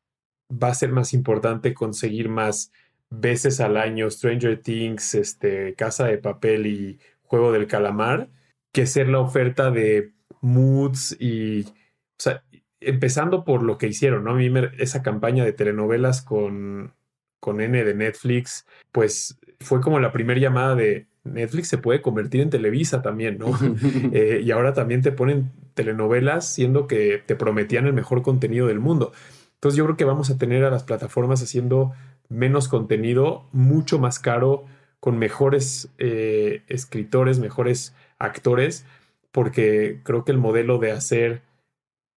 va 0.50 0.68
a 0.68 0.74
ser 0.74 0.90
más 0.90 1.12
importante 1.12 1.74
conseguir 1.74 2.28
más 2.28 2.72
veces 3.10 3.60
al 3.60 3.76
año 3.76 4.10
Stranger 4.10 4.60
Things, 4.60 5.14
este, 5.14 5.74
Casa 5.74 6.06
de 6.06 6.18
Papel 6.18 6.66
y 6.66 6.98
Juego 7.22 7.52
del 7.52 7.66
Calamar, 7.66 8.30
que 8.72 8.86
ser 8.86 9.08
la 9.08 9.20
oferta 9.20 9.70
de 9.70 10.12
moods 10.40 11.16
y, 11.20 11.64
o 11.64 11.70
sea, 12.18 12.42
empezando 12.84 13.44
por 13.44 13.62
lo 13.62 13.78
que 13.78 13.88
hicieron, 13.88 14.24
¿no? 14.24 14.32
A 14.32 14.34
mí 14.34 14.50
esa 14.78 15.02
campaña 15.02 15.44
de 15.44 15.52
telenovelas 15.52 16.22
con, 16.22 16.92
con 17.40 17.60
N 17.60 17.84
de 17.84 17.94
Netflix, 17.94 18.66
pues 18.92 19.38
fue 19.60 19.80
como 19.80 20.00
la 20.00 20.12
primera 20.12 20.40
llamada 20.40 20.74
de, 20.74 21.06
Netflix 21.24 21.68
se 21.68 21.78
puede 21.78 22.02
convertir 22.02 22.40
en 22.40 22.50
Televisa 22.50 23.02
también, 23.02 23.38
¿no? 23.38 23.52
Eh, 24.12 24.42
y 24.44 24.50
ahora 24.50 24.74
también 24.74 25.02
te 25.02 25.12
ponen 25.12 25.52
telenovelas 25.74 26.46
siendo 26.46 26.86
que 26.86 27.22
te 27.24 27.36
prometían 27.36 27.86
el 27.86 27.92
mejor 27.92 28.22
contenido 28.22 28.66
del 28.66 28.80
mundo. 28.80 29.12
Entonces 29.54 29.76
yo 29.76 29.84
creo 29.84 29.96
que 29.96 30.04
vamos 30.04 30.30
a 30.30 30.38
tener 30.38 30.64
a 30.64 30.70
las 30.70 30.82
plataformas 30.82 31.42
haciendo 31.42 31.92
menos 32.28 32.68
contenido, 32.68 33.46
mucho 33.52 33.98
más 33.98 34.18
caro, 34.18 34.64
con 35.00 35.18
mejores 35.18 35.88
eh, 35.98 36.62
escritores, 36.68 37.38
mejores 37.38 37.94
actores, 38.18 38.84
porque 39.30 40.00
creo 40.02 40.24
que 40.24 40.32
el 40.32 40.38
modelo 40.38 40.78
de 40.78 40.92
hacer 40.92 41.42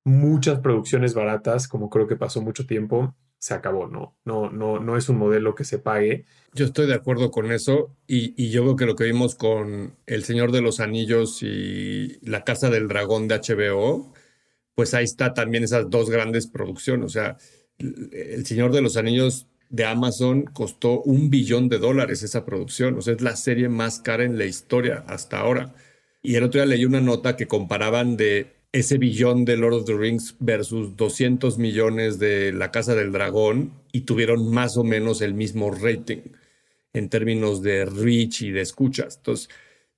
muchas 0.05 0.59
producciones 0.59 1.13
baratas, 1.13 1.67
como 1.67 1.89
creo 1.89 2.07
que 2.07 2.15
pasó 2.15 2.41
mucho 2.41 2.65
tiempo, 2.65 3.15
se 3.39 3.53
acabó, 3.53 3.87
¿no? 3.87 4.17
No, 4.23 4.49
no, 4.49 4.79
no 4.79 4.97
es 4.97 5.09
un 5.09 5.17
modelo 5.17 5.55
que 5.55 5.65
se 5.65 5.79
pague. 5.79 6.25
Yo 6.53 6.65
estoy 6.65 6.87
de 6.87 6.93
acuerdo 6.93 7.31
con 7.31 7.51
eso 7.51 7.95
y, 8.07 8.49
yo 8.49 8.63
creo 8.63 8.75
que 8.75 8.85
lo 8.85 8.95
que 8.95 9.03
vimos 9.03 9.35
con 9.35 9.97
El 10.05 10.23
Señor 10.23 10.51
de 10.51 10.61
los 10.61 10.79
Anillos 10.79 11.43
y 11.43 12.19
La 12.21 12.43
Casa 12.43 12.69
del 12.69 12.87
Dragón 12.87 13.27
de 13.27 13.35
HBO, 13.35 14.13
pues 14.75 14.93
ahí 14.93 15.03
está 15.03 15.33
también 15.33 15.63
esas 15.63 15.89
dos 15.89 16.09
grandes 16.09 16.47
producciones. 16.47 17.05
O 17.05 17.09
sea, 17.09 17.37
El 17.77 18.45
Señor 18.45 18.71
de 18.71 18.81
los 18.81 18.97
Anillos 18.97 19.47
de 19.69 19.85
Amazon 19.85 20.43
costó 20.43 21.01
un 21.01 21.29
billón 21.29 21.67
de 21.67 21.79
dólares 21.79 22.23
esa 22.23 22.45
producción. 22.45 22.95
O 22.97 23.01
sea, 23.01 23.13
es 23.15 23.21
la 23.21 23.35
serie 23.35 23.69
más 23.69 23.99
cara 23.99 24.23
en 24.23 24.37
la 24.37 24.45
historia 24.45 25.03
hasta 25.07 25.39
ahora. 25.39 25.73
Y 26.21 26.35
el 26.35 26.43
otro 26.43 26.61
día 26.61 26.67
leí 26.67 26.85
una 26.85 27.01
nota 27.01 27.35
que 27.35 27.47
comparaban 27.47 28.17
de 28.17 28.54
ese 28.75 28.97
billón 28.97 29.45
de 29.45 29.55
Lord 29.55 29.73
of 29.73 29.85
the 29.85 29.93
Rings 29.93 30.35
versus 30.37 30.97
200 30.97 31.57
millones 31.57 32.19
de 32.19 32.51
La 32.51 32.71
Casa 32.71 32.93
del 32.93 33.13
Dragón 33.13 33.71
y 33.93 34.01
tuvieron 34.01 34.51
más 34.51 34.75
o 34.75 34.83
menos 34.83 35.21
el 35.21 35.33
mismo 35.33 35.71
rating 35.71 36.33
en 36.91 37.07
términos 37.07 37.61
de 37.61 37.85
reach 37.85 38.41
y 38.41 38.51
de 38.51 38.59
escuchas. 38.59 39.15
Entonces, 39.15 39.47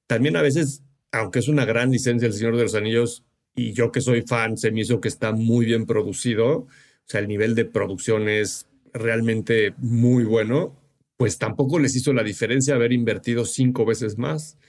también 0.06 0.38
a 0.38 0.44
veces, 0.44 0.84
aunque 1.12 1.40
es 1.40 1.48
una 1.48 1.66
gran 1.66 1.90
licencia 1.90 2.28
El 2.28 2.34
Señor 2.34 2.56
de 2.56 2.64
los 2.64 2.76
Anillos, 2.76 3.24
y 3.56 3.74
yo 3.74 3.92
que 3.92 4.00
soy 4.00 4.22
fan, 4.22 4.58
se 4.58 4.70
me 4.70 4.82
hizo 4.82 5.02
que 5.02 5.08
está 5.08 5.32
muy 5.32 5.66
bien 5.66 5.88
producido, 5.88 6.58
o 6.58 6.68
sea, 7.04 7.20
el 7.20 7.28
nivel 7.28 7.56
de 7.56 7.66
producción 7.66 8.30
es 8.30 8.68
realmente 8.94 9.74
muy 9.80 10.24
bueno, 10.24 10.76
pues 11.18 11.40
tampoco 11.40 11.80
les 11.80 11.96
hizo 11.96 12.14
la 12.14 12.22
diferencia 12.22 12.76
haber 12.76 12.94
invertido 12.94 13.44
cinco 13.44 13.86
veces 13.86 14.20
más, 14.20 14.60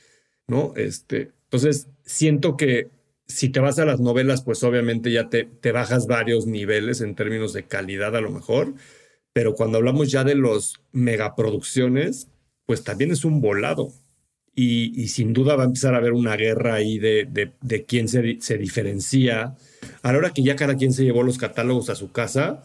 ¿no? 0.46 0.72
Este, 0.76 1.32
entonces, 1.44 1.88
siento 2.06 2.56
que 2.56 2.88
si 3.28 3.50
te 3.50 3.60
vas 3.60 3.78
a 3.78 3.84
las 3.84 4.00
novelas, 4.00 4.42
pues 4.42 4.64
obviamente 4.64 5.12
ya 5.12 5.28
te, 5.28 5.44
te 5.44 5.70
bajas 5.70 6.06
varios 6.06 6.46
niveles 6.46 7.02
en 7.02 7.14
términos 7.14 7.52
de 7.52 7.64
calidad 7.64 8.16
a 8.16 8.20
lo 8.20 8.30
mejor, 8.30 8.74
pero 9.32 9.54
cuando 9.54 9.78
hablamos 9.78 10.10
ya 10.10 10.24
de 10.24 10.34
los 10.34 10.80
megaproducciones, 10.92 12.28
pues 12.66 12.82
también 12.84 13.12
es 13.12 13.24
un 13.24 13.40
volado. 13.40 13.92
Y, 14.60 15.06
sin 15.06 15.34
duda 15.34 15.54
va 15.54 15.62
a 15.62 15.66
empezar 15.66 15.94
a 15.94 15.98
haber 15.98 16.12
una 16.12 16.34
guerra 16.34 16.74
ahí 16.74 16.98
de, 16.98 17.28
de, 17.60 17.84
quién 17.84 18.08
se, 18.08 18.38
se, 18.40 18.58
diferencia. 18.58 19.54
A 20.02 20.10
la 20.10 20.18
hora 20.18 20.30
que 20.30 20.42
ya 20.42 20.56
cada 20.56 20.74
quien 20.74 20.92
se 20.92 21.04
llevó 21.04 21.22
los 21.22 21.38
catálogos 21.38 21.90
a 21.90 21.94
su 21.94 22.10
casa, 22.10 22.64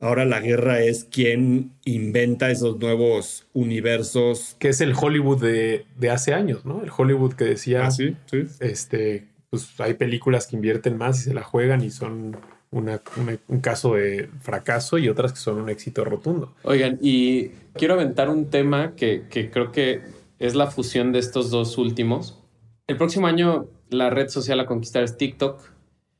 ahora 0.00 0.26
la 0.26 0.40
guerra 0.40 0.82
es 0.82 1.04
quién 1.04 1.72
inventa 1.86 2.50
esos 2.50 2.78
nuevos 2.78 3.46
universos. 3.54 4.56
Que 4.58 4.68
es 4.68 4.82
el 4.82 4.92
Hollywood 4.94 5.40
de, 5.40 5.86
de 5.96 6.10
hace 6.10 6.34
años, 6.34 6.66
¿no? 6.66 6.82
El 6.82 6.90
Hollywood 6.94 7.32
que 7.32 7.44
decía, 7.44 7.86
ah, 7.86 7.90
sí, 7.90 8.14
sí. 8.26 8.44
este, 8.60 9.29
pues 9.50 9.78
hay 9.80 9.94
películas 9.94 10.46
que 10.46 10.56
invierten 10.56 10.96
más 10.96 11.20
y 11.20 11.24
se 11.24 11.34
la 11.34 11.42
juegan 11.42 11.82
y 11.82 11.90
son 11.90 12.36
un 12.72 13.60
caso 13.60 13.94
de 13.94 14.30
fracaso 14.40 14.96
y 14.96 15.08
otras 15.08 15.32
que 15.32 15.40
son 15.40 15.60
un 15.60 15.68
éxito 15.68 16.04
rotundo. 16.04 16.54
Oigan, 16.62 16.98
y 17.02 17.48
quiero 17.74 17.94
aventar 17.94 18.30
un 18.30 18.48
tema 18.48 18.94
que, 18.94 19.24
creo 19.52 19.72
que 19.72 20.02
es 20.38 20.54
la 20.54 20.68
fusión 20.68 21.10
de 21.10 21.18
estos 21.18 21.50
dos 21.50 21.78
últimos. 21.78 22.38
El 22.86 22.96
próximo 22.96 23.26
año 23.26 23.66
la 23.90 24.08
red 24.08 24.28
social 24.28 24.60
a 24.60 24.66
conquistar 24.66 25.02
es 25.02 25.16
TikTok 25.16 25.60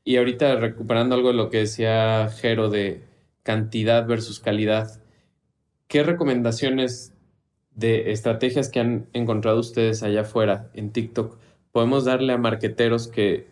y 0.03 0.17
ahorita 0.17 0.55
recuperando 0.55 1.15
algo 1.15 1.29
de 1.29 1.35
lo 1.35 1.49
que 1.49 1.59
decía 1.59 2.29
Jero 2.29 2.69
de 2.69 3.01
cantidad 3.43 4.05
versus 4.05 4.41
calidad, 4.41 5.01
¿qué 5.87 6.03
recomendaciones 6.03 7.13
de 7.75 8.11
estrategias 8.11 8.67
que 8.67 8.81
han 8.81 9.07
encontrado 9.13 9.57
ustedes 9.57 10.03
allá 10.03 10.21
afuera 10.21 10.69
en 10.73 10.91
TikTok 10.91 11.40
podemos 11.71 12.05
darle 12.05 12.33
a 12.33 12.37
marqueteros 12.37 13.07
que, 13.07 13.47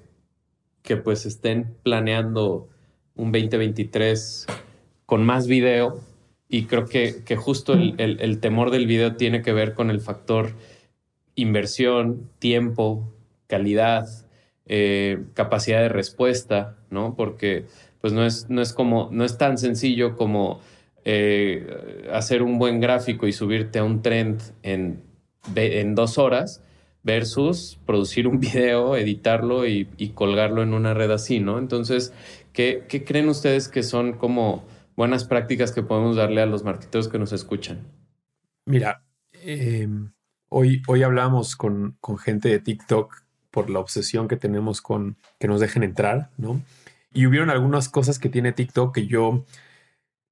que 0.81 0.97
pues 0.97 1.25
estén 1.25 1.75
planeando 1.83 2.69
un 3.15 3.31
2023 3.31 4.47
con 5.05 5.25
más 5.25 5.47
video 5.47 5.99
y 6.47 6.65
creo 6.65 6.85
que, 6.85 7.23
que 7.23 7.35
justo 7.35 7.73
el, 7.73 8.39
temor 8.39 8.71
del 8.71 8.87
video 8.87 9.15
tiene 9.15 9.41
que 9.41 9.53
ver 9.53 9.73
con 9.73 9.89
el 9.89 10.01
factor 10.01 10.53
inversión, 11.35 12.29
tiempo, 12.39 13.13
calidad, 13.47 14.07
eh, 14.65 15.25
capacidad 15.35 15.81
de 15.81 15.89
respuesta, 15.89 16.77
¿no? 16.89 17.15
Porque 17.15 17.65
pues 18.01 18.13
no 18.13 18.25
es, 18.25 18.49
no 18.49 18.61
es 18.61 18.73
como, 18.73 19.09
no 19.11 19.23
es 19.25 19.37
tan 19.37 19.57
sencillo 19.57 20.15
como 20.15 20.59
eh, 21.05 22.07
hacer 22.11 22.41
un 22.41 22.57
buen 22.57 22.79
gráfico 22.79 23.27
y 23.27 23.31
subirte 23.31 23.79
a 23.79 23.83
un 23.83 24.01
trend 24.01 24.41
en 24.63 25.07
en 25.55 25.95
dos 25.95 26.17
horas 26.17 26.63
versus 27.03 27.79
producir 27.85 28.27
un 28.27 28.39
video, 28.39 28.95
editarlo 28.95 29.65
y, 29.67 29.85
colgarlo 30.13 30.63
en 30.63 30.73
una 30.73 30.93
red 30.93 31.11
así, 31.11 31.39
¿no? 31.39 31.57
Entonces, 31.57 32.13
¿qué, 32.53 32.85
creen 33.05 33.29
ustedes 33.29 33.67
que 33.67 33.83
son 33.83 34.13
como 34.13 34.65
buenas 34.95 35.23
prácticas 35.23 35.71
que 35.71 35.83
podemos 35.83 36.15
darle 36.15 36.41
a 36.41 36.45
los 36.45 36.63
marketeros 36.63 37.07
que 37.07 37.19
nos 37.19 37.31
escuchan? 37.31 37.87
Mira, 38.65 39.03
em, 39.31 40.11
hoy, 40.49 40.81
hoy 40.87 41.03
hablamos 41.03 41.55
con, 41.55 41.97
con 42.01 42.17
gente 42.17 42.49
de 42.49 42.59
TikTok 42.59 43.23
por 43.51 43.69
la 43.69 43.79
obsesión 43.79 44.27
que 44.27 44.35
tenemos 44.35 44.81
con 44.81 45.17
que 45.39 45.47
nos 45.47 45.59
dejen 45.59 45.83
entrar, 45.83 46.29
¿no? 46.37 46.61
Y 47.11 47.25
hubieron 47.25 47.49
algunas 47.49 47.89
cosas 47.89 48.19
que 48.19 48.29
tiene 48.29 48.51
TikTok 48.51 48.93
que 48.93 49.07
yo 49.07 49.43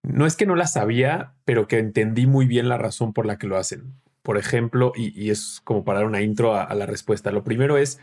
no 0.04 0.26
es 0.26 0.36
que 0.36 0.46
no 0.46 0.56
las 0.56 0.74
sabía, 0.74 1.34
pero 1.44 1.68
que 1.68 1.80
entendí 1.80 2.28
muy 2.28 2.46
bien 2.46 2.70
la 2.70 2.78
razón 2.78 3.14
por 3.14 3.26
la 3.26 3.38
que 3.38 3.48
lo 3.48 3.58
hacen. 3.58 3.94
Por 4.28 4.38
ejemplo, 4.38 4.92
y, 4.94 5.30
es 5.30 5.62
como 5.64 5.86
para 5.86 6.00
dar 6.00 6.06
una 6.06 6.22
intro 6.22 6.54
a, 6.54 6.76
la 6.76 6.86
respuesta. 6.86 7.32
Lo 7.32 7.46
primero 7.46 7.78
es, 7.78 7.98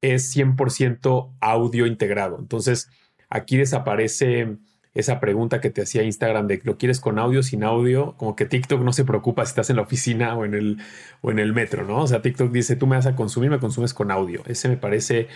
es 0.00 0.36
100% 0.36 1.36
audio 1.38 1.86
integrado. 1.86 2.36
Entonces, 2.40 2.90
aquí 3.30 3.56
desaparece 3.56 4.56
esa 4.92 5.20
pregunta 5.20 5.60
que 5.60 5.70
te 5.70 5.82
hacía 5.82 6.02
Instagram 6.02 6.48
de 6.48 6.60
lo 6.64 6.78
quieres 6.78 6.98
con 6.98 7.20
audio, 7.20 7.44
sin 7.44 7.62
audio, 7.62 8.16
como 8.16 8.34
que 8.34 8.44
TikTok 8.44 8.82
no 8.82 8.92
se 8.92 9.04
preocupa 9.04 9.46
si 9.46 9.50
estás 9.50 9.70
en 9.70 9.76
la 9.76 9.82
oficina 9.82 10.34
o 10.36 10.44
en 10.44 10.54
el, 10.54 10.78
o 11.20 11.30
en 11.30 11.38
el 11.38 11.52
metro, 11.52 11.84
¿no? 11.86 11.98
O 12.02 12.06
sea, 12.08 12.22
TikTok 12.22 12.50
dice, 12.50 12.74
tú 12.74 12.88
me 12.88 12.96
vas 12.96 13.06
a 13.06 13.14
consumir, 13.14 13.48
me 13.48 13.60
consumes 13.60 13.94
con 13.94 14.10
audio. 14.10 14.42
Ese 14.46 14.68
me 14.68 14.76
parece 14.76 15.28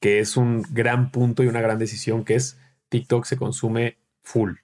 que 0.00 0.18
es 0.18 0.36
un 0.36 0.66
gran 0.68 1.10
punto 1.10 1.42
y 1.42 1.46
una 1.46 1.62
gran 1.62 1.78
decisión 1.78 2.26
que 2.26 2.34
es 2.34 2.58
TikTok 2.90 3.24
se 3.24 3.38
consume 3.38 3.96
full. 4.22 4.56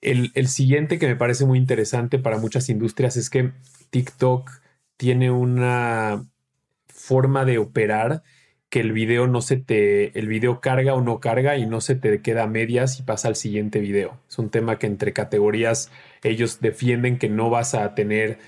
El, 0.00 0.30
el, 0.34 0.46
siguiente 0.46 1.00
que 1.00 1.08
me 1.08 1.16
parece 1.16 1.44
muy 1.44 1.58
interesante 1.58 2.20
para 2.20 2.38
muchas 2.38 2.68
industrias 2.68 3.16
es 3.16 3.30
que 3.30 3.50
TikTok 3.92 4.50
tiene 4.96 5.30
una 5.30 6.24
forma 6.88 7.44
de 7.44 7.58
operar 7.58 8.22
que 8.70 8.80
el 8.80 8.92
video 8.92 9.26
no 9.26 9.42
se 9.42 9.58
te, 9.58 10.18
el 10.18 10.28
video 10.28 10.62
carga 10.62 10.94
o 10.94 11.02
no 11.02 11.20
carga 11.20 11.58
y 11.58 11.66
no 11.66 11.82
se 11.82 11.94
te 11.94 12.22
queda 12.22 12.44
a 12.44 12.46
medias 12.46 12.98
y 12.98 13.02
pasa 13.02 13.28
al 13.28 13.36
siguiente 13.36 13.80
video. 13.80 14.18
Es 14.30 14.38
un 14.38 14.48
tema 14.48 14.78
que 14.78 14.86
entre 14.86 15.12
categorías 15.12 15.90
ellos 16.22 16.60
defienden 16.60 17.18
que 17.18 17.28
no 17.28 17.50
vas 17.50 17.74
a 17.74 17.94
tener, 17.94 18.38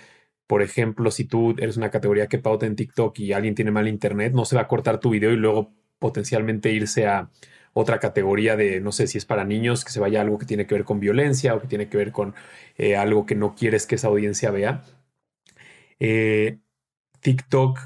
por 0.47 0.63
ejemplo, 0.63 1.11
si 1.11 1.27
tú 1.27 1.51
eres 1.59 1.77
una 1.77 1.91
categoría 1.91 2.27
que 2.27 2.39
pauta 2.39 2.65
en 2.65 2.75
TikTok 2.75 3.19
y 3.19 3.35
alguien 3.35 3.55
tiene 3.55 3.71
mal 3.71 3.87
internet, 3.87 4.33
no 4.33 4.47
se 4.47 4.57
va 4.57 4.63
a 4.63 4.69
cortar 4.69 4.99
tu 4.99 5.11
video 5.11 5.31
y 5.33 5.37
luego 5.37 5.75
potencialmente 5.99 6.73
irse 6.73 7.07
a 7.07 7.29
otra 7.75 7.99
categoría 7.99 8.57
de, 8.57 8.81
no 8.81 8.93
sé 8.93 9.07
si 9.09 9.19
es 9.19 9.27
para 9.27 9.45
niños, 9.45 9.85
que 9.85 9.91
se 9.93 10.01
vaya 10.01 10.21
a 10.21 10.23
algo 10.23 10.39
que 10.39 10.47
tiene 10.47 10.67
que 10.67 10.75
ver 10.75 10.85
con 10.85 11.01
violencia 11.01 11.55
o 11.55 11.61
que 11.61 11.67
tiene 11.67 11.89
que 11.91 11.99
ver 11.99 12.13
con 12.13 12.35
eh, 12.79 12.97
algo 12.97 13.27
que 13.27 13.35
no 13.35 13.55
quieres 13.55 13.87
que 13.87 13.97
esa 13.97 14.09
audiencia 14.09 14.51
vea. 14.51 14.83
Eh, 16.01 16.59
TikTok 17.21 17.81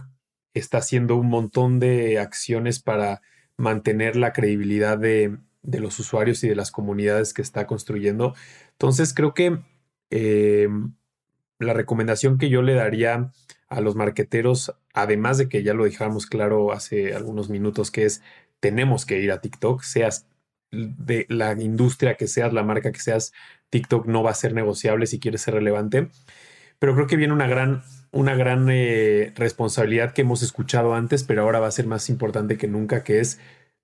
está 0.54 0.78
haciendo 0.78 1.16
un 1.16 1.28
montón 1.28 1.78
de 1.78 2.18
acciones 2.18 2.80
para 2.80 3.22
mantener 3.56 4.16
la 4.16 4.32
credibilidad 4.32 4.98
de, 4.98 5.38
los 5.62 5.98
usuarios 5.98 6.42
y 6.44 6.48
de 6.48 6.56
las 6.56 6.70
comunidades 6.70 7.34
que 7.34 7.42
está 7.42 7.66
construyendo. 7.66 8.34
Entonces 8.72 9.12
creo 9.14 9.34
que 9.34 9.59
eh, 10.11 10.68
la 11.59 11.72
recomendación 11.74 12.38
que 12.38 12.48
yo 12.48 12.62
le 12.62 12.74
daría 12.74 13.32
a 13.68 13.80
los 13.80 13.96
marqueteros, 13.96 14.74
además 14.94 15.38
de 15.38 15.48
que 15.48 15.62
ya 15.62 15.74
lo 15.74 15.84
dejamos 15.84 16.26
claro 16.26 16.72
hace 16.72 17.14
algunos 17.14 17.50
minutos, 17.50 17.90
que 17.90 18.04
es 18.04 18.22
tenemos 18.61 19.06
que 19.06 19.20
ir 19.20 19.30
a 19.30 19.40
TikTok, 19.40 19.82
seas 19.82 20.26
de 20.70 21.26
la 21.28 21.52
industria 21.52 22.16
que 22.16 22.26
seas, 22.26 22.52
la 22.52 22.62
marca 22.62 22.92
que 22.92 23.00
seas, 23.00 23.32
TikTok 23.70 24.06
no 24.06 24.22
va 24.22 24.30
a 24.30 24.34
ser 24.34 24.54
negociable 24.54 25.06
si 25.06 25.18
quieres 25.20 25.42
ser 25.42 25.54
relevante. 25.54 26.09
Pero 26.78 26.94
creo 26.94 27.06
que 27.06 27.16
viene 27.16 27.32
una 27.32 27.46
gran, 27.46 27.82
una 28.11 28.34
gran 28.34 28.68
eh, 28.70 29.32
responsabilidad 29.36 30.12
que 30.12 30.22
hemos 30.22 30.42
escuchado 30.42 30.94
antes, 30.94 31.24
pero 31.24 31.42
ahora 31.42 31.61
va 31.61 31.68
a 31.68 31.72
ser 31.72 31.86
más 31.86 32.09
importante 32.09 32.56
que 32.56 32.68
nunca, 32.68 33.04
que 33.04 33.20
es 33.20 33.38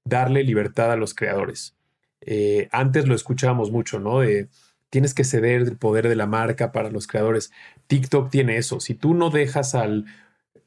darle 0.05 0.45
libertad 0.45 0.93
a 0.93 0.97
los 0.97 1.15
creadores. 1.15 1.77
Eh, 2.21 2.69
antes 2.73 3.07
lo 3.07 3.15
escuchábamos 3.15 3.71
mucho, 3.71 4.01
¿no? 4.01 4.21
De 4.21 4.49
tienes 4.91 5.15
que 5.15 5.25
ceder 5.25 5.63
el 5.63 5.77
poder 5.77 6.09
de 6.09 6.17
la 6.17 6.27
marca 6.27 6.73
para 6.73 6.91
los 6.91 7.07
creadores. 7.07 7.51
TikTok 7.89 8.31
tiene 8.31 8.57
eso. 8.57 8.81
Si 8.81 8.95
tú 8.95 9.15
no 9.15 9.31
dejas 9.31 9.75
al 9.75 10.07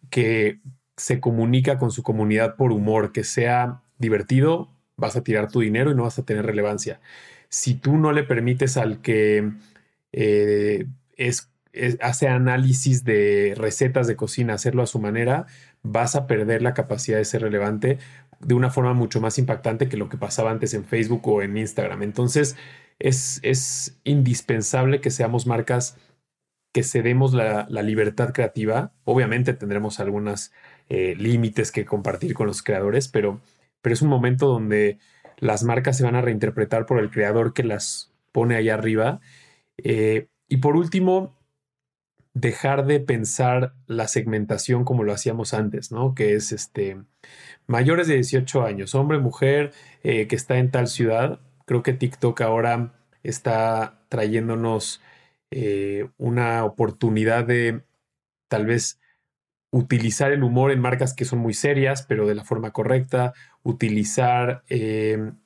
que 0.09 0.59
se 0.97 1.19
comunica 1.19 1.77
con 1.77 1.91
su 1.91 2.03
comunidad 2.03 2.55
por 2.55 2.71
humor, 2.71 3.11
que 3.11 3.23
sea 3.23 3.81
divertido, 3.97 4.69
vas 4.97 5.15
a 5.15 5.23
tirar 5.23 5.49
tu 5.49 5.61
dinero 5.61 5.91
y 5.91 5.95
no 5.95 6.03
vas 6.03 6.19
a 6.19 6.25
tener 6.25 6.45
relevancia. 6.45 6.99
Si 7.49 7.75
tú 7.75 7.97
no 7.97 8.11
le 8.11 8.23
permites 8.23 8.77
al 8.77 9.01
que 9.01 9.51
eh, 10.11 10.87
es, 11.15 11.49
hace 12.01 12.27
análisis 12.27 13.03
de 13.03 13.53
recetas 13.57 14.07
de 14.07 14.15
cocina, 14.15 14.53
hacerlo 14.53 14.83
a 14.83 14.87
su 14.87 14.99
manera, 14.99 15.45
vas 15.83 16.15
a 16.15 16.27
perder 16.27 16.61
la 16.61 16.73
capacidad 16.73 17.17
de 17.17 17.25
ser 17.25 17.41
relevante 17.41 17.99
de 18.39 18.53
una 18.53 18.69
forma 18.69 18.93
mucho 18.93 19.21
más 19.21 19.37
impactante 19.39 19.89
que 19.89 19.97
lo 19.97 20.09
que 20.09 20.17
pasaba 20.17 20.51
antes 20.51 20.73
en 20.73 20.85
Facebook 20.85 21.27
o 21.27 21.41
en 21.41 21.57
Instagram. 21.57 22.03
Entonces, 22.03 22.55
es, 22.99 23.99
indispensable 24.03 25.01
que 25.01 25.11
seamos 25.11 25.47
marcas 25.47 25.97
que 26.73 26.83
cedemos 26.83 27.33
la, 27.33 27.65
la 27.69 27.81
libertad 27.81 28.33
creativa. 28.33 28.91
Obviamente 29.03 29.53
tendremos 29.53 29.99
algunos 29.99 30.51
eh, 30.89 31.15
límites 31.17 31.71
que 31.71 31.85
compartir 31.85 32.33
con 32.33 32.47
los 32.47 32.61
creadores, 32.61 33.07
pero, 33.07 33.41
pero 33.81 33.93
es 33.93 34.01
un 34.01 34.09
momento 34.09 34.47
donde 34.47 34.99
las 35.37 35.63
marcas 35.63 35.97
se 35.97 36.03
van 36.03 36.15
a 36.15 36.21
reinterpretar 36.21 36.85
por 36.85 36.99
el 36.99 37.09
creador 37.09 37.53
que 37.53 37.63
las 37.63 38.13
pone 38.31 38.55
ahí 38.55 38.69
arriba. 38.69 39.19
Eh, 39.77 40.27
y 40.47 40.57
por 40.57 40.75
último, 40.75 41.36
dejar 42.39 42.85
de 42.85 42.99
pensar 42.99 43.73
la 43.87 44.07
segmentación 44.07 44.83
como 44.85 45.03
lo 45.03 45.13
hacíamos 45.13 45.53
antes, 45.53 45.91
¿no? 45.91 46.15
Que 46.15 46.35
es 46.35 46.51
este 46.51 46.97
mayores 47.67 48.07
de 48.07 48.15
18 48.15 48.63
años, 48.63 48.95
hombre, 48.95 49.19
mujer, 49.19 49.73
eh, 50.03 50.27
que 50.27 50.35
está 50.35 50.57
en 50.57 50.71
tal 50.71 50.87
ciudad 50.87 51.41
creo 51.67 51.83
que 51.83 51.93
TikTok 51.93 52.41
ahora 52.41 52.93
está 53.23 53.99
trayéndonos 54.09 55.01
eh, 55.51 56.09
una 56.17 56.63
oportunidad 56.63 57.45
de 57.45 57.83
tal 58.47 58.65
vez 58.65 58.99
utilizar 59.69 60.31
el 60.31 60.43
humor 60.43 60.71
en 60.71 60.79
marcas 60.79 61.13
que 61.13 61.25
son 61.25 61.39
muy 61.39 61.53
serias, 61.53 62.03
pero 62.03 62.25
de 62.25 62.35
la 62.35 62.45
forma 62.45 62.71
correcta, 62.71 63.33
utilizar 63.63 64.63
em, 64.69 65.37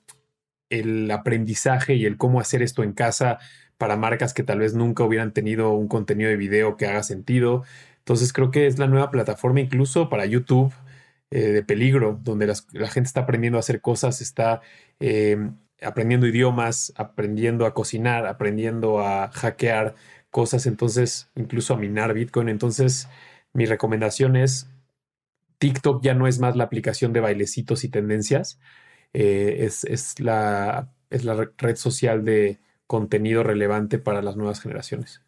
el 0.69 1.09
aprendizaje 1.09 1.95
y 1.95 2.05
el 2.05 2.17
cómo 2.17 2.39
hacer 2.39 2.61
esto 2.61 2.83
en 2.83 2.93
casa 2.93 3.39
para 3.81 3.97
marcas 3.97 4.35
que 4.35 4.43
tal 4.43 4.59
vez 4.59 4.75
nunca 4.75 5.03
hubieran 5.03 5.33
tenido 5.33 5.71
un 5.71 5.87
contenido 5.87 6.29
de 6.29 6.37
video 6.37 6.77
que 6.77 6.85
haga 6.85 7.01
sentido. 7.01 7.63
Entonces 7.97 8.31
creo 8.31 8.51
que 8.51 8.67
es 8.67 8.77
la 8.77 8.85
nueva 8.85 9.09
plataforma 9.09 9.59
incluso 9.59 10.07
para 10.07 10.27
YouTube 10.27 10.71
eh, 11.31 11.47
de 11.47 11.63
peligro, 11.63 12.19
donde 12.21 12.45
la 12.45 12.87
gente 12.89 13.07
está 13.07 13.21
aprendiendo 13.21 13.57
a 13.57 13.61
hacer 13.61 13.81
cosas, 13.81 14.21
está 14.21 14.61
em, 14.99 15.55
aprendiendo 15.81 16.27
idiomas, 16.27 16.93
aprendiendo 16.95 17.65
a 17.65 17.73
cocinar, 17.73 18.27
aprendiendo 18.27 18.99
a 18.99 19.31
hackear 19.31 19.95
cosas, 20.29 20.67
entonces 20.67 21.31
incluso 21.35 21.73
a 21.73 21.77
minar 21.77 22.13
Bitcoin. 22.13 22.49
Entonces, 22.49 23.07
mi 23.51 23.65
recomendación 23.65 24.35
es, 24.35 24.69
TikTok 25.57 26.03
ya 26.03 26.13
no 26.13 26.27
es 26.27 26.37
más 26.37 26.55
la 26.55 26.65
aplicación 26.65 27.13
de 27.13 27.21
bailecitos 27.21 27.83
y 27.83 27.89
tendencias, 27.89 28.59
eh, 29.13 29.57
es, 29.61 30.19
la, 30.19 30.93
es 31.09 31.25
la 31.25 31.49
red 31.57 31.77
social 31.77 32.23
de 32.23 32.59
contenido 32.91 33.41
relevante 33.41 33.99
para 33.99 34.21
las 34.21 34.35
nuevas 34.35 34.59
generaciones. 34.59 35.21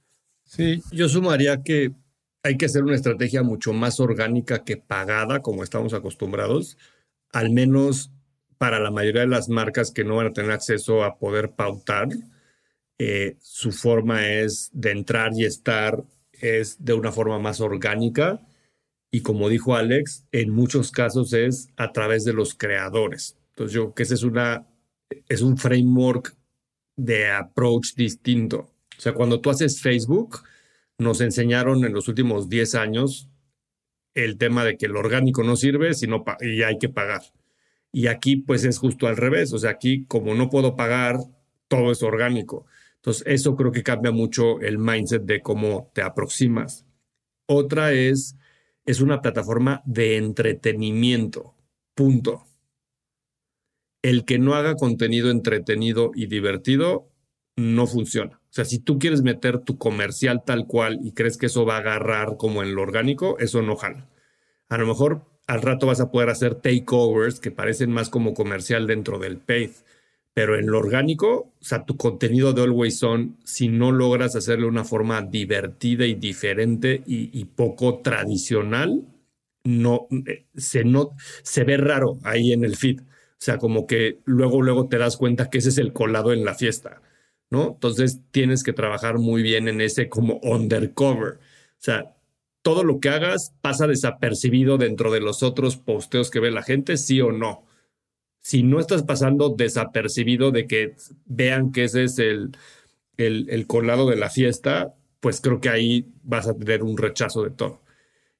Sí, 0.43 0.83
yo 0.91 1.07
sumaría 1.07 1.63
que 1.63 1.93
hay 2.43 2.57
que 2.57 2.65
hacer 2.65 2.83
una 2.83 2.95
estrategia 2.95 3.41
mucho 3.41 3.71
más 3.71 4.01
orgánica 4.01 4.65
que 4.65 4.75
pagada, 4.75 5.41
como 5.41 5.63
estamos 5.63 5.93
acostumbrados, 5.93 6.77
al 7.31 7.51
menos 7.51 8.11
para 8.57 8.81
la 8.81 8.91
mayoría 8.91 9.21
de 9.21 9.27
las 9.27 9.47
marcas 9.47 9.91
que 9.91 10.03
no 10.03 10.17
van 10.17 10.27
a 10.27 10.33
tener 10.33 10.51
acceso 10.51 11.05
a 11.05 11.17
poder 11.17 11.51
pautar, 11.51 12.09
eh, 12.97 13.37
su 13.39 13.71
forma 13.71 14.27
es 14.27 14.69
de 14.73 14.91
entrar 14.91 15.31
y 15.33 15.45
estar 15.45 16.03
es 16.33 16.83
de 16.83 16.91
una 16.91 17.13
forma 17.13 17.39
más 17.39 17.61
orgánica 17.61 18.41
y 19.09 19.21
como 19.21 19.47
dijo 19.47 19.77
Alex, 19.77 20.25
en 20.33 20.49
muchos 20.49 20.91
casos 20.91 21.31
es 21.31 21.69
a 21.77 21.93
través 21.93 22.25
de 22.25 22.33
los 22.33 22.55
creadores. 22.55 23.37
Entonces 23.51 23.73
yo 23.73 23.83
creo 23.83 23.93
que 23.95 24.03
ese 24.03 24.15
es, 24.15 24.23
una, 24.23 24.67
es 25.29 25.41
un 25.41 25.57
framework 25.57 26.35
de 26.95 27.31
approach 27.31 27.95
distinto. 27.95 28.71
O 28.97 29.01
sea, 29.01 29.13
cuando 29.13 29.41
tú 29.41 29.49
haces 29.49 29.81
Facebook, 29.81 30.43
nos 30.97 31.21
enseñaron 31.21 31.83
en 31.85 31.93
los 31.93 32.07
últimos 32.07 32.49
10 32.49 32.75
años 32.75 33.29
el 34.13 34.37
tema 34.37 34.63
de 34.63 34.77
que 34.77 34.85
el 34.85 34.95
orgánico 34.95 35.43
no 35.43 35.55
sirve 35.55 35.93
sino 35.93 36.23
y 36.41 36.61
hay 36.63 36.77
que 36.77 36.89
pagar. 36.89 37.21
Y 37.91 38.07
aquí 38.07 38.37
pues 38.37 38.63
es 38.65 38.77
justo 38.79 39.07
al 39.07 39.17
revés, 39.17 39.53
o 39.53 39.59
sea, 39.59 39.71
aquí 39.71 40.05
como 40.05 40.33
no 40.35 40.49
puedo 40.49 40.75
pagar, 40.75 41.17
todo 41.67 41.91
es 41.91 42.03
orgánico. 42.03 42.65
Entonces, 42.95 43.23
eso 43.27 43.55
creo 43.55 43.71
que 43.71 43.83
cambia 43.83 44.11
mucho 44.11 44.61
el 44.61 44.77
mindset 44.77 45.23
de 45.23 45.41
cómo 45.41 45.91
te 45.93 46.01
aproximas. 46.01 46.85
Otra 47.45 47.91
es, 47.91 48.37
es 48.85 49.01
una 49.01 49.21
plataforma 49.21 49.81
de 49.85 50.17
entretenimiento, 50.17 51.53
punto. 51.95 52.45
El 54.03 54.25
que 54.25 54.37
no 54.37 54.53
haga 54.53 54.75
contenido 54.75 55.31
entretenido 55.31 56.11
y 56.13 56.27
divertido 56.27 57.09
no 57.55 57.87
funciona. 57.87 58.39
O 58.43 58.53
sea, 58.53 58.65
si 58.65 58.77
tú 58.77 58.99
quieres 58.99 59.23
meter 59.23 59.57
tu 59.59 59.79
comercial 59.79 60.43
tal 60.45 60.67
cual 60.67 60.99
y 61.03 61.13
crees 61.13 61.37
que 61.37 61.47
eso 61.47 61.65
va 61.65 61.77
a 61.77 61.79
agarrar 61.79 62.37
como 62.37 62.61
en 62.61 62.75
lo 62.75 62.83
orgánico, 62.83 63.39
eso 63.39 63.63
no 63.63 63.75
jala. 63.75 64.07
A 64.69 64.77
lo 64.77 64.85
mejor 64.85 65.25
al 65.47 65.61
rato 65.61 65.87
vas 65.87 65.99
a 65.99 66.11
poder 66.11 66.29
hacer 66.29 66.55
takeovers 66.55 67.39
que 67.39 67.51
parecen 67.51 67.91
más 67.91 68.09
como 68.09 68.33
comercial 68.33 68.87
dentro 68.87 69.19
del 69.19 69.37
paid. 69.37 69.71
Pero 70.33 70.57
en 70.57 70.67
lo 70.67 70.79
orgánico, 70.79 71.53
o 71.59 71.63
sea, 71.63 71.85
tu 71.85 71.95
contenido 71.95 72.53
de 72.53 72.63
Always 72.63 73.03
On, 73.03 73.37
si 73.43 73.67
no 73.67 73.91
logras 73.91 74.35
hacerlo 74.35 74.65
de 74.65 74.71
una 74.71 74.83
forma 74.83 75.21
divertida 75.21 76.07
y 76.07 76.15
diferente 76.15 77.03
y, 77.05 77.45
poco 77.45 77.99
tradicional, 77.99 79.05
no 79.63 80.07
eh, 80.27 80.47
se, 80.55 80.83
no 80.83 81.11
se 81.43 81.63
ve 81.63 81.77
raro 81.77 82.17
ahí 82.23 82.51
en 82.51 82.65
el 82.65 82.75
feed. 82.75 83.01
Sea, 83.43 83.57
como 83.57 83.87
que 83.87 84.19
luego, 84.25 84.61
luego 84.61 84.87
te 84.87 84.97
das 84.97 85.17
cuenta 85.17 85.49
que 85.49 85.57
ese 85.57 85.69
es 85.69 85.77
el 85.77 85.93
colado 85.93 86.33
en 86.33 86.45
la 86.45 86.55
fiesta, 86.55 87.01
¿no? 87.49 87.73
Entonces 87.73 88.21
tienes 88.31 88.63
que 88.63 88.73
trabajar 88.73 89.17
muy 89.19 89.43
bien 89.43 89.67
en 89.67 89.81
ese 89.81 90.09
como 90.09 90.39
undercover. 90.43 91.33
O 91.33 91.79
sea, 91.79 92.15
todo 92.61 92.83
lo 92.83 92.99
que 92.99 93.09
hagas 93.09 93.53
pasa 93.61 93.87
desapercibido 93.87 94.77
dentro 94.77 95.11
de 95.11 95.19
los 95.19 95.43
otros 95.43 95.77
posteos 95.77 96.31
que 96.31 96.39
ve 96.39 96.51
la 96.51 96.63
gente, 96.63 96.97
sí 96.97 97.21
o 97.21 97.31
no 97.31 97.65
si 98.43 98.61
no 98.61 98.79
estás 98.79 99.03
pasando 99.03 99.49
desapercibido 99.49 100.51
de 100.51 100.67
que 100.67 100.95
vean 101.25 101.71
que 101.71 101.85
ese 101.85 102.03
es 102.03 102.19
el, 102.19 102.51
el, 103.17 103.67
colado 103.67 104.09
de 104.09 104.17
la 104.17 104.29
fiesta, 104.29 104.93
pues 105.21 105.39
creo 105.39 105.61
que 105.61 105.69
ahí 105.69 106.11
vas 106.23 106.47
a 106.47 106.53
tener 106.53 106.83
un 106.83 106.97
rechazo 106.97 107.41
de 107.43 107.51
todo. 107.51 107.81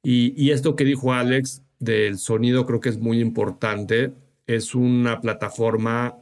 Y, 0.04 0.34
y, 0.36 0.52
esto 0.52 0.76
que 0.76 0.84
dijo 0.84 1.14
Alex 1.14 1.64
del 1.80 2.18
sonido 2.18 2.66
creo 2.66 2.82
que 2.82 2.90
es 2.90 3.00
muy 3.00 3.22
importante. 3.22 4.12
Es 4.48 4.76
una 4.76 5.22
plataforma 5.22 6.18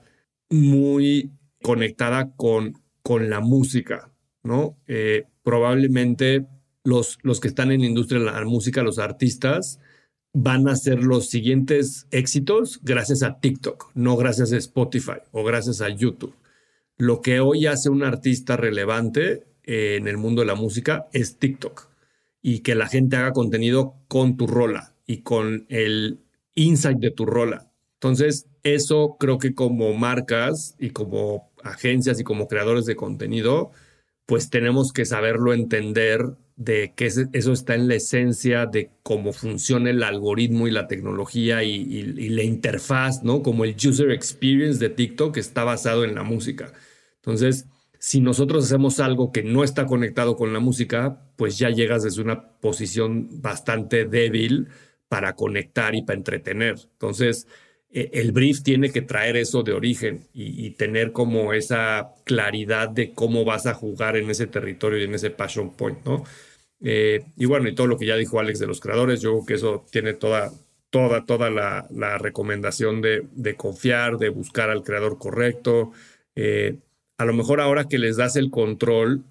muy 0.50 1.32
conectada 1.62 2.32
con, 2.36 2.82
con 3.02 3.30
la 3.30 3.40
música, 3.40 4.12
¿no? 4.44 4.78
Eh, 4.88 5.26
probablemente 5.44 6.48
los, 6.84 7.18
los 7.24 7.40
que 7.40 7.48
están 7.48 7.72
en 7.72 7.82
la 7.82 7.88
industria 7.88 8.20
de 8.20 8.26
la 8.26 8.44
música, 8.46 8.84
los 8.84 9.00
artistas, 9.00 9.80
van 10.34 10.68
a 10.68 10.76
ser 10.76 11.04
los 11.04 11.30
siguientes 11.30 12.08
éxitos 12.12 12.80
gracias 12.84 13.22
a 13.24 13.40
TikTok, 13.40 13.92
no 13.96 14.16
gracias 14.16 14.54
a 14.54 14.58
Spotify 14.58 15.20
o 15.32 15.44
gracias 15.44 15.82
a 15.82 15.90
YouTube. 15.90 16.36
Lo 16.98 17.22
que 17.22 17.40
hoy 17.40 17.66
hace 17.66 17.90
un 17.90 18.04
artista 18.04 18.58
relevante 18.58 19.46
eh, 19.64 19.96
en 19.98 20.08
el 20.08 20.18
mundo 20.18 20.42
de 20.42 20.48
la 20.48 20.56
música 20.56 21.08
es 21.14 21.38
TikTok 21.38 21.90
y 22.42 22.60
que 22.60 22.76
la 22.76 22.88
gente 22.88 23.18
haga 23.18 23.34
contenido 23.34 23.96
con 24.08 24.38
tu 24.38 24.48
rola 24.48 24.96
y 25.06 25.18
con 25.22 25.66
el 25.70 26.20
insight 26.56 26.98
de 27.00 27.12
tu 27.12 27.26
rola. 27.26 27.71
Entonces, 28.02 28.48
eso 28.64 29.18
creo 29.20 29.38
que 29.38 29.54
como 29.54 29.94
marcas 29.94 30.76
y 30.80 30.90
como 30.90 31.52
agencias 31.64 32.20
y 32.20 32.24
como 32.24 32.48
creadores 32.48 32.86
de 32.88 32.96
contenido, 32.96 33.72
pues 34.26 34.50
tenemos 34.50 34.92
que 34.92 35.06
saberlo 35.06 35.54
entender 35.54 36.36
de 36.56 36.94
que 36.96 37.06
eso 37.06 37.54
está 37.54 37.76
en 37.76 37.88
la 37.88 37.96
esencia 37.96 38.66
de 38.66 38.90
cómo 39.04 39.34
funciona 39.34 39.92
el 39.92 40.02
algoritmo 40.02 40.68
y 40.68 40.72
la 40.72 40.88
tecnología 40.88 41.64
y, 41.64 42.30
la 42.30 42.42
interfaz, 42.42 43.22
¿no? 43.24 43.44
Como 43.44 43.66
el 43.66 43.76
user 43.76 44.10
experience 44.10 44.80
de 44.80 44.90
TikTok 44.90 45.38
está 45.38 45.64
basado 45.64 46.04
en 46.04 46.16
la 46.16 46.24
música. 46.24 46.74
Entonces, 47.18 47.68
si 48.00 48.20
nosotros 48.20 48.66
hacemos 48.66 49.00
algo 49.00 49.32
que 49.32 49.44
no 49.44 49.64
está 49.64 49.86
conectado 49.86 50.36
con 50.36 50.54
la 50.54 50.60
música, 50.60 51.22
pues 51.36 51.60
ya 51.60 51.70
llegas 51.70 52.02
desde 52.02 52.24
una 52.24 52.50
posición 52.62 53.42
bastante 53.44 54.06
débil 54.06 54.70
para 55.08 55.36
conectar 55.36 55.94
y 55.94 56.02
para 56.02 56.18
entretener. 56.18 56.80
Entonces, 56.94 57.48
el 57.94 58.32
brief 58.32 58.64
tiene 58.64 58.92
que 58.92 59.02
traer 59.02 59.36
eso 59.36 59.64
de 59.64 59.74
origen 59.74 60.28
y, 60.34 60.66
y, 60.66 60.72
tener 60.72 61.12
como 61.12 61.52
esa 61.52 62.14
claridad 62.24 62.90
de 62.90 63.12
cómo 63.12 63.44
vas 63.44 63.66
a 63.66 63.74
jugar 63.74 64.16
en 64.16 64.30
ese 64.30 64.48
territorio 64.48 65.00
y 65.00 65.04
en 65.04 65.16
ese 65.16 65.30
passion 65.30 65.72
point, 65.72 65.98
¿no? 66.06 66.24
Eh, 66.82 67.24
y 67.38 67.46
bueno, 67.46 67.70
y 67.70 67.76
todo 67.76 67.88
lo 67.88 67.98
que 67.98 68.08
ya 68.08 68.16
dijo 68.16 68.40
Alex 68.40 68.60
de 68.60 68.68
los 68.68 68.80
creadores, 68.80 69.22
yo 69.22 69.32
creo 69.32 69.46
que 69.46 69.54
eso 69.54 69.86
tiene 69.92 70.14
toda, 70.14 70.52
toda, 70.90 71.26
toda 71.26 71.50
la, 71.50 72.18
recomendación 72.18 73.02
de, 73.02 73.56
confiar, 73.56 74.18
de 74.18 74.30
buscar 74.30 74.70
al 74.70 74.84
creador 74.84 75.18
correcto. 75.20 75.92
Eh, 76.36 76.78
a 77.18 77.26
lo 77.26 77.34
mejor 77.34 77.62
ahora 77.62 77.88
que 77.88 78.00
les 78.00 78.18
das 78.18 78.36
el 78.36 78.50
control, 78.50 79.24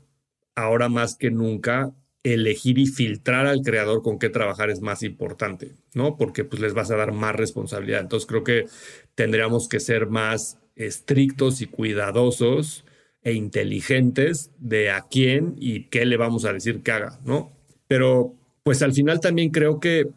ahora 0.55 0.89
más 0.89 1.17
que 1.17 1.31
nunca, 1.31 1.93
elegir 2.23 2.79
y 2.79 2.87
filtrar 2.87 3.47
al 3.47 3.62
creador 3.62 4.03
con 4.03 4.18
qué 4.18 4.29
trabajar 4.29 4.71
es 4.71 4.81
más 4.81 5.03
importante, 5.03 5.75
¿no? 5.95 6.16
Porque 6.16 6.45
pues 6.45 6.61
les 6.61 6.75
vas 6.75 6.91
a 6.91 6.97
dar 6.97 7.12
más 7.12 7.35
responsabilidad. 7.35 8.01
Entonces 8.01 8.27
creo 8.27 8.45
que 8.45 8.66
tendríamos 9.14 9.68
que 9.68 9.81
ser 9.81 10.07
más 10.09 10.59
estrictos 10.77 11.62
y 11.62 11.66
cuidadosos 11.66 12.85
e 13.23 13.33
inteligentes 13.33 14.51
de 14.59 14.91
a 14.91 15.07
quién 15.11 15.55
y 15.59 15.85
qué 15.89 16.05
le 16.05 16.16
vamos 16.16 16.45
a 16.45 16.53
decir 16.53 16.83
que 16.83 16.93
haga, 16.93 17.21
¿no? 17.25 17.53
Pero 17.89 18.35
pues 18.62 18.83
al 18.83 18.93
final 18.93 19.21
también 19.21 19.51
creo 19.51 19.81
que 19.81 20.09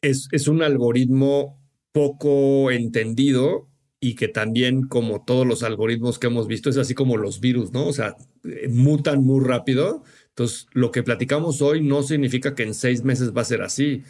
es, 0.00 0.28
es 0.32 0.48
un 0.48 0.62
algoritmo 0.62 1.58
poco 1.92 2.70
entendido 2.70 3.68
y 4.00 4.16
que 4.16 4.26
también 4.26 4.88
como 4.88 5.24
todos 5.24 5.46
los 5.46 5.62
algoritmos 5.62 6.18
que 6.18 6.26
hemos 6.26 6.48
visto 6.48 6.68
es 6.68 6.76
así 6.76 6.94
como 6.94 7.16
los 7.16 7.38
virus, 7.38 7.72
¿no? 7.72 7.86
O 7.86 7.92
sea, 7.92 8.16
eh, 8.44 8.68
mutan 8.68 9.22
muy 9.22 9.44
rápido. 9.44 10.02
Entonces, 10.32 10.66
lo 10.72 10.90
que 10.90 11.02
platicamos 11.02 11.60
hoy 11.60 11.82
no 11.82 12.02
significa 12.02 12.54
que 12.54 12.62
en 12.62 12.74
seis 12.74 13.04
meses 13.04 13.36
va 13.36 13.42
a 13.42 13.46
ser 13.46 13.62
así. 13.62 14.02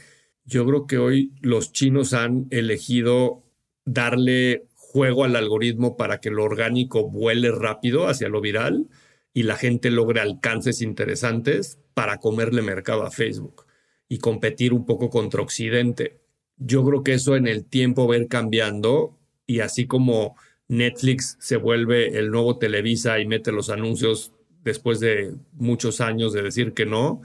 Yo 0.44 0.64
creo 0.64 0.86
que 0.86 0.98
hoy 0.98 1.32
los 1.40 1.72
chinos 1.72 2.14
han 2.14 2.46
elegido 2.50 3.42
darle 3.84 4.68
juego 4.74 5.24
al 5.24 5.36
algoritmo 5.36 5.96
para 5.96 6.20
que 6.20 6.30
lo 6.30 6.44
orgánico 6.44 7.10
vuele 7.10 7.50
rápido 7.50 8.08
hacia 8.08 8.28
lo 8.28 8.40
viral 8.40 8.88
y 9.34 9.44
la 9.44 9.56
gente 9.56 9.90
logre 9.90 10.20
alcances 10.20 10.82
interesantes 10.82 11.78
para 11.94 12.18
comerle 12.18 12.62
mercado 12.62 13.04
a 13.04 13.10
Facebook 13.10 13.66
y 14.08 14.18
competir 14.18 14.72
un 14.74 14.86
poco 14.86 15.10
contra 15.10 15.42
Occidente. 15.42 16.20
Yo 16.56 16.84
creo 16.84 17.02
que 17.02 17.14
eso 17.14 17.34
en 17.34 17.48
el 17.48 17.64
tiempo 17.64 18.06
va 18.06 18.14
a 18.14 18.18
ir 18.18 18.28
cambiando 18.28 19.18
y 19.46 19.60
así 19.60 19.86
como 19.86 20.36
Netflix 20.68 21.36
se 21.40 21.56
vuelve 21.56 22.18
el 22.18 22.30
nuevo 22.30 22.58
Televisa 22.58 23.18
y 23.18 23.26
mete 23.26 23.50
los 23.50 23.70
anuncios 23.70 24.32
después 24.64 25.00
de 25.00 25.34
muchos 25.54 26.00
años 26.00 26.32
de 26.32 26.42
decir 26.42 26.72
que 26.72 26.86
no, 26.86 27.22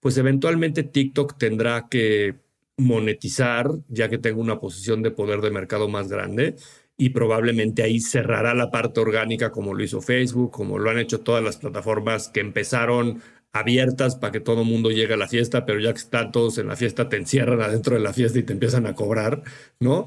pues 0.00 0.16
eventualmente 0.18 0.82
TikTok 0.82 1.38
tendrá 1.38 1.88
que 1.88 2.36
monetizar, 2.76 3.70
ya 3.88 4.08
que 4.08 4.18
tenga 4.18 4.40
una 4.40 4.58
posición 4.60 5.02
de 5.02 5.10
poder 5.10 5.40
de 5.40 5.50
mercado 5.50 5.88
más 5.88 6.08
grande, 6.08 6.56
y 6.96 7.10
probablemente 7.10 7.82
ahí 7.82 8.00
cerrará 8.00 8.54
la 8.54 8.70
parte 8.70 9.00
orgánica 9.00 9.50
como 9.52 9.74
lo 9.74 9.82
hizo 9.82 10.00
Facebook, 10.00 10.50
como 10.50 10.78
lo 10.78 10.90
han 10.90 10.98
hecho 10.98 11.20
todas 11.20 11.42
las 11.42 11.56
plataformas 11.56 12.28
que 12.28 12.40
empezaron 12.40 13.22
abiertas 13.52 14.16
para 14.16 14.32
que 14.32 14.40
todo 14.40 14.62
el 14.62 14.68
mundo 14.68 14.90
llegue 14.90 15.14
a 15.14 15.16
la 15.16 15.28
fiesta, 15.28 15.66
pero 15.66 15.80
ya 15.80 15.92
que 15.92 15.98
están 15.98 16.30
todos 16.32 16.58
en 16.58 16.68
la 16.68 16.76
fiesta, 16.76 17.08
te 17.08 17.16
encierran 17.16 17.60
adentro 17.62 17.96
de 17.96 18.02
la 18.02 18.12
fiesta 18.12 18.38
y 18.38 18.42
te 18.42 18.52
empiezan 18.52 18.86
a 18.86 18.94
cobrar, 18.94 19.42
¿no? 19.80 20.06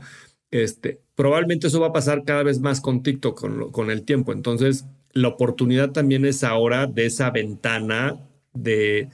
Este, 0.52 1.02
probablemente 1.16 1.68
eso 1.68 1.80
va 1.80 1.88
a 1.88 1.94
pasar 1.94 2.24
cada 2.26 2.44
vez 2.44 2.60
más 2.60 2.80
con 2.80 3.02
TikTok 3.04 3.40
con, 3.40 3.72
con 3.72 3.90
el 3.92 4.04
tiempo. 4.06 4.32
Entonces, 4.34 4.86
la 5.14 5.28
oportunidad 5.30 5.92
también 5.92 6.26
es 6.26 6.44
ahora 6.44 6.88
de 6.88 7.06
esa 7.06 7.30
ventana 7.30 8.20
de 8.54 9.10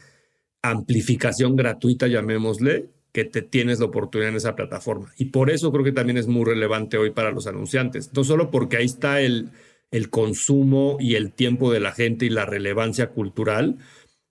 amplificación 0.61 1.55
gratuita, 1.55 2.07
llamémosle, 2.07 2.89
que 3.11 3.25
te 3.25 3.41
tienes 3.41 3.79
la 3.79 3.85
oportunidad 3.85 4.29
en 4.29 4.37
esa 4.37 4.55
plataforma. 4.55 5.11
Y 5.17 5.25
por 5.25 5.49
eso 5.49 5.71
creo 5.71 5.83
que 5.83 5.91
también 5.91 6.17
es 6.17 6.27
muy 6.27 6.45
relevante 6.45 6.97
hoy 6.97 7.11
para 7.11 7.31
los 7.31 7.47
anunciantes. 7.47 8.11
No 8.13 8.23
solo 8.23 8.51
porque 8.51 8.77
ahí 8.77 8.85
está 8.85 9.21
el, 9.21 9.49
el 9.91 10.09
consumo 10.09 10.97
y 10.99 11.15
el 11.15 11.31
tiempo 11.31 11.71
de 11.71 11.79
la 11.79 11.91
gente 11.91 12.25
y 12.25 12.29
la 12.29 12.45
relevancia 12.45 13.09
cultural, 13.09 13.77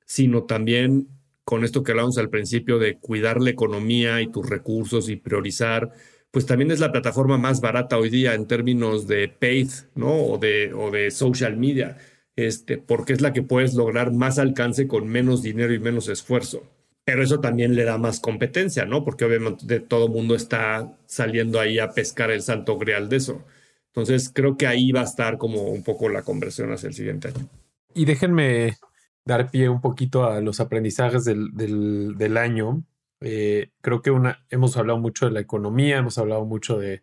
sino 0.06 0.44
también 0.44 1.08
con 1.44 1.64
esto 1.64 1.82
que 1.82 1.92
hablamos 1.92 2.18
al 2.18 2.30
principio 2.30 2.78
de 2.78 2.98
cuidar 2.98 3.40
la 3.40 3.50
economía 3.50 4.20
y 4.20 4.30
tus 4.30 4.48
recursos 4.48 5.08
y 5.08 5.16
priorizar, 5.16 5.92
pues 6.30 6.46
también 6.46 6.70
es 6.70 6.80
la 6.80 6.92
plataforma 6.92 7.38
más 7.38 7.60
barata 7.60 7.98
hoy 7.98 8.10
día 8.10 8.34
en 8.34 8.46
términos 8.46 9.06
de 9.06 9.28
paid, 9.28 9.70
¿no? 9.94 10.14
O 10.14 10.38
de, 10.38 10.72
o 10.74 10.90
de 10.90 11.10
social 11.10 11.56
media, 11.56 11.98
este, 12.36 12.78
porque 12.78 13.12
es 13.12 13.20
la 13.20 13.32
que 13.32 13.42
puedes 13.42 13.74
lograr 13.74 14.12
más 14.12 14.38
alcance 14.38 14.86
con 14.86 15.08
menos 15.08 15.42
dinero 15.42 15.72
y 15.74 15.78
menos 15.78 16.08
esfuerzo 16.08 16.62
pero 17.08 17.22
eso 17.22 17.40
también 17.40 17.74
le 17.74 17.84
da 17.84 17.96
más 17.96 18.20
competencia, 18.20 18.84
¿no? 18.84 19.02
Porque 19.02 19.24
obviamente 19.24 19.80
todo 19.80 20.08
mundo 20.08 20.34
está 20.34 20.92
saliendo 21.06 21.58
ahí 21.58 21.78
a 21.78 21.92
pescar 21.92 22.30
el 22.30 22.42
santo 22.42 22.76
grial 22.76 23.08
de 23.08 23.16
eso. 23.16 23.42
Entonces 23.86 24.30
creo 24.30 24.58
que 24.58 24.66
ahí 24.66 24.92
va 24.92 25.00
a 25.00 25.04
estar 25.04 25.38
como 25.38 25.70
un 25.70 25.82
poco 25.82 26.10
la 26.10 26.20
conversión 26.20 26.70
hacia 26.70 26.88
el 26.88 26.92
siguiente 26.92 27.28
año. 27.28 27.48
Y 27.94 28.04
déjenme 28.04 28.76
dar 29.24 29.50
pie 29.50 29.70
un 29.70 29.80
poquito 29.80 30.24
a 30.24 30.42
los 30.42 30.60
aprendizajes 30.60 31.24
del, 31.24 31.48
del, 31.54 32.36
año. 32.36 32.82
Eh, 33.20 33.70
creo 33.80 34.02
que 34.02 34.10
una, 34.10 34.44
hemos 34.50 34.76
hablado 34.76 34.98
mucho 34.98 35.26
de 35.26 35.32
la 35.32 35.40
economía, 35.40 35.98
hemos 35.98 36.18
hablado 36.18 36.44
mucho 36.44 36.78
de, 36.78 37.02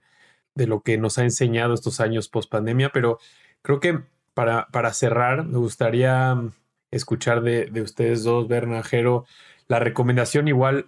de 0.55 0.67
lo 0.67 0.81
que 0.81 0.97
nos 0.97 1.17
ha 1.17 1.23
enseñado 1.23 1.73
estos 1.73 1.99
años 1.99 2.29
post 2.29 2.49
pandemia, 2.49 2.91
pero 2.91 3.19
creo 3.61 3.79
que 3.79 3.99
para, 4.33 4.67
para 4.67 4.93
cerrar 4.93 5.45
me 5.45 5.57
gustaría 5.57 6.37
escuchar 6.91 7.41
de, 7.41 7.65
de 7.65 7.81
ustedes 7.81 8.23
dos, 8.23 8.47
Bernajero, 8.47 9.25
la 9.67 9.79
recomendación 9.79 10.47
igual 10.47 10.87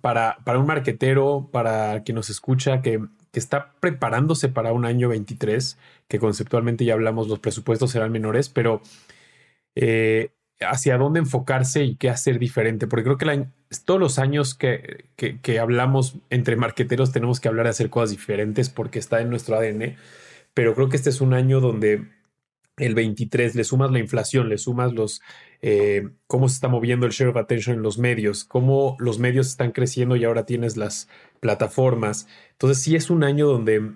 para, 0.00 0.38
para 0.44 0.58
un 0.58 0.66
marquetero, 0.66 1.48
para 1.52 2.02
quien 2.04 2.16
nos 2.16 2.30
escucha, 2.30 2.82
que, 2.82 3.00
que 3.32 3.40
está 3.40 3.74
preparándose 3.80 4.48
para 4.48 4.72
un 4.72 4.84
año 4.84 5.08
23, 5.08 5.78
que 6.08 6.18
conceptualmente 6.18 6.84
ya 6.84 6.94
hablamos, 6.94 7.28
los 7.28 7.40
presupuestos 7.40 7.90
serán 7.90 8.12
menores, 8.12 8.48
pero 8.48 8.82
eh, 9.74 10.32
hacia 10.60 10.98
dónde 10.98 11.20
enfocarse 11.20 11.84
y 11.84 11.96
qué 11.96 12.10
hacer 12.10 12.38
diferente, 12.38 12.86
porque 12.86 13.04
creo 13.04 13.18
que 13.18 13.46
todos 13.84 14.00
los 14.00 14.18
años 14.18 14.54
que, 14.54 15.04
que, 15.16 15.58
hablamos 15.58 16.16
entre 16.30 16.56
marqueteros 16.56 17.12
tenemos 17.12 17.40
que 17.40 17.48
hablar 17.48 17.66
de 17.66 17.70
hacer 17.70 17.90
cosas 17.90 18.10
diferentes 18.10 18.68
porque 18.68 18.98
está 18.98 19.20
en 19.20 19.30
nuestro 19.30 19.56
ADN, 19.56 19.96
pero 20.54 20.74
creo 20.74 20.88
que 20.88 20.96
este 20.96 21.10
es 21.10 21.20
un 21.20 21.34
año 21.34 21.60
donde 21.60 22.08
el 22.76 22.94
23 22.94 23.54
le 23.54 23.64
sumas 23.64 23.90
la 23.90 23.98
inflación, 23.98 24.48
le 24.48 24.58
sumas 24.58 24.92
los 24.92 25.20
eh, 25.60 26.08
cómo 26.26 26.48
se 26.48 26.54
está 26.54 26.68
moviendo 26.68 27.06
el 27.06 27.12
share 27.12 27.30
of 27.30 27.36
attention 27.36 27.76
en 27.76 27.82
los 27.82 27.98
medios, 27.98 28.44
cómo 28.44 28.96
los 29.00 29.18
medios 29.18 29.48
están 29.48 29.72
creciendo 29.72 30.16
y 30.16 30.24
ahora 30.24 30.46
tienes 30.46 30.76
las 30.76 31.08
plataformas. 31.40 32.28
Entonces 32.52 32.82
sí 32.82 32.94
es 32.96 33.10
un 33.10 33.24
año 33.24 33.46
donde 33.46 33.92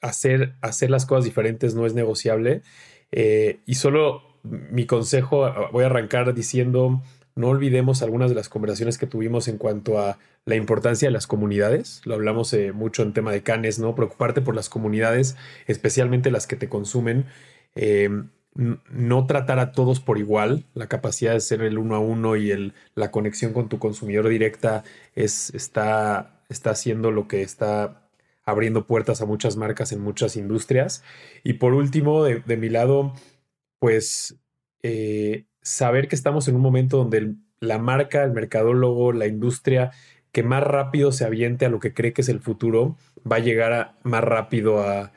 hacer, 0.00 0.54
hacer 0.60 0.90
las 0.90 1.06
cosas 1.06 1.24
diferentes 1.24 1.74
no 1.74 1.86
es 1.86 1.94
negociable. 1.94 2.62
Eh, 3.10 3.60
y 3.66 3.74
solo 3.74 4.31
mi 4.42 4.86
consejo, 4.86 5.44
ah, 5.44 5.70
voy 5.72 5.84
a 5.84 5.86
arrancar 5.86 6.34
diciendo, 6.34 7.02
no 7.34 7.48
olvidemos 7.48 8.02
algunas 8.02 8.30
de 8.30 8.36
las 8.36 8.48
conversaciones 8.48 8.98
que 8.98 9.06
tuvimos 9.06 9.48
en 9.48 9.58
cuanto 9.58 9.98
a 9.98 10.18
la 10.44 10.56
importancia 10.56 11.08
de 11.08 11.12
las 11.12 11.26
comunidades. 11.26 12.02
Lo 12.04 12.14
hablamos 12.14 12.52
eh, 12.52 12.72
mucho 12.72 13.02
en 13.02 13.12
tema 13.12 13.32
de 13.32 13.42
canes, 13.42 13.78
¿no? 13.78 13.94
Preocuparte 13.94 14.40
por 14.40 14.54
las 14.54 14.68
comunidades, 14.68 15.36
especialmente 15.66 16.30
las 16.30 16.46
que 16.46 16.56
te 16.56 16.68
consumen. 16.68 17.26
Eh, 17.74 18.10
no 18.54 19.26
tratar 19.26 19.58
a 19.58 19.72
todos 19.72 20.00
por 20.00 20.18
igual, 20.18 20.64
la 20.74 20.86
capacidad 20.86 21.32
de 21.32 21.40
ser 21.40 21.62
el 21.62 21.78
uno 21.78 21.94
a 21.94 22.00
uno 22.00 22.36
y 22.36 22.50
el, 22.50 22.74
la 22.94 23.10
conexión 23.10 23.54
con 23.54 23.68
tu 23.68 23.78
consumidor 23.78 24.28
directa 24.28 24.84
es, 25.14 25.54
está, 25.54 26.42
está 26.50 26.70
haciendo 26.70 27.10
lo 27.10 27.28
que 27.28 27.42
está 27.42 28.02
abriendo 28.44 28.86
puertas 28.86 29.22
a 29.22 29.26
muchas 29.26 29.56
marcas 29.56 29.92
en 29.92 30.00
muchas 30.00 30.36
industrias. 30.36 31.02
Y 31.44 31.54
por 31.54 31.72
último, 31.74 32.24
de, 32.24 32.56
mi 32.56 32.68
lado, 32.68 33.14
pues 33.82 34.38
eh, 34.84 35.46
saber 35.60 36.06
que 36.06 36.14
estamos 36.14 36.46
en 36.46 36.54
un 36.54 36.60
momento 36.60 36.98
donde 36.98 37.34
la 37.58 37.78
marca, 37.78 38.22
el 38.22 38.30
mercadólogo, 38.30 39.12
la 39.12 39.26
industria 39.26 39.90
que 40.30 40.44
más 40.44 40.62
rápido 40.62 41.10
se 41.10 41.24
aviente 41.24 41.66
a 41.66 41.68
lo 41.68 41.80
que 41.80 41.92
cree 41.92 42.12
que 42.12 42.20
es 42.20 42.28
el 42.28 42.38
futuro, 42.38 42.96
va 43.28 43.36
a 43.36 43.40
llegar 43.40 43.96
más 44.04 44.22
rápido 44.22 44.84
a, 44.84 45.12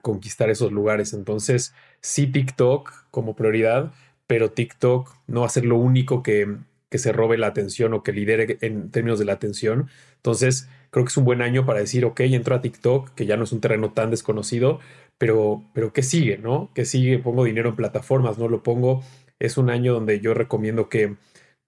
conquistar 0.00 0.48
esos 0.48 0.70
lugares. 0.70 1.12
Entonces, 1.12 1.74
sí 2.00 2.28
TikTok 2.28 2.92
como 3.10 3.34
prioridad, 3.34 3.92
pero 4.28 4.52
TikTok 4.52 5.12
no 5.26 5.40
va 5.40 5.46
a 5.46 5.50
ser 5.50 5.64
lo 5.64 5.76
único 5.76 6.22
que, 6.22 6.58
que 6.88 6.98
se 6.98 7.10
robe 7.10 7.36
la 7.36 7.48
atención 7.48 7.94
o 7.94 8.04
que 8.04 8.12
lidere 8.12 8.58
en 8.60 8.92
términos 8.92 9.18
de 9.18 9.24
la 9.24 9.32
atención. 9.32 9.88
Entonces, 10.16 10.68
creo 10.90 11.04
que 11.04 11.08
es 11.08 11.16
un 11.16 11.24
buen 11.24 11.42
año 11.42 11.66
para 11.66 11.80
decir, 11.80 12.04
ok, 12.04 12.20
entro 12.20 12.54
a 12.54 12.60
TikTok, 12.60 13.10
que 13.14 13.26
ya 13.26 13.36
no 13.36 13.42
es 13.42 13.50
un 13.50 13.60
terreno 13.60 13.92
tan 13.92 14.10
desconocido, 14.10 14.78
pero, 15.18 15.64
pero 15.74 15.92
¿qué 15.92 16.02
sigue, 16.02 16.38
no? 16.38 16.70
¿Qué 16.74 16.84
sigue? 16.84 17.18
Pongo 17.18 17.44
dinero 17.44 17.70
en 17.70 17.76
plataformas, 17.76 18.38
¿no? 18.38 18.48
Lo 18.48 18.62
pongo, 18.62 19.02
es 19.38 19.58
un 19.58 19.70
año 19.70 19.94
donde 19.94 20.20
yo 20.20 20.34
recomiendo 20.34 20.88
que 20.88 21.16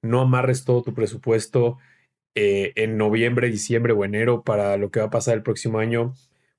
no 0.02 0.20
amarres 0.22 0.64
todo 0.64 0.82
tu 0.82 0.94
presupuesto 0.94 1.78
eh, 2.34 2.72
en 2.76 2.96
noviembre, 2.96 3.50
diciembre 3.50 3.92
o 3.92 4.04
enero 4.04 4.42
para 4.44 4.76
lo 4.76 4.90
que 4.90 5.00
va 5.00 5.06
a 5.06 5.10
pasar 5.10 5.34
el 5.34 5.42
próximo 5.42 5.78
año 5.78 6.14